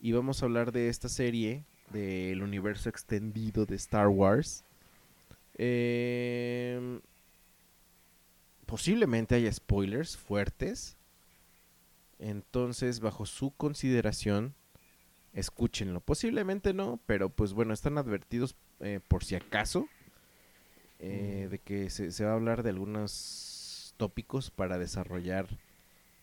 [0.00, 4.64] Y vamos a hablar de esta serie del universo extendido de Star Wars.
[5.58, 7.00] Em,
[8.66, 10.96] posiblemente haya spoilers fuertes.
[12.20, 14.54] Entonces, bajo su consideración,
[15.32, 16.00] escúchenlo.
[16.00, 19.88] Posiblemente no, pero pues bueno, están advertidos eh, por si acaso
[20.98, 25.46] eh, de que se, se va a hablar de algunos tópicos para desarrollar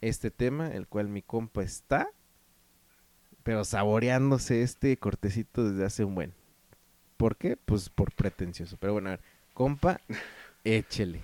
[0.02, 2.08] este tema, el cual mi compa está,
[3.42, 6.34] pero saboreándose este cortecito desde hace un buen.
[7.18, 7.58] ¿Por qué?
[7.58, 8.78] Pues por pretencioso.
[8.80, 9.22] Pero bueno, a ver,
[9.56, 10.00] compa,
[10.64, 11.24] échele.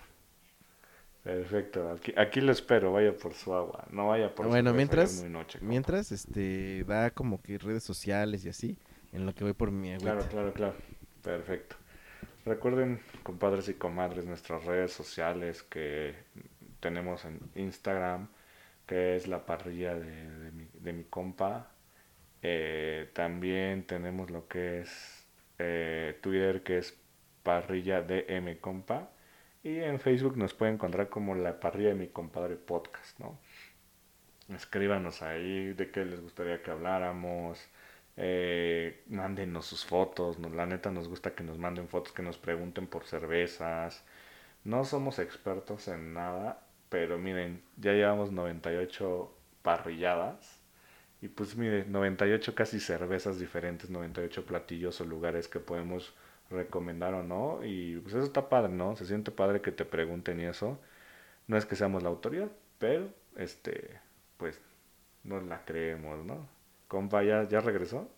[1.23, 1.89] Perfecto.
[1.89, 2.91] Aquí, aquí lo espero.
[2.91, 3.85] Vaya por su agua.
[3.91, 5.59] No vaya por su Bueno, ya mientras- muy noche.
[5.61, 8.77] Mientras, este, da como que redes sociales y así,
[9.13, 10.13] en lo que voy por mi agüita.
[10.13, 10.75] Claro, claro, claro.
[11.23, 11.77] Perfecto.
[12.45, 16.13] Recuerden, compadres y comadres, nuestras redes sociales que
[16.81, 18.27] tenemos en Instagram,
[18.85, 21.69] que es la parrilla de, de mi, de mi compa.
[22.41, 25.25] Eh, también tenemos lo que es
[25.59, 26.97] eh, Twitter, que es
[27.43, 29.09] parrilla de M compa.
[29.63, 33.39] Y en Facebook nos pueden encontrar como la parrilla de mi compadre podcast, ¿no?
[34.53, 37.65] Escríbanos ahí de qué les gustaría que habláramos.
[38.17, 40.37] Eh, mándenos sus fotos.
[40.37, 44.03] Nos, la neta nos gusta que nos manden fotos, que nos pregunten por cervezas.
[44.65, 50.59] No somos expertos en nada, pero miren, ya llevamos 98 parrilladas.
[51.21, 56.13] Y pues mire, 98 casi cervezas diferentes, 98 platillos o lugares que podemos
[56.53, 57.59] recomendar o no.
[57.63, 58.95] Y pues eso está padre, ¿no?
[58.95, 60.79] Se siente padre que te pregunten y eso.
[61.47, 62.49] No es que seamos la autoridad,
[62.79, 63.99] pero este,
[64.37, 64.61] pues
[65.23, 66.47] nos la creemos, ¿no?
[66.87, 68.09] Compa, ¿ya, ya regresó?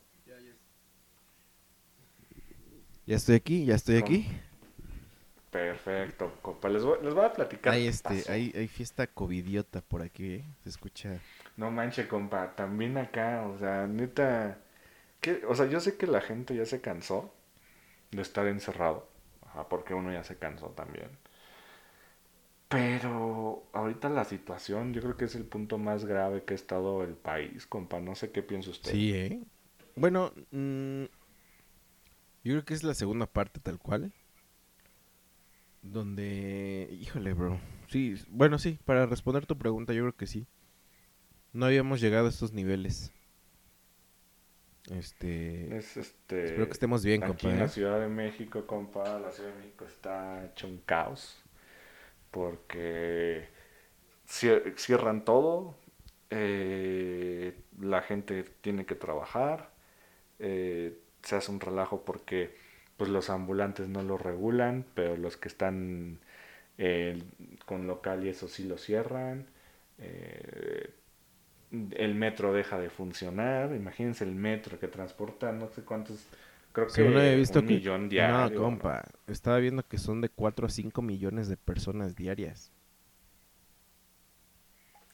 [3.05, 4.27] Ya estoy aquí, ya estoy aquí.
[5.51, 6.67] Perfecto, compa.
[6.69, 7.73] Les voy, les voy a platicar.
[7.73, 10.45] Hay este, hay, hay fiesta covidiota por aquí, ¿eh?
[10.63, 11.19] Se escucha.
[11.55, 12.55] No manche, compa.
[12.55, 14.57] También acá, o sea, neta.
[15.21, 15.43] ¿qué?
[15.47, 17.31] O sea, yo sé que la gente ya se cansó
[18.15, 19.07] de estar encerrado.
[19.45, 21.09] Ajá, porque uno ya se cansó también.
[22.67, 27.03] Pero ahorita la situación, yo creo que es el punto más grave que ha estado
[27.03, 27.99] el país, compa.
[27.99, 28.91] No sé qué piensa usted.
[28.91, 29.43] Sí, ¿eh?
[29.95, 31.03] Bueno, mm,
[32.43, 34.11] yo creo que es la segunda parte tal cual.
[35.81, 37.59] Donde, híjole, bro.
[37.87, 40.47] Sí, bueno, sí, para responder tu pregunta, yo creo que sí.
[41.53, 43.13] No habíamos llegado a estos niveles.
[44.91, 46.45] Este, Es este.
[46.45, 47.49] espero que estemos bien, Aquí compa.
[47.49, 47.69] en la ¿eh?
[47.69, 51.41] Ciudad de México, compa, la Ciudad de México está hecho un caos.
[52.31, 53.47] Porque
[54.27, 55.75] cier- cierran todo,
[56.29, 59.71] eh, la gente tiene que trabajar,
[60.39, 62.55] eh, se hace un relajo porque
[62.97, 66.19] pues los ambulantes no lo regulan, pero los que están
[66.77, 67.21] eh,
[67.65, 69.47] con local y eso sí lo cierran.
[71.97, 76.27] El metro deja de funcionar, imagínense el metro que transporta no sé cuántos,
[76.71, 77.65] creo que Según había visto un que...
[77.65, 78.49] millón diario.
[78.49, 79.03] no, compa.
[79.27, 82.71] Estaba viendo que son de 4 a 5 millones de personas diarias.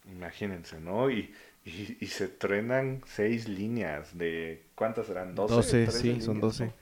[0.06, 1.10] Imagínense, ¿no?
[1.12, 1.34] Y,
[1.64, 4.70] y, y se trenan seis líneas de...
[4.76, 5.36] ¿Cuántas serán?
[5.36, 5.48] ¿12?
[5.48, 6.42] 12, 13 sí, líneas, son ¿no?
[6.42, 6.74] 12.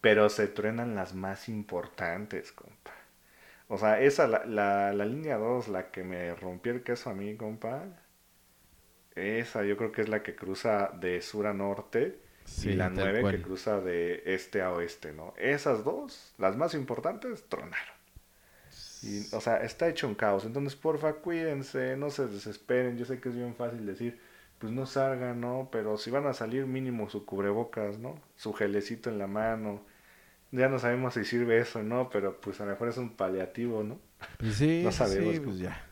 [0.00, 2.92] Pero se trenan las más importantes, compa.
[3.68, 7.14] O sea, esa, la, la, la línea 2, la que me rompió el queso a
[7.14, 7.84] mí, compa.
[9.14, 12.90] Esa yo creo que es la que cruza de sur a norte Sí, y la
[12.92, 13.42] tal 9 que cual.
[13.42, 15.34] cruza de este a oeste, ¿no?
[15.38, 17.94] Esas dos, las más importantes, tronaron.
[19.02, 20.44] Y, o sea, está hecho un caos.
[20.44, 22.98] Entonces, porfa, cuídense, no se desesperen.
[22.98, 24.20] Yo sé que es bien fácil decir,
[24.58, 25.68] pues no salgan, ¿no?
[25.72, 28.20] Pero si van a salir, mínimo su cubrebocas, ¿no?
[28.36, 29.86] Su gelecito en la mano.
[30.52, 32.10] Ya no sabemos si sirve eso, ¿no?
[32.10, 34.00] Pero pues a lo mejor es un paliativo, ¿no?
[34.38, 35.89] Pues sí, No sí, sabemos, sí, pues ya.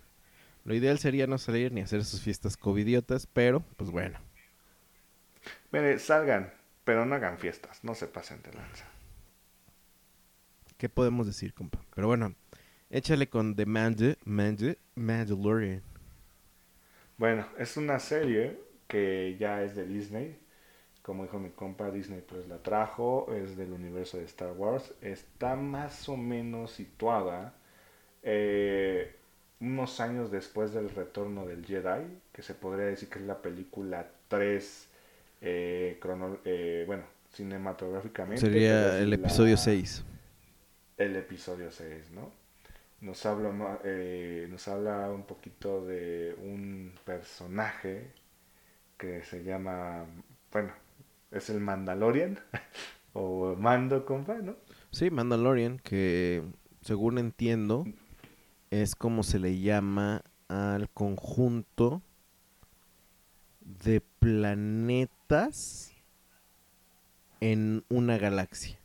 [0.69, 4.19] Lo ideal sería no salir ni hacer sus fiestas covidiotas, pero pues bueno.
[5.73, 6.53] Mire, salgan,
[6.85, 8.85] pero no hagan fiestas, no se pasen de lanza.
[10.77, 11.81] ¿Qué podemos decir, compa?
[11.95, 12.35] Pero bueno,
[12.91, 15.81] échale con The Mand Mand Mandalorian.
[17.17, 20.39] Bueno, es una serie que ya es de Disney.
[21.01, 24.93] Como dijo mi compa, Disney pues la trajo, es del universo de Star Wars.
[25.01, 27.55] Está más o menos situada
[28.23, 29.18] eh,
[29.61, 34.09] unos años después del retorno del Jedi, que se podría decir que es la película
[34.29, 34.89] 3,
[35.41, 38.41] eh, crono- eh, bueno, cinematográficamente.
[38.41, 40.05] Sería el la- episodio 6.
[40.97, 42.31] el episodio 6, ¿no?
[43.01, 48.09] Nos habla, eh, nos habla un poquito de un personaje
[48.99, 50.05] que se llama,
[50.53, 50.73] bueno,
[51.31, 52.39] es el Mandalorian,
[53.13, 54.57] o Mando, compa, ¿no?
[54.91, 56.43] Sí, Mandalorian, que
[56.83, 57.87] según entiendo
[58.71, 62.03] es como se le llama al conjunto
[63.61, 65.93] de planetas
[67.41, 68.79] en una galaxia.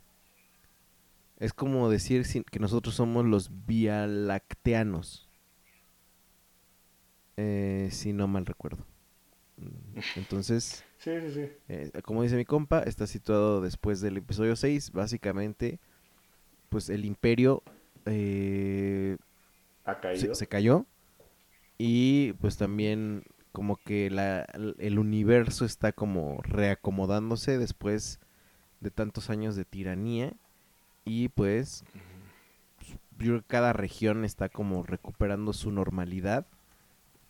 [1.38, 5.28] Es como decir que nosotros somos los Vialacteanos.
[7.36, 8.84] Eh, si no mal recuerdo.
[10.16, 11.48] Entonces, Sí, sí, sí.
[11.68, 14.92] eh, como dice mi compa, está situado después del episodio 6.
[14.92, 15.80] Básicamente,
[16.68, 17.62] pues el imperio
[18.06, 19.16] eh,
[19.84, 20.34] Ha se, caído.
[20.34, 20.86] se cayó.
[21.78, 24.46] Y pues también como que la,
[24.78, 28.20] el universo está como reacomodándose después
[28.80, 30.32] de tantos años de tiranía.
[31.04, 31.84] Y pues
[33.46, 36.46] cada región está como recuperando su normalidad.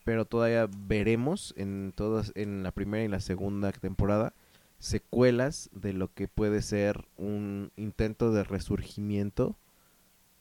[0.05, 4.35] Pero todavía veremos en todas, en la primera y la segunda temporada,
[4.79, 9.57] secuelas de lo que puede ser un intento de resurgimiento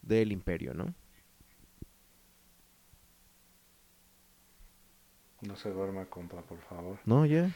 [0.01, 0.93] del imperio, ¿no?
[5.47, 6.97] No se duerma, compa, por favor.
[7.05, 7.49] No, ya.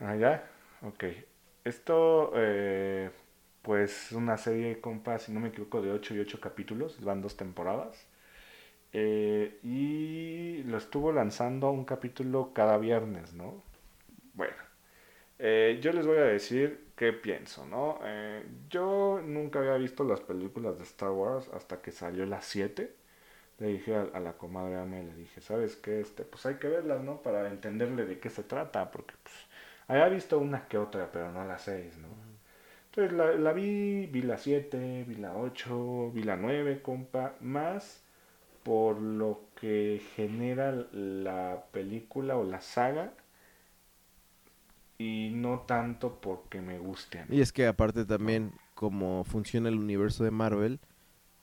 [0.00, 0.48] Ah, ya.
[0.82, 1.04] Ok.
[1.64, 3.10] Esto, eh,
[3.62, 7.02] pues, una serie, compa, si no me equivoco, de 8 y 8 capítulos.
[7.04, 8.06] Van dos temporadas.
[8.92, 13.62] Eh, y lo estuvo lanzando un capítulo cada viernes, ¿no?
[14.34, 14.56] Bueno.
[15.40, 18.00] eh, yo les voy a decir qué pienso, ¿no?
[18.04, 22.94] Eh, yo nunca había visto las películas de Star Wars hasta que salió las 7.
[23.58, 26.00] Le dije a, a la comadre Ame, le dije, ¿sabes qué?
[26.00, 27.22] Este, pues hay que verlas, ¿no?
[27.22, 29.34] Para entenderle de qué se trata, porque pues
[29.88, 32.08] había visto una que otra, pero no las seis, ¿no?
[32.90, 38.02] Entonces la, la vi, vi la 7, vi la 8, vi la 9, compa, más
[38.62, 43.12] por lo que genera la película o la saga
[44.98, 47.36] y no tanto porque me guste a mí.
[47.36, 50.80] Y es que aparte también como funciona el universo de Marvel,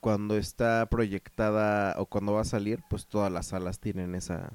[0.06, 4.52] cuando está proyectada o cuando va a salir, pues todas las salas tienen esa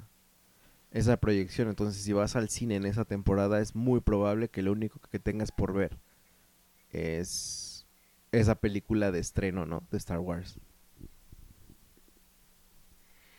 [0.92, 1.68] esa proyección.
[1.68, 5.20] Entonces, si vas al cine en esa temporada, es muy probable que lo único que
[5.20, 6.00] tengas por ver
[6.92, 7.86] es
[8.32, 9.84] esa película de estreno, ¿no?
[9.92, 10.58] De Star Wars.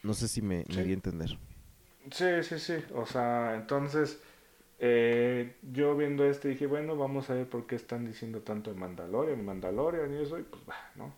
[0.04, 0.82] No sé si me, me Sí.
[0.84, 1.38] di a entender.
[2.10, 2.74] Sí, sí, sí.
[2.94, 4.20] O sea, entonces
[4.78, 8.78] eh, yo viendo este dije, bueno, vamos a ver por qué están diciendo tanto de
[8.80, 11.14] Mandalorian, Mandalorian y eso, y pues va, ¿no?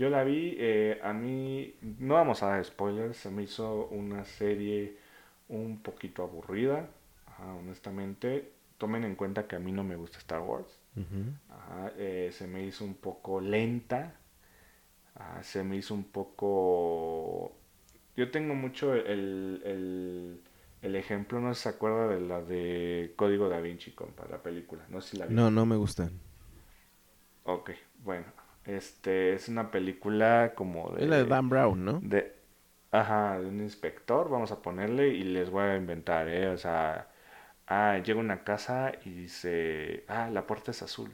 [0.00, 4.24] Yo la vi, eh, a mí, no vamos a dar spoilers, se me hizo una
[4.24, 4.96] serie
[5.50, 6.88] un poquito aburrida,
[7.26, 8.50] ajá, honestamente.
[8.78, 10.80] tomen en cuenta que a mí no me gusta Star Wars.
[11.50, 14.14] Ajá, eh, se me hizo un poco lenta.
[15.16, 17.52] Ah, se me hizo un poco...
[18.16, 20.40] Yo tengo mucho el, el,
[20.80, 24.82] el ejemplo, no se acuerda de la de Código Da Vinci, compa, la película.
[24.88, 25.34] No sé si la vi.
[25.34, 26.10] No, no me gustan.
[27.44, 27.72] Ok,
[28.02, 28.39] bueno.
[28.64, 31.02] Este es una película como de...
[31.04, 32.02] Es la de Dan Brown, ¿no?
[32.02, 32.34] de-
[32.92, 36.48] ajá, de un inspector, vamos a ponerle y les voy a inventar, ¿eh?
[36.48, 37.08] O sea,
[37.68, 41.12] ah, llega a una casa y dice, ah, la puerta es azul.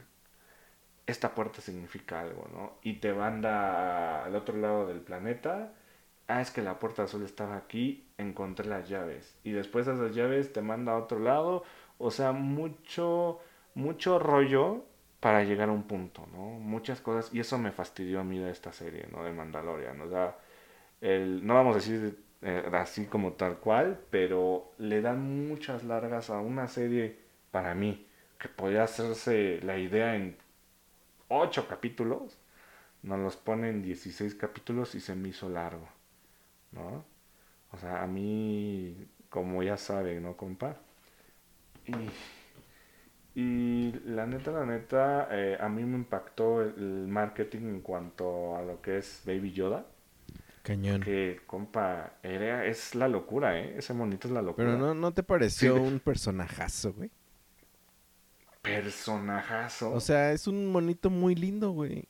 [1.07, 2.79] Esta puerta significa algo, ¿no?
[2.83, 5.73] Y te manda al otro lado del planeta.
[6.29, 9.37] Ah, es que la puerta azul estaba aquí, encontré las llaves.
[9.45, 11.63] Y después esas llaves te manda a otro lado.
[11.99, 13.39] O sea, mucho,
[13.75, 14.85] mucho rollo
[15.21, 16.51] para llegar a un punto, ¿no?
[16.61, 17.33] Muchas cosas.
[17.35, 19.25] Y eso me fastidió a mí de esta serie, ¿no?
[19.25, 20.01] De Mandalorian.
[20.01, 20.37] O sea,
[21.01, 26.31] el, no vamos a decir eh, así como tal cual, pero le dan muchas largas
[26.31, 27.19] a una serie
[27.51, 28.07] para mí
[28.39, 30.37] que podía hacerse la idea en
[31.29, 32.39] ocho capítulos.
[33.03, 35.89] Nos los ponen 16 capítulos y se me hizo largo,
[36.73, 37.05] ¿no?
[37.73, 40.77] O sea, a mí, como ya saben, ¿no, compa?
[41.87, 41.93] Y,
[43.37, 48.57] y la neta, la neta, eh, a mí me impactó el, el marketing en cuanto
[48.57, 49.87] a lo que es Baby Yoda.
[50.63, 51.01] Cañón.
[51.01, 53.77] Que, compa, era, es la locura, ¿eh?
[53.79, 54.67] Ese monito es la locura.
[54.67, 55.81] Pero no, ¿no te pareció Sí.
[55.81, 57.11] un personajazo, güey?
[58.63, 59.93] Personajazo.
[59.93, 62.09] O sea, es un monito muy lindo, güey.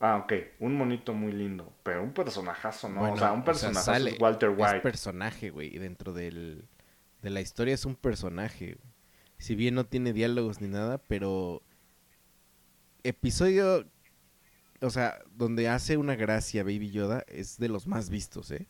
[0.00, 0.32] ah, ok.
[0.60, 1.72] Un monito muy lindo.
[1.82, 3.00] Pero un personajazo, ¿no?
[3.00, 4.80] Bueno, o sea, un es Walter Es White.
[4.80, 5.74] personaje, güey.
[5.74, 6.68] Y dentro del,
[7.22, 8.74] de la historia es un personaje.
[8.74, 8.93] güey.
[9.44, 11.60] Si bien no tiene diálogos ni nada, pero
[13.02, 13.86] episodio,
[14.80, 18.66] o sea, donde hace una gracia Baby Yoda es de los más vistos, ¿eh?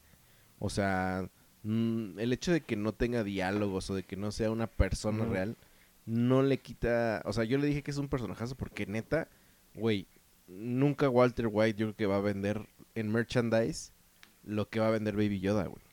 [0.58, 1.30] O sea,
[1.62, 5.24] mm, el hecho de que no tenga diálogos o de que no sea una persona
[5.26, 5.56] real
[6.06, 9.28] no le quita, o sea, yo le dije que es un personajazo porque neta,
[9.76, 10.08] güey,
[10.48, 13.92] nunca Walter White yo creo que va a vender en merchandise
[14.42, 15.84] lo que va a vender Baby Yoda, güey.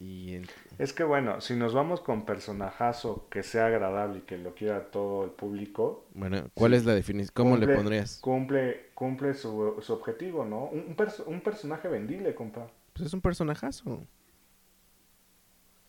[0.00, 0.46] Y en-
[0.78, 4.90] Es que bueno, si nos vamos con personajazo que sea agradable y que lo quiera
[4.90, 6.76] todo el público, bueno, ¿cuál Sí.
[6.76, 7.32] es la definición?
[7.34, 8.22] ¿Cómo le Cumple- pondrías?
[8.22, 10.66] cumple, cumple su, su objetivo, ¿no?
[10.66, 12.70] Un, un perso- un personaje vendible, compa.
[12.94, 14.08] Pues es un personajazo.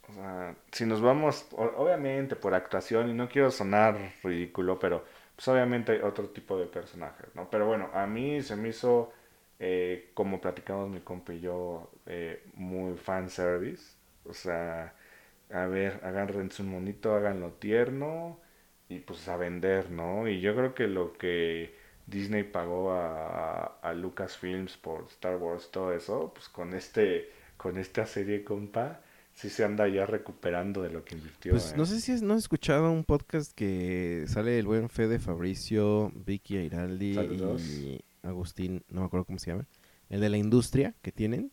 [0.10, 5.06] O sea, si nos vamos, obviamente por actuación, y no quiero sonar ridículo, pero
[5.36, 7.50] pues obviamente hay otro tipo de personajes, ¿no?
[7.50, 9.12] Pero bueno, a mí se me hizo,
[9.60, 13.96] eh, como platicamos mi compa y yo, eh, muy fan service.
[14.26, 14.96] O sea,
[15.52, 18.40] a ver, agárrense un monito, háganlo tierno
[18.90, 20.28] y pues a vender, ¿no?
[20.28, 21.76] Y yo creo que lo que
[22.08, 28.06] Disney pagó a, a Lucasfilms por Star Wars, todo eso, pues con este, con esta
[28.06, 29.02] serie, compa,
[29.34, 31.52] sí se anda ya recuperando de lo que invirtió.
[31.52, 31.76] Pues ¿eh?
[31.78, 36.12] no sé si has, no has escuchado un podcast que sale el buen Fede Fabricio,
[36.16, 39.66] Vicky Airaldi y Agustín, no me acuerdo cómo se llama,
[40.10, 41.52] el de la industria que tienen.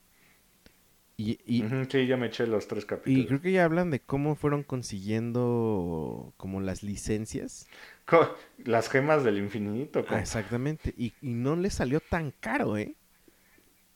[1.23, 3.27] Y, y, sí, ya me eché los tres y capítulos.
[3.27, 7.67] creo que ya hablan de cómo fueron consiguiendo como las licencias.
[8.07, 10.05] Co- Las gemas del infinito.
[10.07, 10.95] Ah, exactamente.
[10.97, 12.97] Y, y no le salió tan caro, ¿eh?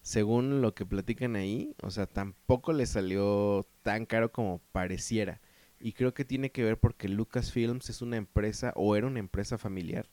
[0.03, 1.75] Según lo que platican ahí.
[1.83, 5.41] O sea, tampoco le salió tan caro como pareciera.
[5.81, 9.59] Y creo que tiene que ver porque Lucasfilms es una empresa o era una empresa
[9.59, 10.09] familiar.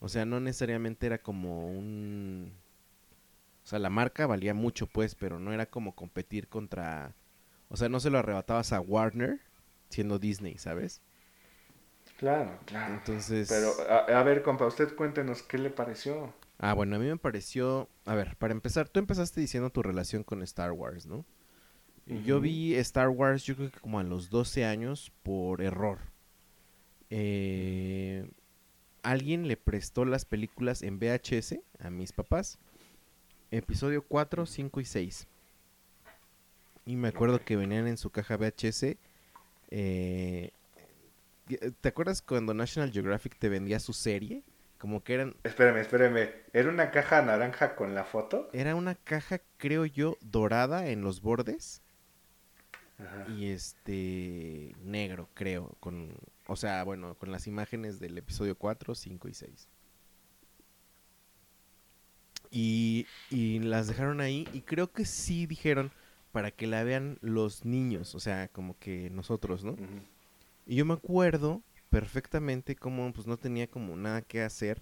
[0.00, 2.52] O sea, no necesariamente era como un...
[3.70, 7.14] O sea, la marca valía mucho, pues, pero no era como competir contra...
[7.68, 9.38] O sea, no se lo arrebatabas a Warner
[9.90, 11.00] siendo Disney, ¿sabes?
[12.18, 12.94] Claro, claro.
[12.94, 13.48] Entonces...
[13.48, 16.34] Pero, a, a ver, compa, usted cuéntenos qué le pareció.
[16.58, 17.88] Ah, bueno, a mí me pareció...
[18.06, 21.24] A ver, para empezar, tú empezaste diciendo tu relación con Star Wars, ¿no?
[22.24, 26.00] Yo vi Star Wars yo creo que como a los 12 años por error.
[27.08, 28.28] Eh,
[29.04, 32.58] alguien le prestó las películas en VHS a mis papás.
[33.50, 35.26] Episodio 4, 5 y 6.
[36.86, 38.96] Y me acuerdo que venían en su caja VHS.
[39.70, 40.50] eh,
[41.80, 44.42] ¿Te acuerdas cuando National Geographic te vendía su serie?
[44.78, 46.30] Como que eran Espérame, espérame.
[46.52, 48.48] ¿Era una caja naranja con la foto?
[48.52, 51.82] era una caja, creo yo, dorada en los bordes
[52.98, 53.26] Ajá.
[53.30, 56.14] y este negro, creo, con
[56.46, 59.68] o sea, bueno, con las imágenes del episodio 4, 5 y 6.
[62.50, 65.92] Y, y las dejaron ahí y creo que sí dijeron
[66.32, 69.76] para que la vean los niños, o sea, como que nosotros, ¿no?
[70.66, 74.80] Y yo me acuerdo perfectamente cómo pues no tenía como nada que hacer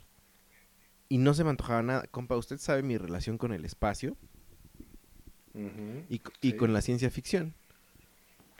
[1.08, 2.06] y no se me antojaba nada.
[2.10, 4.16] Compa, usted sabe mi relación con el espacio
[6.08, 6.56] y, c- y Sí.
[6.56, 7.54] con la ciencia ficción.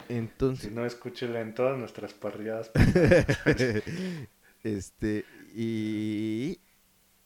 [0.09, 2.71] Entonces, Si no, escúchela en todas nuestras parrilladas.
[4.63, 5.25] este,
[5.55, 6.59] y...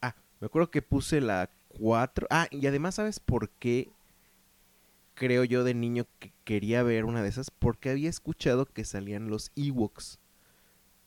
[0.03, 2.27] Ah, me acuerdo que puse la 4.
[2.31, 3.91] Ah, y además, ¿sabes por qué
[5.15, 7.51] creo yo de niño que quería ver una de esas?
[7.51, 10.19] Porque había escuchado que salían los Ewoks.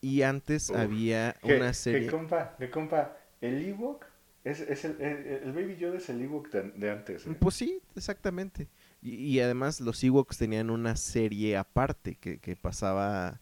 [0.02, 2.08] Y antes Uf, había ¿Qué, una serie...
[2.08, 2.56] compa?
[2.60, 3.18] ¿Qué compa?
[3.42, 4.06] El Ewok
[4.44, 7.26] es, es el, el, el Baby Yoda es el Ewok de, de antes.
[7.26, 7.36] ¿eh?
[7.40, 8.70] Pues sí, exactamente.
[9.02, 13.42] Y, y además los Ewoks tenían una serie aparte que, que pasaba,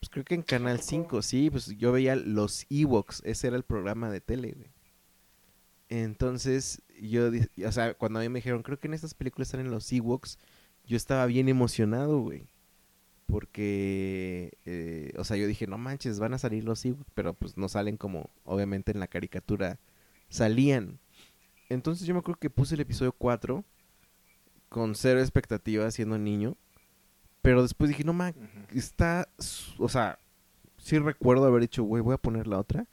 [0.00, 0.88] pues creo que en Canal poco?
[0.88, 4.70] 5, sí, pues yo veía los Ewoks, ese era el programa de tele, güey.
[5.88, 7.30] Entonces, yo,
[7.66, 10.38] o sea, cuando a mí me dijeron, creo que en estas películas salen los Ewoks,
[10.86, 12.46] yo estaba bien emocionado, güey.
[13.26, 17.56] Porque, eh, o sea, yo dije, no manches, van a salir los Ewoks, pero pues
[17.56, 19.78] no salen como, obviamente, en la caricatura
[20.28, 20.98] salían.
[21.68, 23.64] Entonces yo me acuerdo que puse el episodio 4
[24.68, 26.56] con cero expectativas siendo niño.
[27.42, 28.34] Pero después dije, no man,
[28.74, 29.28] está,
[29.78, 30.18] o sea,
[30.76, 32.86] sí recuerdo haber dicho, güey, voy a poner la otra.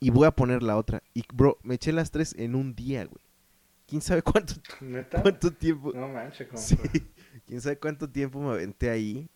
[0.00, 1.02] Y voy a poner la otra.
[1.14, 3.22] Y, bro, me eché las tres en un día, güey.
[3.86, 5.20] ¿Quién sabe cuánto, ¿Neta?
[5.22, 5.92] cuánto tiempo?
[5.94, 6.48] No manches.
[6.54, 6.76] Sí.
[7.46, 9.28] ¿Quién sabe cuánto tiempo me aventé ahí?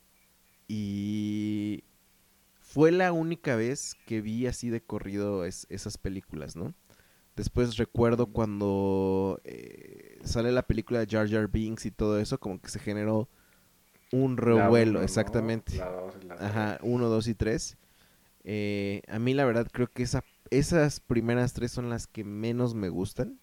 [0.68, 1.84] Y
[2.60, 6.74] fue la única vez que vi así de corrido es- esas películas, ¿no?
[7.36, 12.60] Después recuerdo cuando eh, sale la película de Jar Jar Binks y todo eso, como
[12.60, 13.28] que se generó
[14.12, 15.76] un revuelo, exactamente.
[15.76, 17.76] La dos y la Ajá, uno, dos y tres.
[18.44, 22.74] Eh, a mí la verdad creo que esa, esas primeras tres son las que menos
[22.74, 23.38] me gustan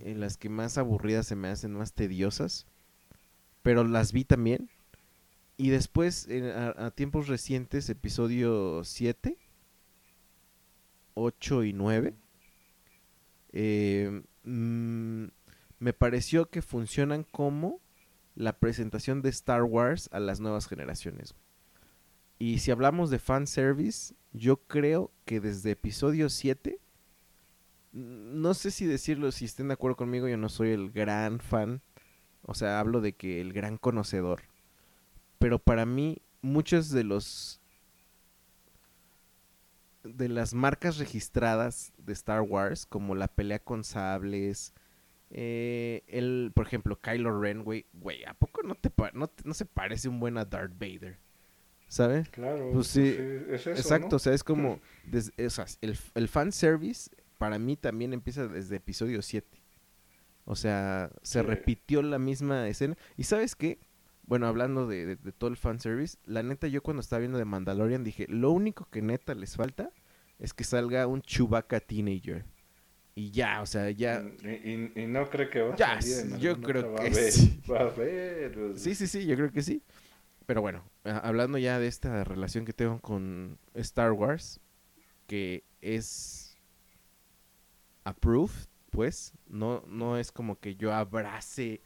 [0.00, 2.66] en las que más aburridas se me hacen, más tediosas.
[3.62, 4.70] Pero las vi también.
[5.56, 9.38] Y después, en- a, a tiempos recientes, episodio 7,
[11.14, 12.14] 8 y 9,
[13.52, 15.24] eh, mm,
[15.80, 17.80] me pareció que funcionan como
[18.34, 21.34] la presentación de Star Wars a las nuevas generaciones.
[22.38, 26.78] Y si hablamos de fanservice, yo creo que desde episodio 7
[27.92, 31.80] no sé si decirlo, si estén de acuerdo conmigo, yo no soy el gran fan.
[32.42, 34.42] O sea, hablo de que el gran conocedor.
[35.38, 37.60] Pero para mí, muchos de los.
[40.04, 44.72] de las marcas registradas de Star Wars, como la pelea con sables.
[45.30, 47.84] eh, el, por ejemplo, Kylo Ren, güey,
[48.26, 51.18] ¿a poco no te no, te- no se parece un buen a Darth Vader?
[51.88, 52.28] ¿Sabes?
[52.28, 52.70] Claro.
[52.72, 54.16] Pues sí, es eso, Exacto, ¿no?
[54.16, 58.76] o sea, es como, des- o sea, el, el fanservice para mí también empieza desde
[58.76, 59.46] episodio 7.
[60.44, 61.46] O sea, se Sí.
[61.46, 62.96] repitió la misma escena.
[63.16, 63.78] ¿Y sabes qué?
[64.24, 67.44] Bueno, hablando de, de- de todo el fanservice, la neta yo cuando estaba viendo de
[67.46, 69.90] Mandalorian dije, lo único que neta les falta
[70.38, 72.44] es que salga un Chewbacca teenager.
[73.14, 74.22] Y ya, o sea, ya...
[74.44, 76.92] Y, y- y no creo que va a salir yo creo.
[76.92, 77.60] Va que a sí.
[77.70, 78.80] Va a pues.
[78.82, 79.82] Sí, sí, sí, yo creo que sí.
[80.48, 84.60] Pero bueno, a- hablando ya de esta relación que tengo con Star Wars,
[85.26, 86.56] que es
[88.04, 91.82] approved, pues, no, no es como que yo abrace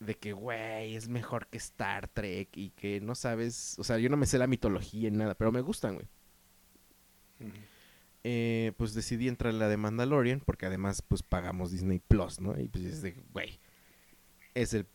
[0.00, 4.08] de que, güey, es mejor que Star Trek y que no sabes, o sea, yo
[4.08, 6.06] no me sé la mitología ni nada, pero me gustan, güey.
[8.24, 12.58] Eh, pues decidí entrar en la de Mandalorian porque además, pues, pagamos Disney Plus, ¿no?
[12.58, 13.60] Y pues, es de, güey,
[14.54, 14.86] es el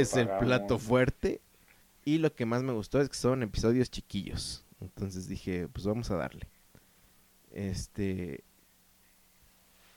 [0.00, 1.42] es el plato fuerte.
[2.04, 4.64] Y lo que más me gustó es que son episodios chiquillos.
[4.80, 6.48] Entonces dije, pues vamos a darle.
[7.52, 8.42] Este.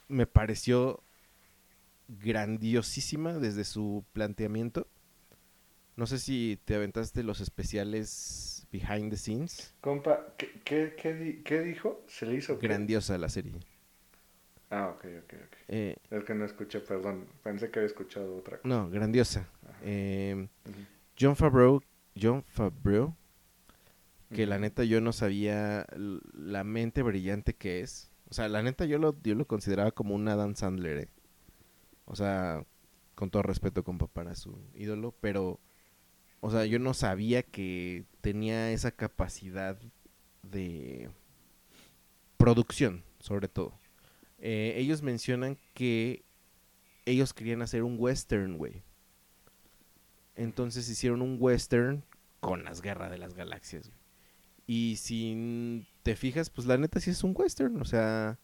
[0.08, 1.02] Me pareció
[2.08, 4.86] grandiosísima desde su planteamiento.
[5.96, 9.74] No sé si te aventaste los especiales behind the scenes.
[9.80, 12.04] Compa, ¿qué, qué, qué, di- qué dijo?
[12.06, 12.68] ¿Se le hizo qué?
[12.68, 13.54] Grandiosa la serie.
[14.70, 15.56] Ah, ok, ok, ok.
[15.68, 17.26] Eh, Es que no escuché, perdón.
[17.42, 18.68] Pensé que había escuchado otra cosa.
[18.68, 19.48] no, grandiosa.
[19.82, 20.48] Eh.
[21.18, 21.82] John Favreau,
[22.20, 23.14] John Favreau
[24.30, 25.86] que la neta yo no sabía
[26.32, 28.10] la mente brillante que es.
[28.28, 31.08] O sea, la neta yo lo, yo lo consideraba como un Adam Sandler, ¿eh?
[32.06, 32.64] O sea,
[33.14, 35.60] con todo respeto, compa, para su ídolo, pero,
[36.40, 39.78] o sea, yo no sabía que tenía esa capacidad
[40.42, 41.08] de
[42.36, 43.78] producción, sobre todo.
[44.38, 46.24] Eh, ellos mencionan que
[47.04, 48.82] ellos querían hacer un western, güey.
[50.36, 52.04] Entonces hicieron un western
[52.40, 53.88] con las guerras de las galaxias.
[53.88, 53.98] güey.
[54.68, 57.80] Y si te fijas, pues la neta sí es un western.
[57.80, 58.38] O sea,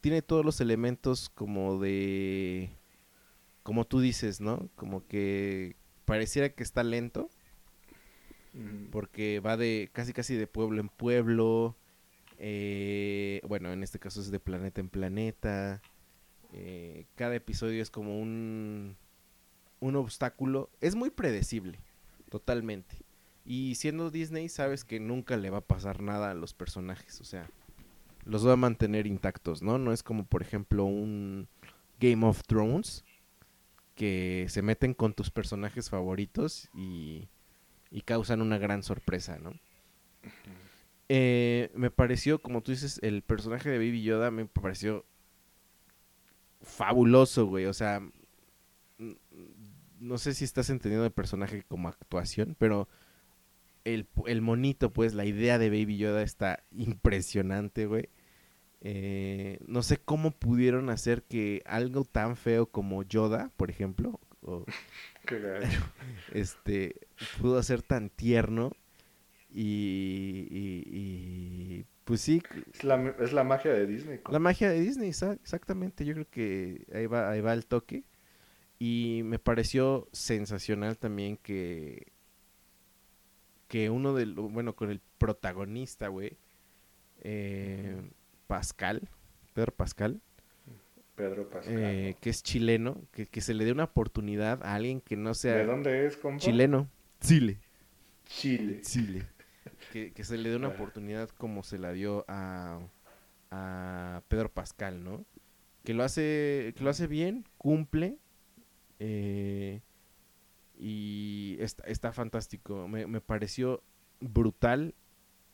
[0.00, 2.70] tiene todos los elementos como de...
[3.62, 4.68] Como tú dices, ¿no?
[4.76, 7.30] Como que pareciera que está lento.
[8.54, 8.90] Ujú.
[8.90, 11.76] Porque va de casi casi de pueblo en pueblo.
[12.38, 15.82] eh, bueno, en este caso es de planeta en planeta.
[16.52, 18.96] eh, cada episodio es como un,
[19.84, 20.70] un obstáculo.
[20.80, 21.78] Es muy predecible.
[22.30, 22.96] Totalmente.
[23.44, 27.20] Y siendo Disney, sabes que nunca le va a pasar nada a los personajes.
[27.20, 27.48] O sea,
[28.24, 29.78] los va a mantener intactos, ¿no?
[29.78, 31.48] No es como, por ejemplo, un
[32.00, 33.04] Game of Thrones
[33.94, 37.28] que se meten con tus personajes favoritos y,
[37.90, 39.52] y causan una gran sorpresa, ¿no?
[41.10, 45.04] Eh, me pareció, como tú dices, el personaje de Baby Yoda me pareció
[46.62, 47.66] fabuloso, güey.
[47.66, 48.00] O sea,
[50.04, 52.88] no sé si estás entendiendo el personaje como actuación, pero
[53.84, 58.10] el, el monito, pues, la idea de Baby Yoda está impresionante, güey.
[58.82, 64.20] Eh, no sé cómo pudieron hacer que algo tan feo como Yoda, por ejemplo,
[66.34, 66.96] este,
[67.40, 68.72] pudo ser tan tierno
[69.50, 72.42] y, y, pues sí.
[72.74, 74.20] Es la, es la, magia de Disney.
[74.30, 76.04] La magia de Disney, exactamente.
[76.04, 78.04] Yo creo que ahí va, ahí va el toque.
[78.86, 82.12] Y me pareció sensacional también que
[83.66, 86.36] que uno del, bueno, con el protagonista, güey,
[87.22, 87.96] eh,
[88.46, 89.08] Pascal,
[89.54, 90.20] Pedro Pascal.
[91.14, 91.74] Pedro Pascal.
[91.78, 95.54] Eh, que es chileno, que, se le dé una oportunidad a alguien que no sea...
[95.54, 96.44] ¿De dónde es, compa?
[96.44, 96.86] Chileno.
[97.22, 97.56] Chile.
[98.26, 98.82] Chile.
[98.82, 99.26] Chile.
[99.92, 102.80] Que, se le dé una oportunidad como se la dio a,
[103.50, 105.24] a Pedro Pascal, ¿no?
[105.84, 108.18] Que lo hace, que lo hace bien, cumple.
[109.06, 109.80] Eh,
[110.78, 112.88] y está, está fantástico.
[112.88, 113.82] Me, me, pareció
[114.20, 114.94] brutal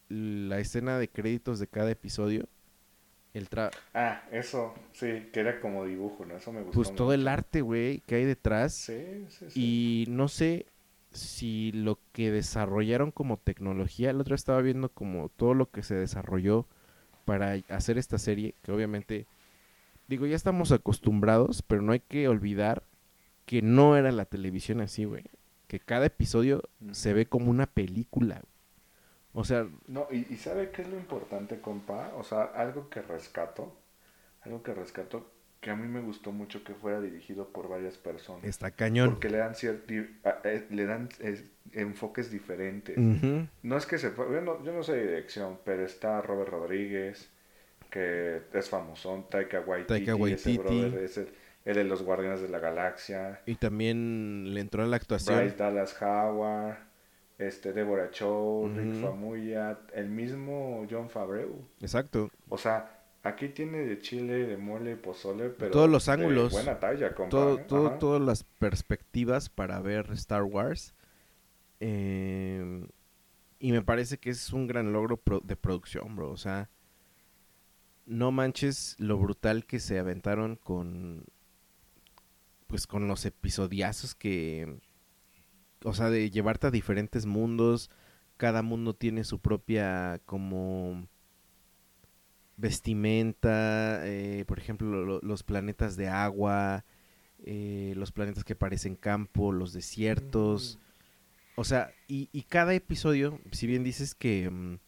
[0.08, 2.48] la escena de créditos de cada episodio.
[3.32, 6.36] El tra ah, eso, sí, que era como dibujo, ¿no?
[6.36, 6.74] Eso me gustó.
[6.74, 8.74] Pues todo el arte, güey, que hay detrás.
[8.74, 9.60] Sí, sí, sí.
[9.60, 10.66] Y no sé
[11.12, 15.94] si lo que desarrollaron como tecnología, el otro estaba viendo como todo lo que se
[15.94, 16.66] desarrolló
[17.24, 19.26] para hacer esta serie, que obviamente,
[20.08, 22.82] digo, ya estamos acostumbrados, pero no hay que olvidar
[23.50, 25.24] que no era la televisión así, güey.
[25.66, 26.62] Que cada episodio
[26.92, 28.42] se ve como una película.
[29.32, 29.66] O sea...
[29.88, 32.12] No, y, y, ¿sabe qué es lo importante, compa?
[32.16, 33.76] O sea, algo que rescato,
[34.42, 38.44] algo que rescato, que a mí me gustó mucho que fuera dirigido por varias personas.
[38.44, 39.10] Está cañón.
[39.10, 41.08] Porque le dan, eh, le dan
[41.72, 42.96] enfoques diferentes.
[42.96, 44.14] No es que se...
[44.14, 47.28] Yo no, yo no sé dirección, pero está Robert Rodríguez,
[47.90, 49.88] que es famosón, Taika Waititi.
[49.88, 50.94] Taika Waititi.
[51.02, 53.40] Ese el de los Guardianes de la Galaxia.
[53.46, 55.38] Y también le entró a la actuación.
[55.38, 56.78] Bryce Dallas Howard,
[57.38, 61.64] este, Deborah Chow, Rick Famuyiwa, el mismo John Favreau.
[61.80, 62.30] Exacto.
[62.48, 67.14] O sea, aquí tiene de chile, de mole, pozole, pero todos los ángulos, buena talla,
[67.14, 67.64] todo, ¿eh?
[67.68, 70.94] todo, todas las perspectivas para ver Star Wars.
[71.80, 72.86] Eh,
[73.58, 76.30] y me parece que es un gran logro de producción, bro.
[76.30, 76.70] O sea,
[78.06, 81.24] no manches lo brutal que se aventaron con
[82.70, 84.78] pues con los episodiazos que,
[85.82, 87.90] o sea, de llevarte a diferentes mundos,
[88.36, 91.08] cada mundo tiene su propia como
[92.56, 96.84] vestimenta, eh, por ejemplo, los planetas de agua,
[97.44, 100.78] eh, los planetas que parecen campo, los desiertos.
[100.78, 101.60] Mm.
[101.60, 104.78] O sea, y, y, cada episodio, si bien dices que mm,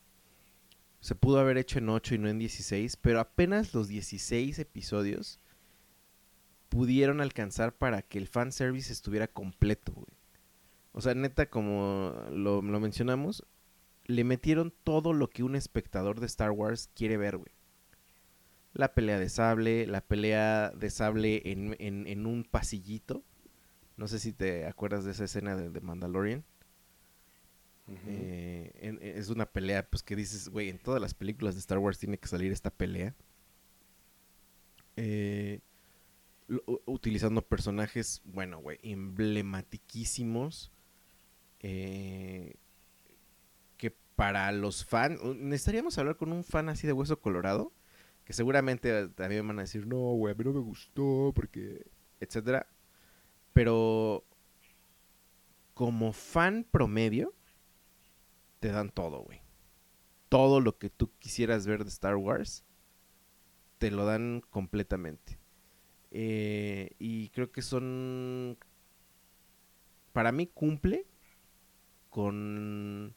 [1.00, 5.40] se pudo haber hecho en 8 y no en 16, pero apenas los 16 episodios
[6.72, 10.06] pudieron alcanzar para que el fanservice estuviera completo, güey.
[10.92, 13.44] O sea, neta, como lo, mencionamos,
[14.06, 17.52] le metieron todo lo que un espectador de Star Wars quiere ver, güey.
[18.72, 23.22] La pelea de sable, la pelea de sable en, en, un pasillito.
[23.98, 26.42] No sé si te acuerdas de esa escena de, Mandalorian.
[28.06, 31.98] Eh, es una pelea, pues que dices, güey, en todas las películas de Star Wars
[31.98, 33.14] tiene que salir esta pelea.
[34.96, 35.60] Eh,
[36.86, 40.72] utilizando personajes, bueno, güey, emblematiquísimos.
[41.60, 42.54] Eh,
[43.76, 47.72] que para los fans, necesitaríamos hablar con un fan así de hueso colorado,
[48.24, 51.86] que seguramente también van a decir, no, güey, a mí no me gustó, porque,
[52.20, 52.66] etcétera.
[53.52, 54.24] Pero
[55.74, 57.34] como fan promedio,
[58.60, 59.40] te dan todo, güey.
[60.28, 62.64] Todo lo que tú quisieras ver de Star Wars,
[63.78, 65.41] te lo dan completamente.
[66.14, 68.58] Eh, y creo que son.
[70.12, 71.06] Para mí cumple
[72.10, 73.14] con.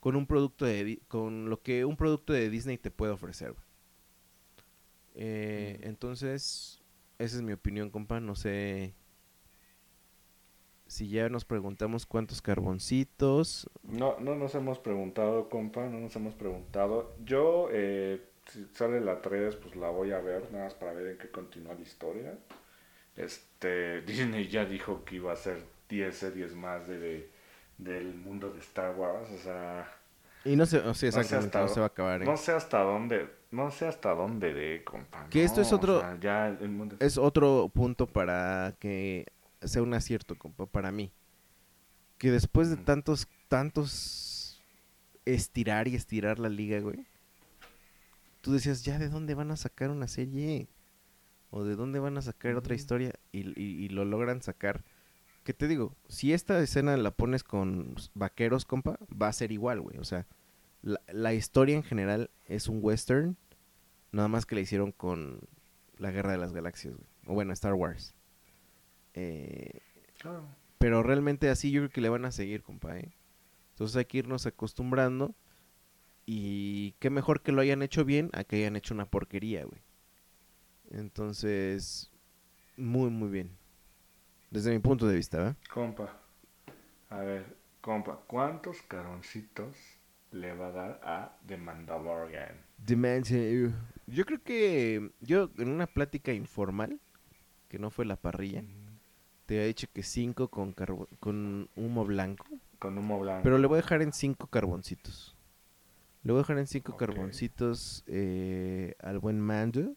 [0.00, 1.00] Con un producto de.
[1.06, 3.54] Con lo que un producto de Disney te puede ofrecer.
[5.14, 5.86] Eh, mm.
[5.86, 6.82] Entonces,
[7.18, 8.18] esa es mi opinión, compa.
[8.18, 8.94] No sé
[10.88, 13.70] si ya nos preguntamos cuántos carboncitos.
[13.84, 17.14] No, no nos hemos preguntado, compa, no nos hemos preguntado.
[17.24, 21.08] Yo eh, si sale la 3, pues la voy a ver, nada más para ver
[21.12, 22.34] en qué continúa la historia.
[23.16, 27.30] Este, Disney ya dijo que iba a ser 10 series más de,
[27.78, 29.90] del mundo de Star Wars, o sea,
[30.44, 32.22] Y no sé, o sea, No sé hasta no se va a acabar.
[32.22, 32.24] ¿eh?
[32.24, 35.26] no sé hasta dónde, no sé hasta dónde de, compa.
[35.28, 36.96] Que esto es otro- o sea, ya el mundo...
[37.00, 39.26] Es otro punto para que
[39.62, 41.12] sea un acierto, compa, para mí.
[42.16, 42.84] Que después de Ujú.
[42.84, 44.62] tantos, tantos
[45.24, 47.06] estirar y estirar la liga, güey.
[48.40, 50.68] Tú decías, ya, ¿de dónde van a sacar una serie?
[51.50, 53.12] ¿O de dónde van a sacar otra historia?
[53.32, 54.84] Y, y- y lo logran sacar.
[55.44, 55.96] ¿Qué te digo?
[56.08, 59.98] Si esta escena la pones con vaqueros, compa, va a ser igual, güey.
[59.98, 60.26] O sea,
[60.82, 63.36] la, la historia en general es un western.
[64.12, 65.40] Nada más que la hicieron con
[65.98, 67.06] la Guerra de las Galaxias, güey.
[67.26, 68.14] O bueno, Star Wars.
[69.14, 69.80] Eh,
[70.18, 70.46] Claro.
[70.78, 73.10] pero realmente así yo creo que le van a seguir, compa, ¿eh?
[73.70, 75.34] Entonces hay que irnos acostumbrando.
[76.32, 79.80] Y qué mejor que lo hayan hecho bien a que hayan hecho una porquería, güey.
[80.92, 82.08] Entonces,
[82.76, 83.50] muy, muy bien.
[84.52, 85.56] Desde mi punto de vista, ¿verdad?
[85.72, 86.20] Compa,
[87.08, 89.76] a ver, compa, ¿cuántos caroncitos
[90.30, 92.54] le va a dar a The Mandalorian?
[92.78, 93.74] Dimension.
[94.06, 97.00] Yo creo que yo en una plática informal,
[97.68, 98.62] que no fue la parrilla,
[99.46, 102.46] te había dicho que 5 con, carbo- con humo blanco.
[102.78, 103.42] Con humo blanco.
[103.42, 105.36] Pero le voy a dejar en 5 carboncitos.
[106.22, 106.98] Le voy a dejar en 5 Ok.
[106.98, 109.94] carboncitos eh, al buen Mando.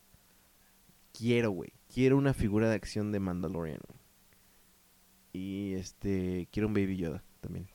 [1.11, 1.71] Quiero, güey.
[1.93, 3.79] Quiero una figura de acción de Mandalorian.
[5.33, 6.47] Y este.
[6.51, 7.67] Quiero un Baby Yoda también.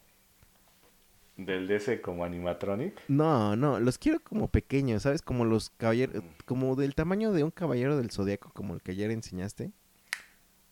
[1.37, 3.01] Del de ese como animatronic.
[3.09, 3.79] No, no.
[3.79, 5.23] Los quiero como pequeños, ¿sabes?
[5.23, 6.25] Como los caballeros.
[6.25, 6.29] Mm.
[6.47, 9.71] Como del tamaño de un caballero del zodiaco, como el que ayer enseñaste.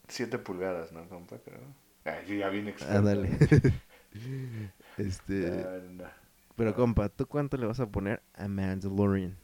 [0.08, 1.38] 7 pulgadas, ¿no, compa?
[1.38, 1.60] Creo.
[2.04, 3.10] Ay, sí, ya vine experto.
[4.96, 5.42] Este.
[5.42, 6.25] Ya, no.
[6.56, 9.36] Pero compa, ¿tú cuánto le vas a poner a Mandalorian?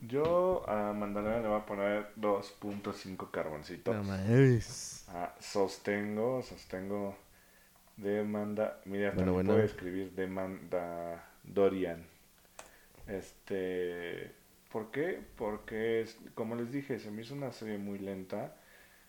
[0.00, 3.96] Yo a Mandalorian le voy a poner 2.5 carboncitos.
[3.96, 5.08] No mames.
[5.08, 7.16] Ah, sostengo, sostengo
[7.96, 8.80] demanda.
[8.86, 9.44] Mira, Bueno, también bueno.
[9.44, 12.06] puede escribir demanda Dorian.
[13.06, 14.32] Este,
[14.70, 15.20] ¿por qué?
[15.36, 18.56] Porque es- como les dije, se me hizo una serie muy lenta.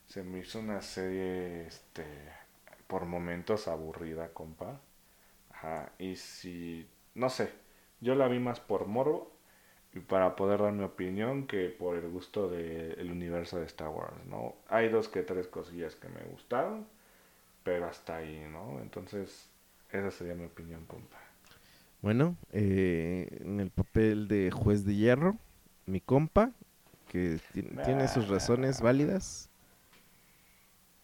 [0.07, 2.05] Se me hizo una serie, este,
[2.87, 4.81] por momentos aburrida, compa.
[5.61, 7.51] Ajá, y si, no sé,
[8.01, 9.31] yo la vi más por morbo
[9.93, 14.25] y para poder dar mi opinión que por el gusto del universo de Star Wars,
[14.27, 14.55] ¿no?
[14.69, 16.87] Hay dos que tres cosillas que me gustaron,
[17.63, 18.79] pero hasta ahí, ¿no?
[18.81, 19.49] Entonces,
[19.91, 21.17] esa sería mi opinión, compa.
[22.01, 25.37] Bueno, eh, en el papel de juez de hierro,
[25.85, 26.51] mi compa,
[27.07, 29.48] que ti- tiene sus razones válidas.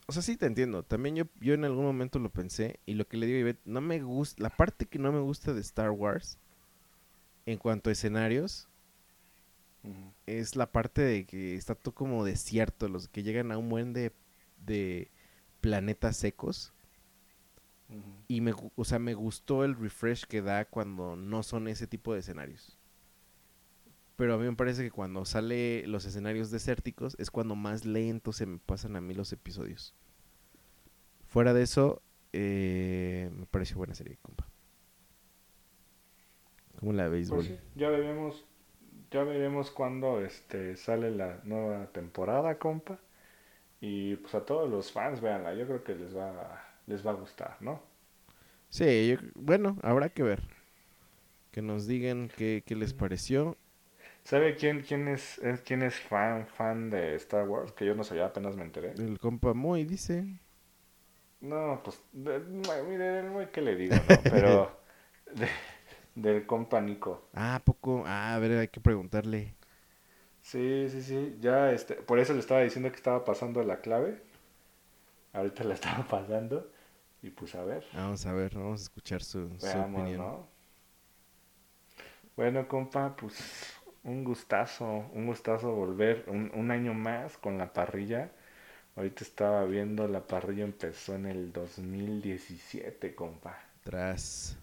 [0.08, 0.84] O sea, sí te entiendo.
[0.84, 3.62] También yo, yo en algún momento lo pensé y lo que le digo a Ivette,
[3.66, 6.38] no me gusta, la parte que no me gusta de Star Wars
[7.46, 8.68] en cuanto a escenarios
[10.26, 13.94] es la parte de que está todo como desierto, los que llegan a un buen
[13.94, 14.12] de,
[14.66, 15.10] de
[15.62, 16.74] planetas secos.
[18.28, 22.14] Y me, o sea, me gustó el refresh que da cuando no son ese tipo
[22.14, 22.75] de escenarios.
[24.16, 28.38] Pero a mí me parece que cuando sale los escenarios desérticos es cuando más lentos
[28.38, 29.94] se me pasan a mí los episodios.
[31.28, 32.02] Fuera de eso,
[32.32, 34.48] eh, me pareció buena serie, compa.
[36.80, 38.46] ¿Cómo la veis, Pues sí, ya veremos,
[39.12, 43.00] ya veremos cuando este sale la nueva temporada, compa.
[43.82, 47.16] Y pues a todos los fans, véanla, yo creo que les va, les va a
[47.16, 47.82] gustar, ¿no?
[48.70, 50.42] Sí, yo bueno, habrá que ver.
[51.52, 53.58] Que nos digan qué, qué les pareció.
[54.26, 57.72] ¿Sabe quién, quién es, es- quién es fan, fan de Star Wars?
[57.72, 58.98] Que yo no sabía, apenas me enteré.
[58.98, 60.40] El compa Moy dice.
[61.42, 64.28] No, pues, de- mire, el muy que le digo, ¿no?
[64.28, 64.80] Pero
[65.34, 65.50] de-
[66.16, 67.30] del compa Nico.
[67.34, 68.04] Ah, ¿a poco.
[68.08, 69.56] Ah, a ver, hay que preguntarle.
[70.42, 74.22] Sí, sí, sí, ya, este, por eso le estaba diciendo que estaba pasando la clave.
[75.34, 76.72] Ahorita la estaba pasando.
[77.22, 80.18] Y pues a ver, Vamos a ver, vamos a escuchar su, su veamos, opinión.
[80.18, 80.48] ¿no?
[82.36, 83.74] Bueno, compa, pues
[84.06, 88.32] un gustazo, un gustazo volver un, un año más con la parrilla.
[88.96, 93.60] Ahorita estaba viendo, la parrilla empezó en el 2017, compa.
[93.84, 94.58] Tras.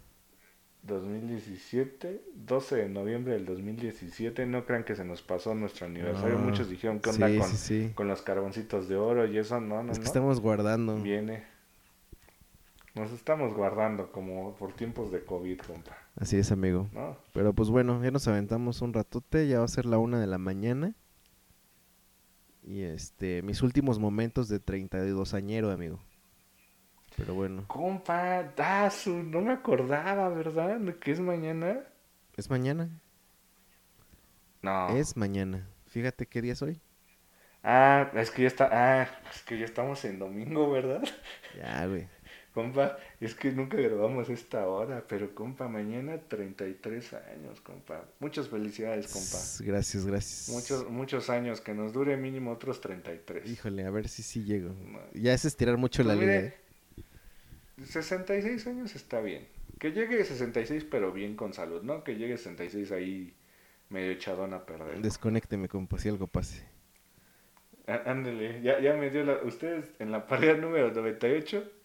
[0.82, 4.46] 2017, 12 de noviembre del 2017.
[4.46, 6.38] No crean que se nos pasó nuestro aniversario.
[6.38, 6.46] No.
[6.46, 7.92] Muchos dijeron que onda sí, con, sí, sí.
[7.94, 9.60] con los carboncitos de oro y eso.
[9.60, 10.08] No, no, es que no.
[10.08, 10.96] estamos guardando.
[10.96, 11.44] Viene.
[12.94, 15.96] Nos estamos guardando como por tiempos de COVID, compa.
[16.16, 16.88] Así es, amigo.
[16.92, 17.16] ¿No?
[17.32, 19.48] Pero pues bueno, ya nos aventamos un ratote.
[19.48, 20.94] Ya va a ser la una de la mañana.
[22.62, 26.00] Y este, mis últimos momentos de 32 añero, amigo.
[27.16, 30.78] Pero bueno, Compa, su- no me acordaba, ¿verdad?
[30.78, 31.80] De que es mañana.
[32.36, 32.88] es mañana.
[34.62, 34.88] No.
[34.90, 35.66] Es mañana.
[35.86, 36.80] Fíjate qué día es hoy.
[37.64, 38.68] Ah, es que ya está.
[38.72, 41.02] Ah, es que ya estamos en domingo, ¿verdad?
[41.56, 42.08] Ya, güey.
[42.54, 48.04] Compa, es que nunca grabamos esta hora, pero compa, mañana 33 años, compa.
[48.20, 49.38] Muchas felicidades, compa.
[49.66, 50.48] Gracias, gracias.
[50.50, 53.48] Muchos, muchos años, que nos dure mínimo otros 33.
[53.48, 54.74] Híjole, a ver si sí llego.
[55.14, 56.54] Ya es estirar mucho la Pues mire, ¿eh?
[57.86, 59.48] 66 años está bien.
[59.78, 62.04] Que llegue 66 pero bien con salud, ¿no?
[62.04, 63.34] Que llegue 66 ahí
[63.88, 65.00] medio echadón a perder.
[65.00, 66.62] Desconécteme, compa, si algo pase.
[67.86, 69.42] Ándele, ya, ya me dio la...
[69.42, 71.81] Ustedes en la parrilla número 98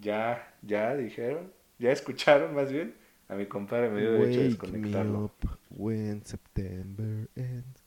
[0.00, 2.94] ya, ya dijeron, ya escucharon más bien.
[3.28, 5.24] A mi compadre me dio derecho a desconectarlo.
[5.24, 7.82] up when September ends.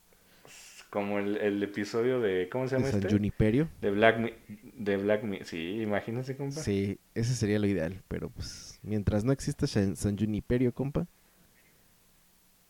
[0.89, 2.49] Como el, el episodio de...
[2.49, 3.13] ¿Cómo se ¿De llama San este?
[3.13, 3.69] Juniperio?
[3.79, 4.33] De Black Mi-
[4.73, 6.59] de Black Mi- Sí, imagínense, compa.
[6.59, 11.05] Sí, ese sería lo ideal, pero pues mientras no exista San, San Juniperio, compa,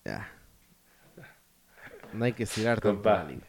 [0.03, 0.27] ya.
[2.11, 3.23] No hay que estirar tanto Compa.
[3.23, 3.43] liga.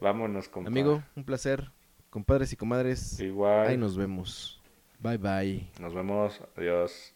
[0.00, 0.68] Vámonos, compa.
[0.70, 1.70] Amigo, un placer.
[2.08, 3.66] Compadres y comadres, Igual.
[3.68, 4.61] ahí nos vemos.
[5.02, 5.70] Bye bye.
[5.80, 6.40] Nos vemos.
[6.56, 7.14] Adiós.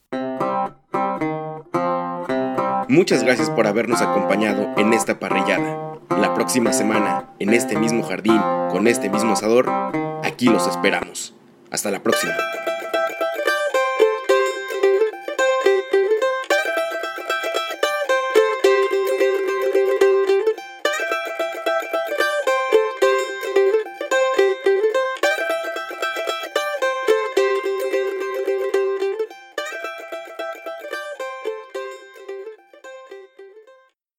[2.88, 5.98] Muchas gracias por habernos acompañado en esta parrillada.
[6.10, 8.40] La próxima semana, en este mismo jardín,
[8.70, 9.68] con este mismo asador,
[10.24, 11.34] aquí los esperamos.
[11.70, 12.34] Hasta la próxima.